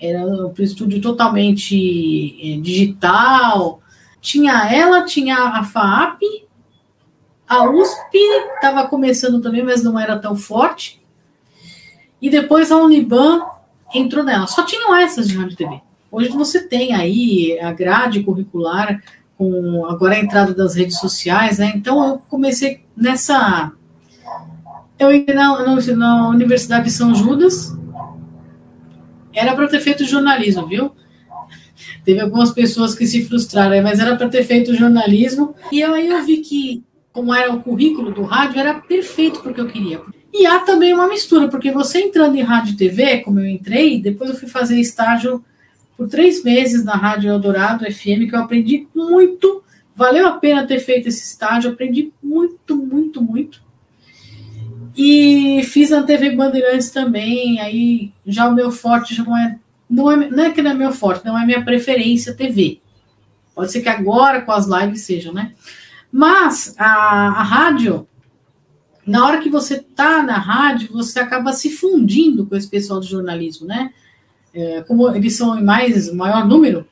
era 0.00 0.20
um 0.20 0.52
estúdio 0.58 1.00
totalmente 1.00 1.76
é, 2.40 2.60
digital. 2.60 3.80
Tinha 4.20 4.72
ela, 4.72 5.04
tinha 5.04 5.36
a 5.36 5.64
FAAP, 5.64 6.22
a 7.48 7.68
USP 7.68 8.16
estava 8.54 8.86
começando 8.86 9.40
também, 9.40 9.62
mas 9.62 9.82
não 9.82 9.98
era 9.98 10.18
tão 10.18 10.36
forte. 10.36 11.00
E 12.20 12.30
depois 12.30 12.70
a 12.70 12.76
Uniban 12.76 13.44
entrou 13.94 14.24
nela. 14.24 14.46
Só 14.46 14.64
tinham 14.64 14.94
essas 14.94 15.28
de 15.28 15.36
rádio 15.36 15.56
TV. 15.56 15.80
Hoje 16.10 16.28
você 16.30 16.66
tem 16.66 16.94
aí 16.94 17.58
a 17.60 17.72
grade 17.72 18.22
curricular 18.22 19.02
com 19.36 19.86
agora 19.86 20.14
a 20.14 20.18
entrada 20.18 20.54
das 20.54 20.74
redes 20.74 20.98
sociais, 20.98 21.58
né? 21.58 21.72
Então 21.74 22.06
eu 22.06 22.18
comecei 22.28 22.84
nessa. 22.96 23.72
Eu 24.98 25.12
entrei 25.12 25.36
na, 25.36 25.64
na 25.96 26.28
Universidade 26.28 26.86
de 26.86 26.90
São 26.90 27.14
Judas, 27.14 27.76
era 29.32 29.54
para 29.54 29.68
ter 29.68 29.80
feito 29.80 30.04
jornalismo, 30.04 30.66
viu? 30.66 30.90
Teve 32.04 32.20
algumas 32.20 32.50
pessoas 32.50 32.94
que 32.94 33.06
se 33.06 33.24
frustraram, 33.24 33.80
mas 33.82 34.00
era 34.00 34.16
para 34.16 34.28
ter 34.28 34.42
feito 34.42 34.74
jornalismo. 34.74 35.54
E 35.70 35.82
aí 35.82 36.08
eu 36.08 36.24
vi 36.24 36.38
que, 36.38 36.82
como 37.12 37.32
era 37.32 37.52
o 37.52 37.62
currículo 37.62 38.12
do 38.12 38.22
rádio, 38.22 38.58
era 38.58 38.74
perfeito 38.74 39.40
porque 39.40 39.60
eu 39.60 39.68
queria. 39.68 40.00
E 40.32 40.46
há 40.46 40.58
também 40.60 40.92
uma 40.92 41.08
mistura, 41.08 41.48
porque 41.48 41.70
você 41.70 42.00
entrando 42.00 42.36
em 42.36 42.42
rádio 42.42 42.74
e 42.74 42.76
TV, 42.76 43.18
como 43.18 43.40
eu 43.40 43.46
entrei, 43.46 44.00
depois 44.00 44.30
eu 44.30 44.36
fui 44.36 44.48
fazer 44.48 44.78
estágio 44.80 45.44
por 45.96 46.08
três 46.08 46.42
meses 46.44 46.84
na 46.84 46.94
Rádio 46.94 47.30
Eldorado 47.30 47.84
FM, 47.84 48.28
que 48.28 48.34
eu 48.34 48.40
aprendi 48.40 48.86
muito. 48.94 49.62
Valeu 49.94 50.26
a 50.26 50.32
pena 50.32 50.66
ter 50.66 50.78
feito 50.80 51.08
esse 51.08 51.24
estágio, 51.24 51.72
aprendi 51.72 52.12
muito, 52.22 52.76
muito, 52.76 53.22
muito. 53.22 53.67
E 55.00 55.62
fiz 55.62 55.90
na 55.90 56.02
TV 56.02 56.34
Bandeirantes 56.34 56.90
também, 56.90 57.60
aí 57.60 58.12
já 58.26 58.48
o 58.48 58.54
meu 58.54 58.72
forte 58.72 59.14
já 59.14 59.22
não 59.22 59.36
é, 59.38 59.56
não 59.88 60.10
é, 60.10 60.28
não 60.28 60.44
é 60.44 60.50
que 60.50 60.60
não 60.60 60.72
é 60.72 60.74
meu 60.74 60.90
forte, 60.90 61.24
não 61.24 61.38
é 61.38 61.46
minha 61.46 61.64
preferência 61.64 62.34
TV. 62.34 62.80
Pode 63.54 63.70
ser 63.70 63.80
que 63.80 63.88
agora 63.88 64.40
com 64.40 64.50
as 64.50 64.66
lives 64.66 65.02
sejam, 65.02 65.32
né? 65.32 65.52
Mas 66.10 66.74
a, 66.76 67.28
a 67.28 67.42
rádio, 67.44 68.08
na 69.06 69.24
hora 69.24 69.38
que 69.38 69.48
você 69.48 69.78
tá 69.78 70.20
na 70.20 70.36
rádio, 70.36 70.92
você 70.92 71.20
acaba 71.20 71.52
se 71.52 71.70
fundindo 71.70 72.44
com 72.44 72.56
esse 72.56 72.68
pessoal 72.68 72.98
do 72.98 73.06
jornalismo, 73.06 73.68
né? 73.68 73.92
É, 74.52 74.82
como 74.82 75.08
eles 75.14 75.36
são 75.36 75.56
em 75.56 75.62
mais 75.62 76.12
maior 76.12 76.44
número, 76.44 76.84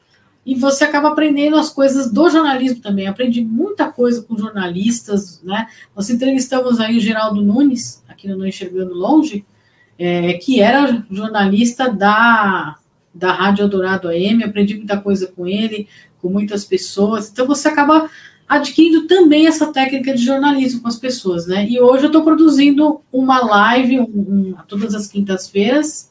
e 0.47 0.55
você 0.55 0.85
acaba 0.85 1.09
aprendendo 1.09 1.57
as 1.57 1.71
coisas 1.71 2.09
do 2.13 2.31
jornalismo 2.31 2.81
também. 2.81 3.09
aprendi 3.09 3.45
muita 3.45 3.91
coisa 3.91 4.23
com 4.23 4.39
jornalistas, 4.39 5.43
né? 5.43 5.67
Nós 5.95 6.09
entrevistamos 6.09 6.79
aí 6.79 6.97
o 6.97 7.01
Geraldo 7.01 7.43
Nunes, 7.43 8.01
aqui 8.09 8.29
no 8.29 8.47
Enxergando 8.47 8.95
Longe, 8.95 9.45
é, 9.99 10.35
que 10.35 10.61
era 10.61 11.05
jornalista 11.11 11.93
da, 11.93 12.77
da 13.13 13.33
Rádio 13.33 13.65
Eldorado 13.65 14.07
AM, 14.09 14.45
aprendi 14.45 14.77
muita 14.77 14.97
coisa 15.01 15.27
com 15.27 15.49
ele, 15.49 15.89
com 16.23 16.29
muitas 16.29 16.65
pessoas. 16.65 17.29
Então 17.29 17.45
você 17.45 17.67
acaba 17.67 18.09
adquirindo 18.49 19.09
também 19.09 19.49
essa 19.49 19.73
técnica 19.73 20.15
de 20.15 20.25
jornalismo 20.25 20.81
com 20.81 20.87
as 20.87 20.97
pessoas, 20.97 21.49
né? 21.49 21.67
E 21.69 21.81
hoje 21.81 22.05
eu 22.05 22.09
estou 22.09 22.23
produzindo 22.23 23.01
uma 23.13 23.45
live, 23.45 23.99
um, 23.99 24.05
um, 24.05 24.55
todas 24.69 24.95
as 24.95 25.09
quintas-feiras, 25.09 26.09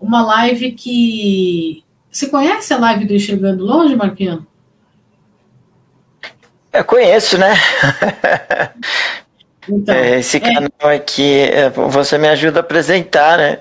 uma 0.00 0.22
live 0.22 0.72
que 0.72 1.84
você 2.14 2.28
conhece 2.28 2.72
a 2.72 2.78
live 2.78 3.06
do 3.06 3.12
Enxergando 3.12 3.64
Longe, 3.64 3.96
Marquiano? 3.96 4.46
Eu 6.72 6.84
conheço, 6.84 7.36
né? 7.36 7.54
Então, 9.66 9.94
é, 9.94 10.18
Esse 10.18 10.36
é. 10.36 10.40
canal 10.40 10.90
é, 10.90 10.96
aqui, 10.96 11.46
você 11.90 12.18
me 12.18 12.28
ajuda 12.28 12.58
a 12.58 12.60
apresentar, 12.60 13.38
né? 13.38 13.60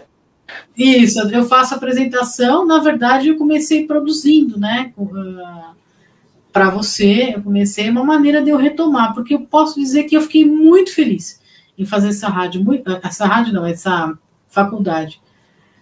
Isso, 0.78 1.18
eu 1.30 1.46
faço 1.46 1.74
apresentação. 1.74 2.66
Na 2.66 2.80
verdade, 2.80 3.30
eu 3.30 3.38
comecei 3.38 3.88
produzindo, 3.88 4.60
né? 4.60 4.92
Uh, 4.98 5.74
Para 6.52 6.70
você, 6.70 7.36
eu 7.38 7.42
comecei 7.42 7.90
uma 7.90 8.04
maneira 8.04 8.44
de 8.44 8.50
eu 8.50 8.58
retomar, 8.58 9.14
porque 9.14 9.34
eu 9.34 9.46
posso 9.46 9.80
dizer 9.80 10.04
que 10.04 10.18
eu 10.18 10.22
fiquei 10.22 10.46
muito 10.46 10.94
feliz 10.94 11.40
em 11.78 11.86
fazer 11.86 12.10
essa 12.10 12.28
rádio, 12.28 12.62
essa 13.02 13.26
rádio 13.26 13.54
não, 13.54 13.66
essa 13.66 14.14
faculdade. 14.50 15.22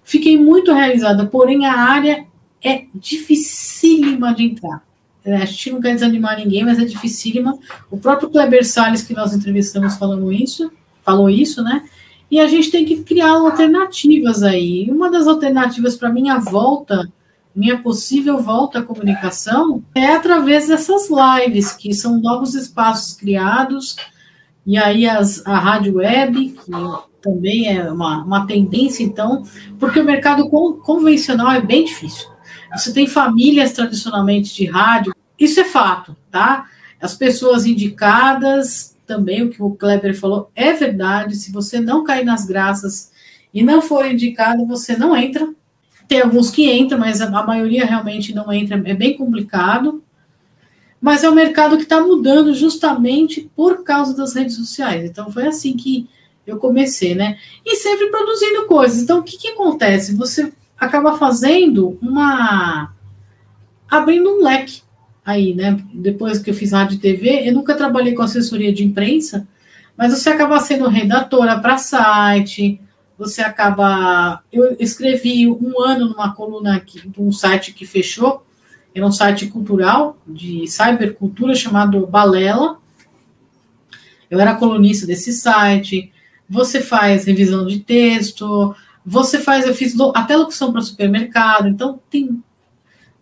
Fiquei 0.03 0.37
muito 0.37 0.71
realizada, 0.71 1.25
porém 1.25 1.65
a 1.65 1.73
área 1.73 2.27
é 2.63 2.85
dificílima 2.93 4.33
de 4.33 4.43
entrar. 4.43 4.83
É, 5.23 5.35
a 5.35 5.45
gente 5.45 5.71
não 5.71 5.81
quer 5.81 5.93
desanimar 5.93 6.37
ninguém, 6.37 6.63
mas 6.63 6.79
é 6.79 6.85
dificílima. 6.85 7.57
O 7.89 7.97
próprio 7.97 8.29
Kleber 8.29 8.65
Salles, 8.65 9.03
que 9.03 9.13
nós 9.13 9.33
entrevistamos, 9.33 9.95
falando 9.95 10.31
isso, 10.31 10.71
falou 11.03 11.29
isso, 11.29 11.63
né? 11.63 11.83
E 12.29 12.39
a 12.39 12.47
gente 12.47 12.71
tem 12.71 12.85
que 12.85 13.03
criar 13.03 13.31
alternativas 13.31 14.41
aí. 14.41 14.89
Uma 14.89 15.11
das 15.11 15.27
alternativas 15.27 15.95
para 15.95 16.09
minha 16.09 16.39
volta, 16.39 17.11
minha 17.53 17.77
possível 17.77 18.39
volta 18.39 18.79
à 18.79 18.83
comunicação, 18.83 19.83
é 19.93 20.13
através 20.13 20.67
dessas 20.67 21.09
lives, 21.09 21.73
que 21.73 21.93
são 21.93 22.19
novos 22.19 22.55
espaços 22.55 23.13
criados, 23.13 23.97
e 24.65 24.77
aí 24.77 25.07
as, 25.07 25.45
a 25.45 25.59
rádio 25.59 25.95
web, 25.95 26.49
que 26.49 26.71
também 27.21 27.77
é 27.77 27.91
uma, 27.91 28.23
uma 28.23 28.47
tendência, 28.47 29.03
então, 29.03 29.43
porque 29.77 29.99
o 29.99 30.05
mercado 30.05 30.49
convencional 30.49 31.51
é 31.51 31.61
bem 31.61 31.83
difícil. 31.83 32.30
Você 32.75 32.93
tem 32.93 33.07
famílias 33.07 33.73
tradicionalmente 33.73 34.53
de 34.53 34.65
rádio, 34.65 35.13
isso 35.37 35.59
é 35.59 35.63
fato, 35.63 36.15
tá? 36.29 36.69
As 37.01 37.15
pessoas 37.15 37.65
indicadas, 37.65 38.95
também 39.05 39.43
o 39.43 39.49
que 39.49 39.61
o 39.61 39.71
Kleber 39.71 40.17
falou, 40.17 40.49
é 40.55 40.71
verdade. 40.73 41.35
Se 41.35 41.51
você 41.51 41.79
não 41.79 42.03
cair 42.03 42.23
nas 42.23 42.45
graças 42.45 43.11
e 43.53 43.61
não 43.63 43.81
for 43.81 44.05
indicado, 44.05 44.65
você 44.65 44.95
não 44.95 45.15
entra. 45.15 45.53
Tem 46.07 46.21
alguns 46.21 46.49
que 46.49 46.71
entram, 46.71 46.99
mas 46.99 47.21
a 47.21 47.29
maioria 47.29 47.85
realmente 47.85 48.33
não 48.33 48.51
entra, 48.51 48.81
é 48.85 48.93
bem 48.93 49.17
complicado. 49.17 50.03
Mas 51.01 51.23
é 51.23 51.29
um 51.29 51.35
mercado 51.35 51.77
que 51.77 51.83
está 51.83 51.99
mudando 51.99 52.53
justamente 52.53 53.49
por 53.55 53.83
causa 53.83 54.15
das 54.15 54.35
redes 54.35 54.55
sociais. 54.55 55.03
Então 55.03 55.31
foi 55.31 55.47
assim 55.47 55.75
que 55.75 56.07
eu 56.45 56.57
comecei, 56.57 57.15
né? 57.15 57.39
E 57.65 57.75
sempre 57.75 58.07
produzindo 58.07 58.65
coisas. 58.67 59.01
Então 59.01 59.19
o 59.19 59.23
que, 59.23 59.37
que 59.37 59.47
acontece? 59.49 60.15
Você 60.15 60.53
acaba 60.81 61.15
fazendo 61.15 61.99
uma. 62.01 62.91
abrindo 63.87 64.31
um 64.31 64.43
leque 64.43 64.81
aí, 65.23 65.53
né? 65.53 65.79
Depois 65.93 66.39
que 66.39 66.49
eu 66.49 66.55
fiz 66.55 66.71
rádio 66.71 66.95
e 66.95 66.99
TV, 66.99 67.47
eu 67.47 67.53
nunca 67.53 67.75
trabalhei 67.75 68.15
com 68.15 68.23
assessoria 68.23 68.73
de 68.73 68.83
imprensa, 68.83 69.47
mas 69.95 70.11
você 70.11 70.29
acaba 70.31 70.59
sendo 70.59 70.87
redatora 70.87 71.59
para 71.59 71.77
site, 71.77 72.81
você 73.15 73.43
acaba. 73.43 74.41
Eu 74.51 74.75
escrevi 74.79 75.47
um 75.47 75.79
ano 75.79 76.09
numa 76.09 76.33
coluna 76.33 76.77
aqui, 76.77 77.07
de 77.07 77.21
um 77.21 77.31
site 77.31 77.73
que 77.73 77.85
fechou, 77.85 78.43
era 78.93 79.05
um 79.05 79.11
site 79.11 79.45
cultural, 79.47 80.17
de 80.25 80.65
cybercultura, 80.65 81.53
chamado 81.53 82.07
Balela. 82.07 82.79
Eu 84.31 84.39
era 84.39 84.55
colunista 84.55 85.05
desse 85.05 85.31
site. 85.31 86.11
Você 86.49 86.81
faz 86.81 87.25
revisão 87.25 87.67
de 87.67 87.79
texto, 87.79 88.75
você 89.05 89.39
faz, 89.39 89.65
eu 89.65 89.73
fiz 89.73 89.95
até 90.13 90.35
locução 90.35 90.71
para 90.71 90.81
supermercado, 90.81 91.67
então 91.67 91.99
tem 92.09 92.41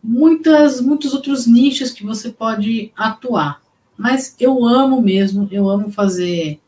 muitas, 0.03 0.81
muitos 0.81 1.13
outros 1.13 1.47
nichos 1.47 1.91
que 1.91 2.05
você 2.05 2.29
pode 2.29 2.91
atuar. 2.95 3.61
Mas 3.97 4.35
eu 4.39 4.65
amo 4.65 5.01
mesmo, 5.01 5.47
eu 5.51 5.69
amo 5.69 5.91
fazer 5.91 6.59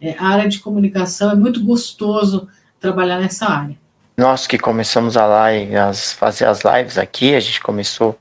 é, 0.00 0.14
a 0.18 0.26
área 0.26 0.48
de 0.48 0.60
comunicação, 0.60 1.30
é 1.30 1.34
muito 1.34 1.62
gostoso 1.64 2.48
trabalhar 2.80 3.18
nessa 3.18 3.46
área. 3.46 3.76
Nós 4.16 4.46
que 4.46 4.58
começamos 4.58 5.16
a 5.16 5.26
live, 5.26 5.76
as, 5.76 6.12
fazer 6.12 6.46
as 6.46 6.62
lives 6.62 6.98
aqui, 6.98 7.34
a 7.34 7.40
gente 7.40 7.60
começou 7.60 8.18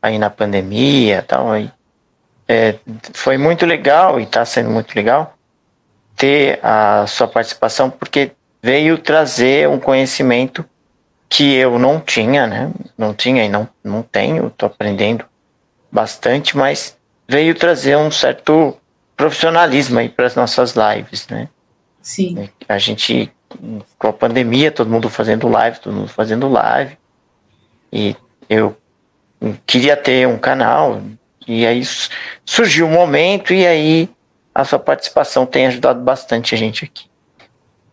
aí 0.00 0.18
na 0.18 0.30
pandemia 0.30 1.22
tal, 1.22 1.50
aí, 1.50 1.70
é, 2.46 2.76
foi 3.12 3.36
muito 3.36 3.66
legal 3.66 4.18
e 4.18 4.22
está 4.22 4.44
sendo 4.44 4.70
muito 4.70 4.94
legal 4.94 5.34
ter 6.16 6.58
a 6.64 7.06
sua 7.06 7.28
participação, 7.28 7.90
porque 7.90 8.32
veio 8.62 8.98
trazer 8.98 9.68
um 9.68 9.78
conhecimento 9.78 10.64
que 11.28 11.54
eu 11.54 11.78
não 11.78 12.00
tinha, 12.00 12.46
né? 12.46 12.72
Não 12.96 13.12
tinha 13.12 13.44
e 13.44 13.48
não, 13.48 13.68
não 13.84 14.02
tenho, 14.02 14.46
estou 14.46 14.66
aprendendo 14.66 15.24
bastante, 15.90 16.56
mas 16.56 16.96
veio 17.26 17.54
trazer 17.54 17.96
um 17.96 18.10
certo 18.10 18.76
profissionalismo 19.16 19.98
aí 19.98 20.08
para 20.08 20.26
as 20.26 20.34
nossas 20.34 20.74
lives, 20.74 21.26
né? 21.28 21.48
Sim. 22.00 22.48
A 22.68 22.78
gente, 22.78 23.30
com 23.98 24.08
a 24.08 24.12
pandemia, 24.12 24.70
todo 24.70 24.90
mundo 24.90 25.10
fazendo 25.10 25.48
live, 25.48 25.80
todo 25.80 25.94
mundo 25.94 26.08
fazendo 26.08 26.48
live, 26.48 26.96
e 27.92 28.16
eu 28.48 28.76
queria 29.66 29.96
ter 29.96 30.26
um 30.26 30.38
canal, 30.38 31.02
e 31.46 31.66
aí 31.66 31.82
surgiu 32.44 32.86
o 32.86 32.88
um 32.88 32.92
momento, 32.92 33.52
e 33.52 33.66
aí 33.66 34.08
a 34.54 34.64
sua 34.64 34.78
participação 34.78 35.44
tem 35.44 35.66
ajudado 35.66 36.00
bastante 36.00 36.54
a 36.54 36.58
gente 36.58 36.84
aqui. 36.84 37.06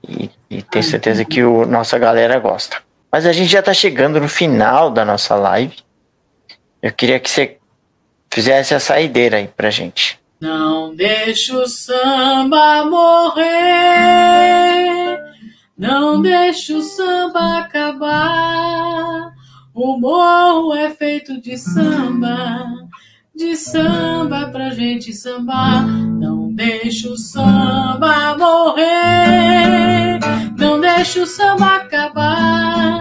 E, 0.08 0.30
e 0.58 0.64
tenho 0.64 0.84
certeza 0.84 1.26
que 1.26 1.44
o 1.44 1.66
nossa 1.66 1.98
galera 1.98 2.40
gosta. 2.40 2.78
Mas 3.12 3.26
a 3.26 3.32
gente 3.32 3.52
já 3.52 3.60
está 3.60 3.74
chegando 3.74 4.20
no 4.20 4.28
final 4.28 4.90
da 4.90 5.06
nossa 5.06 5.36
live. 5.36 5.76
Eu 6.82 6.92
queria 6.92 7.20
que 7.20 7.30
você 7.30 7.58
fizesse 8.32 8.74
a 8.74 8.80
saideira 8.80 9.38
aí 9.38 9.48
pra 9.48 9.70
gente. 9.70 10.20
Não 10.42 10.94
deixa 10.94 11.58
o 11.58 11.68
samba 11.68 12.86
morrer, 12.86 13.46
não 15.78 16.22
deixa 16.22 16.74
o 16.76 16.82
samba 16.82 17.60
acabar. 17.60 19.34
O 19.74 19.98
morro 19.98 20.76
é 20.76 20.90
feito 20.90 21.40
de 21.40 21.58
samba, 21.58 22.66
de 23.34 23.56
samba 23.56 24.48
pra 24.48 24.72
gente 24.72 25.14
sambar. 25.14 25.88
Não 25.88 26.35
deixa 26.56 27.10
o 27.10 27.18
samba 27.18 28.38
morrer, 28.38 30.20
não 30.58 30.80
deixa 30.80 31.22
o 31.22 31.28
samba 31.28 31.76
acabar. 31.76 32.98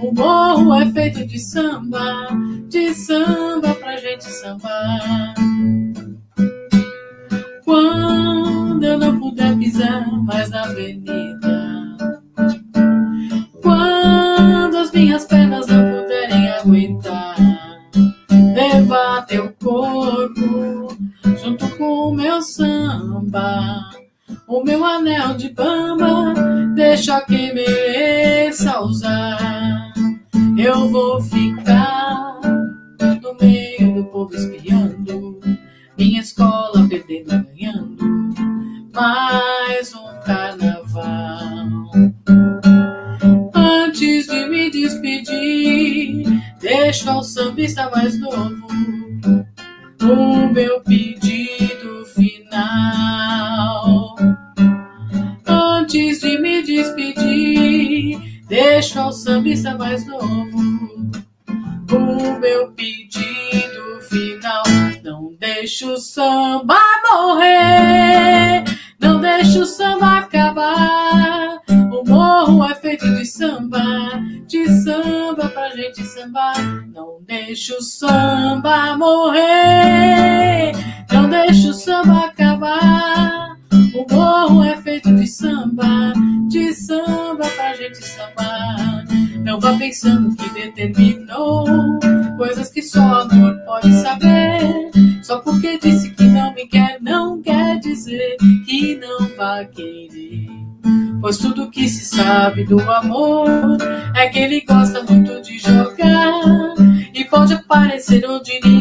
O 0.00 0.12
morro 0.14 0.74
é 0.74 0.86
feito 0.92 1.26
de 1.26 1.38
samba, 1.40 2.28
de 2.68 2.94
samba 2.94 3.74
pra 3.74 3.96
gente 3.96 4.24
sambar. 4.24 5.34
Quando 7.64 8.84
eu 8.84 8.96
não 8.98 9.18
puder 9.18 9.58
pisar 9.58 10.06
mais 10.22 10.50
na 10.50 10.62
avenida, 10.62 11.96
quando 13.60 14.76
as 14.76 14.92
minhas 14.92 15.24
pernas 15.24 15.66
não 15.66 16.02
puderem 16.02 16.48
aguentar, 16.50 17.36
levar 18.54 19.26
teu 19.26 19.52
corpo 19.60 20.83
junto 21.44 21.68
com 21.76 22.08
o 22.08 22.14
meu 22.14 22.40
samba. 22.40 23.90
O 24.48 24.64
meu 24.64 24.82
anel 24.82 25.34
de 25.34 25.50
bamba, 25.50 26.32
deixa 26.74 27.20
quem 27.22 27.54
mereça 27.54 28.80
usar. 28.80 29.92
Eu 30.56 30.88
vou 30.88 31.20
ficar 31.20 32.40
no 33.22 33.36
meio 33.40 33.94
do 33.94 34.04
povo 34.06 34.34
espiando, 34.34 35.38
minha 35.98 36.20
escola 36.20 36.86
perdendo, 36.88 37.44
ganhando 37.44 38.04
mais 38.94 39.94
um 39.94 40.20
carnaval. 40.24 41.90
Antes 43.54 44.26
de 44.26 44.46
me 44.46 44.70
despedir, 44.70 46.42
deixo 46.60 47.10
ao 47.10 47.22
sambista 47.22 47.90
mais 47.90 48.18
novo 48.18 49.03
o 50.04 50.52
meu 50.52 50.80
pedido 50.80 52.04
final. 52.14 52.54
Antes 55.46 56.20
de 56.20 56.38
me 56.38 56.62
despedir, 56.62 58.20
deixo 58.48 59.00
ao 59.00 59.12
sambista 59.12 59.76
mais 59.76 60.06
novo 60.06 60.58
o 61.90 62.38
meu 62.38 62.70
pedido 62.72 64.00
final. 64.08 64.62
Não 65.02 65.34
deixe 65.38 65.84
o 65.86 65.96
samba 65.96 66.78
morrer, 67.10 68.64
não 69.00 69.20
deixe 69.20 69.58
o 69.58 69.66
samba 69.66 70.18
acabar. 70.18 71.60
O 71.68 72.04
morro 72.06 72.64
é 72.64 72.73
samba, 73.44 73.84
de 74.46 74.66
samba 74.82 75.48
pra 75.50 75.68
gente 75.76 76.02
sambar. 76.04 76.88
Não 76.94 77.18
deixe 77.26 77.74
o 77.74 77.82
samba 77.82 78.96
morrer, 78.96 80.72
não 81.12 81.28
deixe 81.28 81.68
o 81.68 81.74
samba 81.74 82.26
acabar. 82.26 83.56
O 83.94 84.14
morro 84.14 84.64
é 84.64 84.76
feito 84.80 85.14
de 85.14 85.26
samba, 85.26 86.14
de 86.48 86.72
samba 86.74 87.46
pra 87.54 87.74
gente 87.74 88.02
sambar. 88.02 89.04
Não 89.44 89.60
vá 89.60 89.76
pensando 89.76 90.34
que 90.36 90.48
determinou 90.50 91.13
sabe 102.54 102.64
do 102.64 102.80
amor 102.88 103.48
é 104.14 104.28
que 104.28 104.38
ele 104.38 104.60
gosta 104.60 105.02
muito 105.02 105.42
de 105.42 105.58
jogar. 105.58 106.32
E 107.12 107.24
pode 107.24 107.54
aparecer 107.54 108.24
onde 108.28 108.52
ninguém 108.52 108.73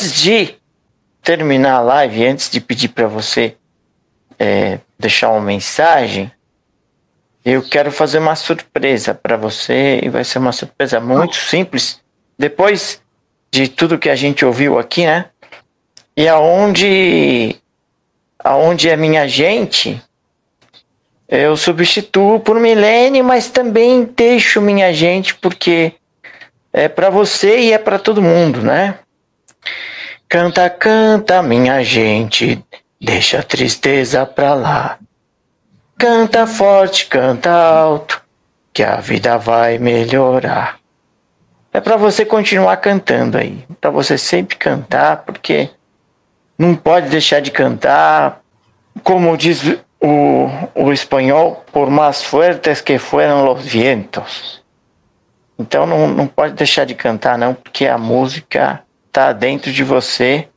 Antes 0.00 0.22
de 0.22 0.54
terminar 1.22 1.74
a 1.74 1.80
live, 1.80 2.26
antes 2.26 2.48
de 2.48 2.58
pedir 2.58 2.88
para 2.88 3.06
você 3.06 3.54
é, 4.38 4.78
deixar 4.98 5.28
uma 5.28 5.42
mensagem, 5.42 6.32
eu 7.44 7.62
quero 7.62 7.92
fazer 7.92 8.18
uma 8.18 8.34
surpresa 8.34 9.12
para 9.12 9.36
você 9.36 10.00
e 10.02 10.08
vai 10.08 10.24
ser 10.24 10.38
uma 10.38 10.52
surpresa 10.52 10.98
muito 11.00 11.36
simples. 11.36 12.00
Depois 12.38 13.02
de 13.50 13.68
tudo 13.68 13.98
que 13.98 14.08
a 14.08 14.16
gente 14.16 14.42
ouviu 14.42 14.78
aqui, 14.78 15.04
né? 15.04 15.26
E 16.16 16.26
aonde 16.26 17.56
aonde 18.38 18.88
é 18.88 18.96
minha 18.96 19.28
gente, 19.28 20.02
eu 21.28 21.58
substituo 21.58 22.40
por 22.40 22.58
Milene, 22.58 23.22
mas 23.22 23.50
também 23.50 24.04
deixo 24.04 24.62
minha 24.62 24.94
gente 24.94 25.34
porque 25.34 25.92
é 26.72 26.88
para 26.88 27.10
você 27.10 27.58
e 27.58 27.72
é 27.74 27.76
para 27.76 27.98
todo 27.98 28.22
mundo, 28.22 28.62
né? 28.62 28.98
Canta, 30.32 30.70
canta, 30.70 31.42
minha 31.42 31.82
gente, 31.82 32.64
deixa 33.00 33.40
a 33.40 33.42
tristeza 33.42 34.24
pra 34.24 34.54
lá. 34.54 34.96
Canta 35.98 36.46
forte, 36.46 37.06
canta 37.06 37.50
alto, 37.50 38.22
que 38.72 38.80
a 38.84 38.98
vida 38.98 39.36
vai 39.36 39.76
melhorar. 39.76 40.78
É 41.72 41.80
para 41.80 41.96
você 41.96 42.24
continuar 42.24 42.76
cantando 42.76 43.38
aí, 43.38 43.64
para 43.80 43.90
você 43.90 44.16
sempre 44.16 44.56
cantar, 44.56 45.24
porque 45.24 45.68
não 46.56 46.76
pode 46.76 47.08
deixar 47.08 47.40
de 47.40 47.50
cantar. 47.50 48.40
Como 49.02 49.36
diz 49.36 49.80
o, 50.00 50.46
o 50.76 50.92
espanhol, 50.92 51.64
por 51.72 51.90
mais 51.90 52.22
fuertes 52.22 52.80
que 52.80 52.98
fueram 52.98 53.52
os 53.52 53.64
vientos. 53.64 54.62
Então 55.58 55.86
não, 55.86 56.06
não 56.06 56.28
pode 56.28 56.54
deixar 56.54 56.84
de 56.84 56.94
cantar, 56.94 57.36
não, 57.36 57.52
porque 57.52 57.84
a 57.88 57.98
música 57.98 58.84
tá 59.12 59.32
dentro 59.32 59.72
de 59.72 59.82
você, 59.82 60.48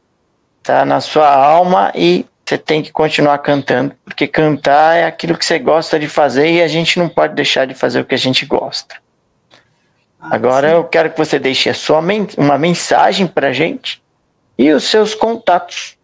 tá 0.61 0.85
na 0.85 1.01
sua 1.01 1.29
alma 1.29 1.91
e 1.95 2.25
você 2.45 2.57
tem 2.57 2.81
que 2.81 2.91
continuar 2.91 3.37
cantando, 3.39 3.95
porque 4.03 4.27
cantar 4.27 4.95
é 4.95 5.05
aquilo 5.05 5.37
que 5.37 5.45
você 5.45 5.57
gosta 5.57 5.99
de 5.99 6.07
fazer 6.07 6.51
e 6.51 6.61
a 6.61 6.67
gente 6.67 6.99
não 6.99 7.07
pode 7.07 7.35
deixar 7.35 7.65
de 7.65 7.73
fazer 7.73 8.01
o 8.01 8.05
que 8.05 8.15
a 8.15 8.17
gente 8.17 8.45
gosta. 8.45 8.95
Ah, 10.19 10.35
Agora 10.35 10.69
sim. 10.69 10.75
eu 10.75 10.83
quero 10.83 11.11
que 11.11 11.17
você 11.17 11.39
deixe 11.39 11.69
a 11.69 11.73
sua 11.73 12.03
uma 12.37 12.57
mensagem 12.57 13.27
para 13.27 13.53
gente 13.53 14.01
e 14.57 14.71
os 14.71 14.83
seus 14.83 15.15
contatos. 15.15 15.97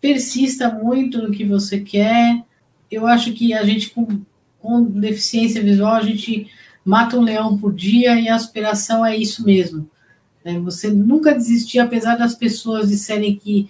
Persista 0.00 0.68
muito 0.68 1.22
no 1.22 1.30
que 1.30 1.44
você 1.44 1.80
quer. 1.80 2.42
Eu 2.90 3.06
acho 3.06 3.32
que 3.32 3.54
a 3.54 3.64
gente 3.64 3.90
com, 3.90 4.20
com 4.58 4.82
deficiência 4.82 5.62
visual 5.62 5.94
a 5.94 6.02
gente 6.02 6.50
mata 6.84 7.16
um 7.16 7.22
leão 7.22 7.56
por 7.56 7.72
dia 7.72 8.18
e 8.18 8.28
a 8.28 8.34
aspiração 8.34 9.04
é 9.04 9.16
isso 9.16 9.44
mesmo. 9.44 9.88
Né? 10.44 10.58
Você 10.60 10.90
nunca 10.90 11.34
desistir, 11.34 11.78
apesar 11.78 12.16
das 12.16 12.34
pessoas 12.34 12.88
disserem 12.88 13.36
que 13.36 13.68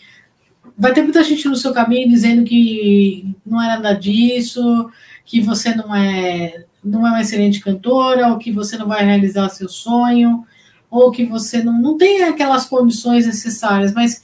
vai 0.76 0.92
ter 0.92 1.02
muita 1.02 1.22
gente 1.22 1.46
no 1.48 1.56
seu 1.56 1.72
caminho 1.72 2.08
dizendo 2.08 2.44
que 2.44 3.34
não 3.46 3.62
é 3.62 3.68
nada 3.68 3.92
disso, 3.92 4.90
que 5.24 5.40
você 5.40 5.74
não 5.74 5.94
é 5.94 6.64
não 6.84 7.06
é 7.06 7.10
uma 7.10 7.22
excelente 7.22 7.60
cantora, 7.60 8.28
ou 8.28 8.36
que 8.36 8.52
você 8.52 8.76
não 8.76 8.86
vai 8.86 9.02
realizar 9.02 9.48
seu 9.48 9.70
sonho, 9.70 10.44
ou 10.90 11.10
que 11.10 11.24
você 11.24 11.62
não, 11.62 11.80
não 11.80 11.96
tem 11.96 12.24
aquelas 12.24 12.66
condições 12.66 13.26
necessárias, 13.26 13.94
mas 13.94 14.22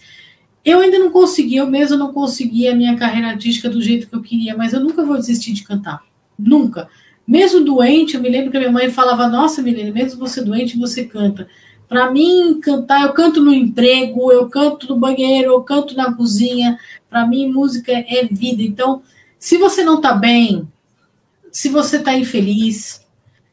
eu 0.62 0.80
ainda 0.80 0.98
não 0.98 1.10
consegui, 1.10 1.56
eu 1.56 1.66
mesmo 1.66 1.96
não 1.96 2.12
consegui 2.12 2.68
a 2.68 2.74
minha 2.74 2.94
carreira 2.96 3.28
artística 3.28 3.70
do 3.70 3.80
jeito 3.80 4.08
que 4.08 4.14
eu 4.14 4.20
queria, 4.20 4.54
mas 4.54 4.74
eu 4.74 4.80
nunca 4.80 5.02
vou 5.02 5.16
desistir 5.16 5.54
de 5.54 5.64
cantar. 5.64 6.02
Nunca. 6.38 6.88
Mesmo 7.26 7.64
doente, 7.64 8.14
eu 8.14 8.20
me 8.20 8.28
lembro 8.28 8.50
que 8.50 8.56
a 8.58 8.60
minha 8.60 8.72
mãe 8.72 8.90
falava: 8.90 9.26
Nossa, 9.26 9.62
Milene, 9.62 9.90
mesmo 9.90 10.18
você 10.18 10.42
doente, 10.42 10.78
você 10.78 11.04
canta. 11.04 11.48
Para 11.90 12.08
mim, 12.08 12.60
cantar, 12.60 13.02
eu 13.02 13.12
canto 13.12 13.42
no 13.42 13.52
emprego, 13.52 14.30
eu 14.30 14.48
canto 14.48 14.88
no 14.88 14.96
banheiro, 14.96 15.50
eu 15.50 15.62
canto 15.64 15.96
na 15.96 16.14
cozinha. 16.14 16.78
Para 17.08 17.26
mim, 17.26 17.50
música 17.50 17.90
é 17.90 18.28
vida. 18.30 18.62
Então, 18.62 19.02
se 19.36 19.58
você 19.58 19.82
não 19.82 19.96
está 19.96 20.14
bem, 20.14 20.68
se 21.50 21.68
você 21.68 21.96
está 21.96 22.14
infeliz, 22.14 23.04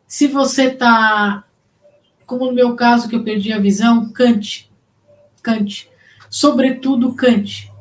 se 0.08 0.28
você 0.28 0.66
está, 0.66 1.46
como 2.28 2.46
no 2.46 2.54
meu 2.54 2.76
caso, 2.76 3.10
que 3.10 3.16
eu 3.16 3.24
perdi 3.24 3.52
a 3.52 3.58
visão, 3.58 4.08
cante. 4.10 4.70
Cante. 5.42 5.90
Sobretudo, 6.30 7.14
cante. 7.14 7.72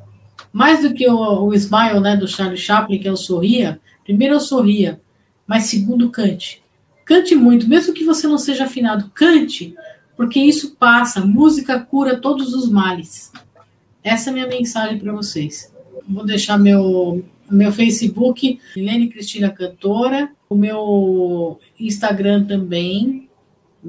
Mais 0.50 0.80
do 0.80 0.94
que 0.94 1.06
o, 1.06 1.48
o 1.48 1.52
Smile, 1.52 2.00
né, 2.00 2.16
do 2.16 2.26
Charlie 2.26 2.56
Chaplin, 2.56 2.98
que 2.98 3.06
é 3.06 3.12
o 3.12 3.16
sorria, 3.18 3.78
primeiro 4.04 4.36
eu 4.36 4.40
sorria, 4.40 4.98
mas 5.46 5.64
segundo, 5.64 6.08
cante. 6.08 6.62
Cante 7.04 7.34
muito, 7.34 7.68
mesmo 7.68 7.92
que 7.92 8.04
você 8.04 8.26
não 8.26 8.38
seja 8.38 8.64
afinado, 8.64 9.10
cante, 9.12 9.76
porque 10.16 10.40
isso 10.40 10.74
passa. 10.76 11.24
Música 11.24 11.78
cura 11.78 12.20
todos 12.20 12.52
os 12.54 12.68
males. 12.68 13.30
Essa 14.02 14.28
é 14.28 14.30
a 14.30 14.34
minha 14.34 14.46
mensagem 14.46 14.98
para 14.98 15.12
vocês. 15.12 15.72
Vou 16.08 16.24
deixar 16.24 16.58
meu, 16.58 17.24
meu 17.50 17.72
Facebook, 17.72 18.60
Milene 18.76 19.08
Cristina 19.08 19.50
Cantora, 19.50 20.30
o 20.48 20.54
meu 20.54 21.58
Instagram 21.78 22.44
também, 22.44 23.28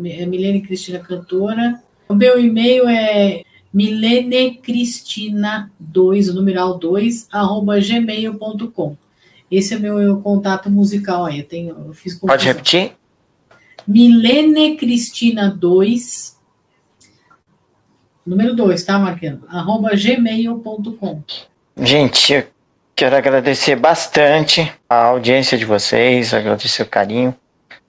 é 0.04 0.26
Milene 0.26 0.62
Cristina 0.62 1.00
Cantora. 1.00 1.82
O 2.10 2.16
meu 2.16 2.40
e-mail 2.40 2.88
é 2.88 3.44
milenecristina2, 3.74 6.30
o 6.30 6.34
numeral 6.34 6.80
2, 6.80 7.28
arroba 7.32 7.80
gmail.com. 7.80 8.98
Esse 9.52 9.76
é 9.76 9.80
meu 9.80 10.20
contato 10.22 10.70
musical 10.70 11.26
aí. 11.26 11.40
Eu, 11.40 11.46
tenho, 11.46 11.76
eu 11.88 11.94
fiz 11.94 12.16
Pode 12.16 12.46
repetir? 12.46 12.94
Milene 13.88 14.76
Cristina 14.76 15.50
2, 15.50 16.38
número 18.26 18.54
2, 18.54 18.84
tá, 18.84 19.00
Marquinhos? 19.00 19.40
Arroba 19.48 19.92
gmail.com. 19.96 21.22
Gente, 21.78 22.34
eu 22.34 22.44
quero 22.94 23.16
agradecer 23.16 23.78
bastante 23.78 24.70
a 24.90 25.04
audiência 25.06 25.58
de 25.58 25.64
vocês, 25.64 26.34
agradecer 26.34 26.84
o 26.84 26.88
carinho. 26.88 27.34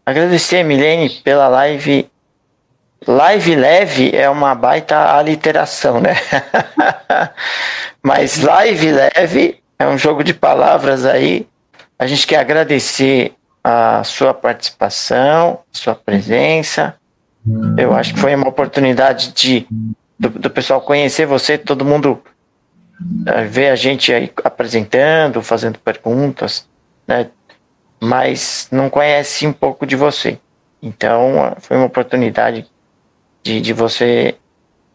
Agradecer, 0.07 0.63
Milene, 0.63 1.11
pela 1.25 1.49
live. 1.49 2.09
Live 3.07 3.57
leve 3.57 4.15
é 4.15 4.31
uma 4.31 4.55
baita 4.55 5.17
aliteração, 5.17 6.01
né? 6.01 6.15
Mas 8.03 8.39
live 8.39 8.93
leve 8.93 9.61
é 9.79 9.87
um 9.87 9.99
jogo 9.99 10.23
de 10.23 10.33
palavras 10.33 11.05
aí. 11.05 11.47
A 11.99 12.07
gente 12.07 12.27
quer 12.27 12.37
agradecer 12.37 13.33
a 13.69 14.03
sua 14.03 14.33
participação, 14.33 15.61
sua 15.71 15.95
presença. 15.95 16.95
Eu 17.77 17.95
acho 17.95 18.15
que 18.15 18.21
foi 18.21 18.35
uma 18.35 18.49
oportunidade 18.49 19.33
de 19.33 19.67
do, 20.19 20.31
do 20.31 20.51
pessoal 20.51 20.81
conhecer 20.81 21.27
você, 21.27 21.59
todo 21.59 21.85
mundo 21.85 22.23
uh, 23.01 23.49
ver 23.49 23.69
a 23.69 23.77
gente 23.77 24.11
aí 24.11 24.33
apresentando, 24.43 25.43
fazendo 25.43 25.79
perguntas, 25.79 26.67
né? 27.07 27.29
Mas 28.01 28.69
não 28.73 28.89
conhece 28.89 29.47
um 29.47 29.53
pouco 29.53 29.87
de 29.87 29.97
você. 29.97 30.39
Então, 30.83 31.55
foi 31.59 31.77
uma 31.77 31.87
oportunidade 31.87 32.67
de, 33.43 33.61
de 33.61 33.73
você 33.75 34.35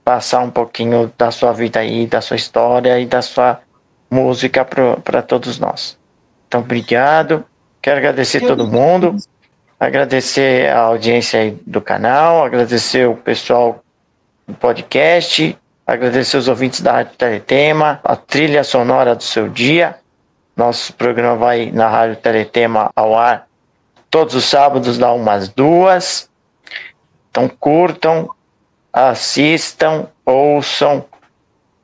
passar 0.04 0.40
um 0.40 0.50
pouquinho 0.50 1.14
da 1.16 1.30
sua 1.30 1.54
vida 1.54 1.80
aí, 1.80 2.08
da 2.08 2.22
sua 2.22 2.38
história 2.38 3.00
e 3.00 3.06
da 3.06 3.22
sua 3.22 3.62
música 4.10 4.66
para 4.66 5.22
todos 5.22 5.60
nós. 5.60 5.98
Então, 6.48 6.62
obrigado. 6.62 7.46
Quero 7.84 7.98
agradecer 7.98 8.40
todo 8.40 8.66
mundo, 8.66 9.18
agradecer 9.78 10.70
a 10.70 10.84
audiência 10.84 11.54
do 11.68 11.82
canal, 11.82 12.46
agradecer 12.46 13.10
o 13.10 13.18
pessoal 13.18 13.84
do 14.48 14.54
podcast, 14.54 15.58
agradecer 15.86 16.38
os 16.38 16.48
ouvintes 16.48 16.80
da 16.80 16.94
Rádio 16.94 17.18
Teletema, 17.18 18.00
a 18.02 18.16
trilha 18.16 18.64
sonora 18.64 19.14
do 19.14 19.22
seu 19.22 19.50
dia. 19.50 19.98
Nosso 20.56 20.94
programa 20.94 21.36
vai 21.36 21.72
na 21.74 21.90
Rádio 21.90 22.16
Teletema 22.16 22.90
ao 22.96 23.18
ar 23.18 23.48
todos 24.10 24.34
os 24.34 24.46
sábados, 24.46 24.98
dá 24.98 25.12
umas 25.12 25.50
duas. 25.50 26.30
Então 27.30 27.50
curtam, 27.50 28.30
assistam, 28.94 30.08
ouçam. 30.26 31.04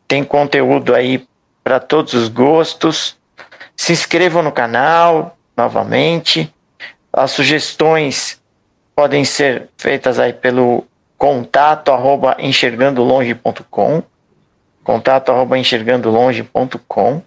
Tem 0.08 0.24
conteúdo 0.24 0.96
aí 0.96 1.28
para 1.62 1.78
todos 1.78 2.14
os 2.14 2.30
gostos. 2.30 3.18
Se 3.76 3.92
inscrevam 3.92 4.42
no 4.42 4.52
canal, 4.54 5.36
novamente. 5.60 6.54
As 7.12 7.32
sugestões 7.32 8.40
podem 8.96 9.26
ser 9.26 9.70
feitas 9.78 10.18
aí 10.20 10.32
pelo 10.32 10.86
contato 11.18 11.92
arroba 11.92 12.38
enxergandolonge.com 12.40 14.04
contato 14.84 15.32
arroba 15.32 15.58
enxergandolonge.com 15.58 17.22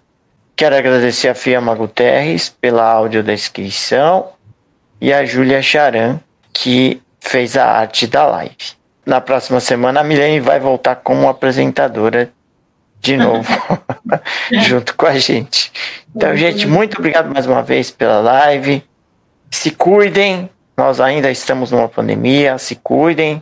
Quero 0.55 0.75
agradecer 0.75 1.29
a 1.29 1.35
Fiamma 1.35 1.73
Guterres 1.73 2.49
pela 2.49 2.83
audiodescrição 2.83 4.29
e 5.01 5.11
a 5.11 5.25
Júlia 5.25 5.61
Charan, 5.61 6.19
que 6.53 7.01
fez 7.19 7.57
a 7.57 7.65
arte 7.65 8.05
da 8.05 8.25
live. 8.25 8.55
Na 9.05 9.19
próxima 9.19 9.59
semana, 9.59 10.01
a 10.01 10.03
Milene 10.03 10.39
vai 10.39 10.59
voltar 10.59 10.97
como 10.97 11.27
apresentadora 11.27 12.31
de 13.03 13.17
novo, 13.17 13.45
junto 14.63 14.95
com 14.95 15.05
a 15.05 15.19
gente. 15.19 15.71
Então, 16.15 16.35
gente, 16.37 16.65
muito 16.65 16.97
obrigado 16.97 17.31
mais 17.31 17.45
uma 17.45 17.61
vez 17.61 17.91
pela 17.91 18.21
live. 18.21 18.81
Se 19.51 19.71
cuidem, 19.71 20.49
nós 20.77 21.01
ainda 21.01 21.29
estamos 21.29 21.69
numa 21.69 21.89
pandemia, 21.89 22.57
se 22.57 22.75
cuidem. 22.75 23.41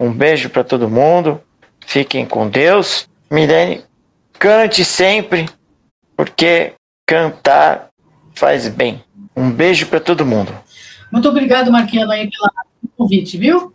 Um 0.00 0.10
beijo 0.10 0.48
para 0.48 0.64
todo 0.64 0.88
mundo. 0.88 1.40
Fiquem 1.86 2.24
com 2.24 2.48
Deus. 2.48 3.06
Milene, 3.30 3.84
cante 4.38 4.84
sempre, 4.84 5.46
porque 6.16 6.72
cantar 7.06 7.90
faz 8.34 8.66
bem. 8.68 9.04
Um 9.36 9.50
beijo 9.50 9.86
para 9.86 10.00
todo 10.00 10.24
mundo. 10.24 10.52
Muito 11.10 11.28
obrigado, 11.28 11.70
Marquinhos, 11.70 12.08
aí 12.08 12.30
pelo 12.30 12.90
convite, 12.96 13.36
viu? 13.36 13.74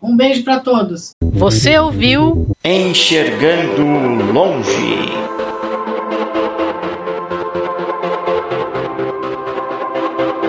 Um 0.00 0.16
beijo 0.16 0.44
para 0.44 0.60
todos. 0.60 1.10
Você 1.20 1.76
ouviu 1.76 2.46
Enxergando 2.64 3.82
Longe. 4.32 5.28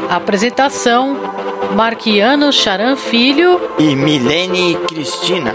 Apresentação: 0.08 1.18
Marquiano 1.76 2.54
Charan 2.54 2.96
Filho 2.96 3.60
e 3.80 3.96
Milene 3.96 4.76
Cristina. 4.88 5.54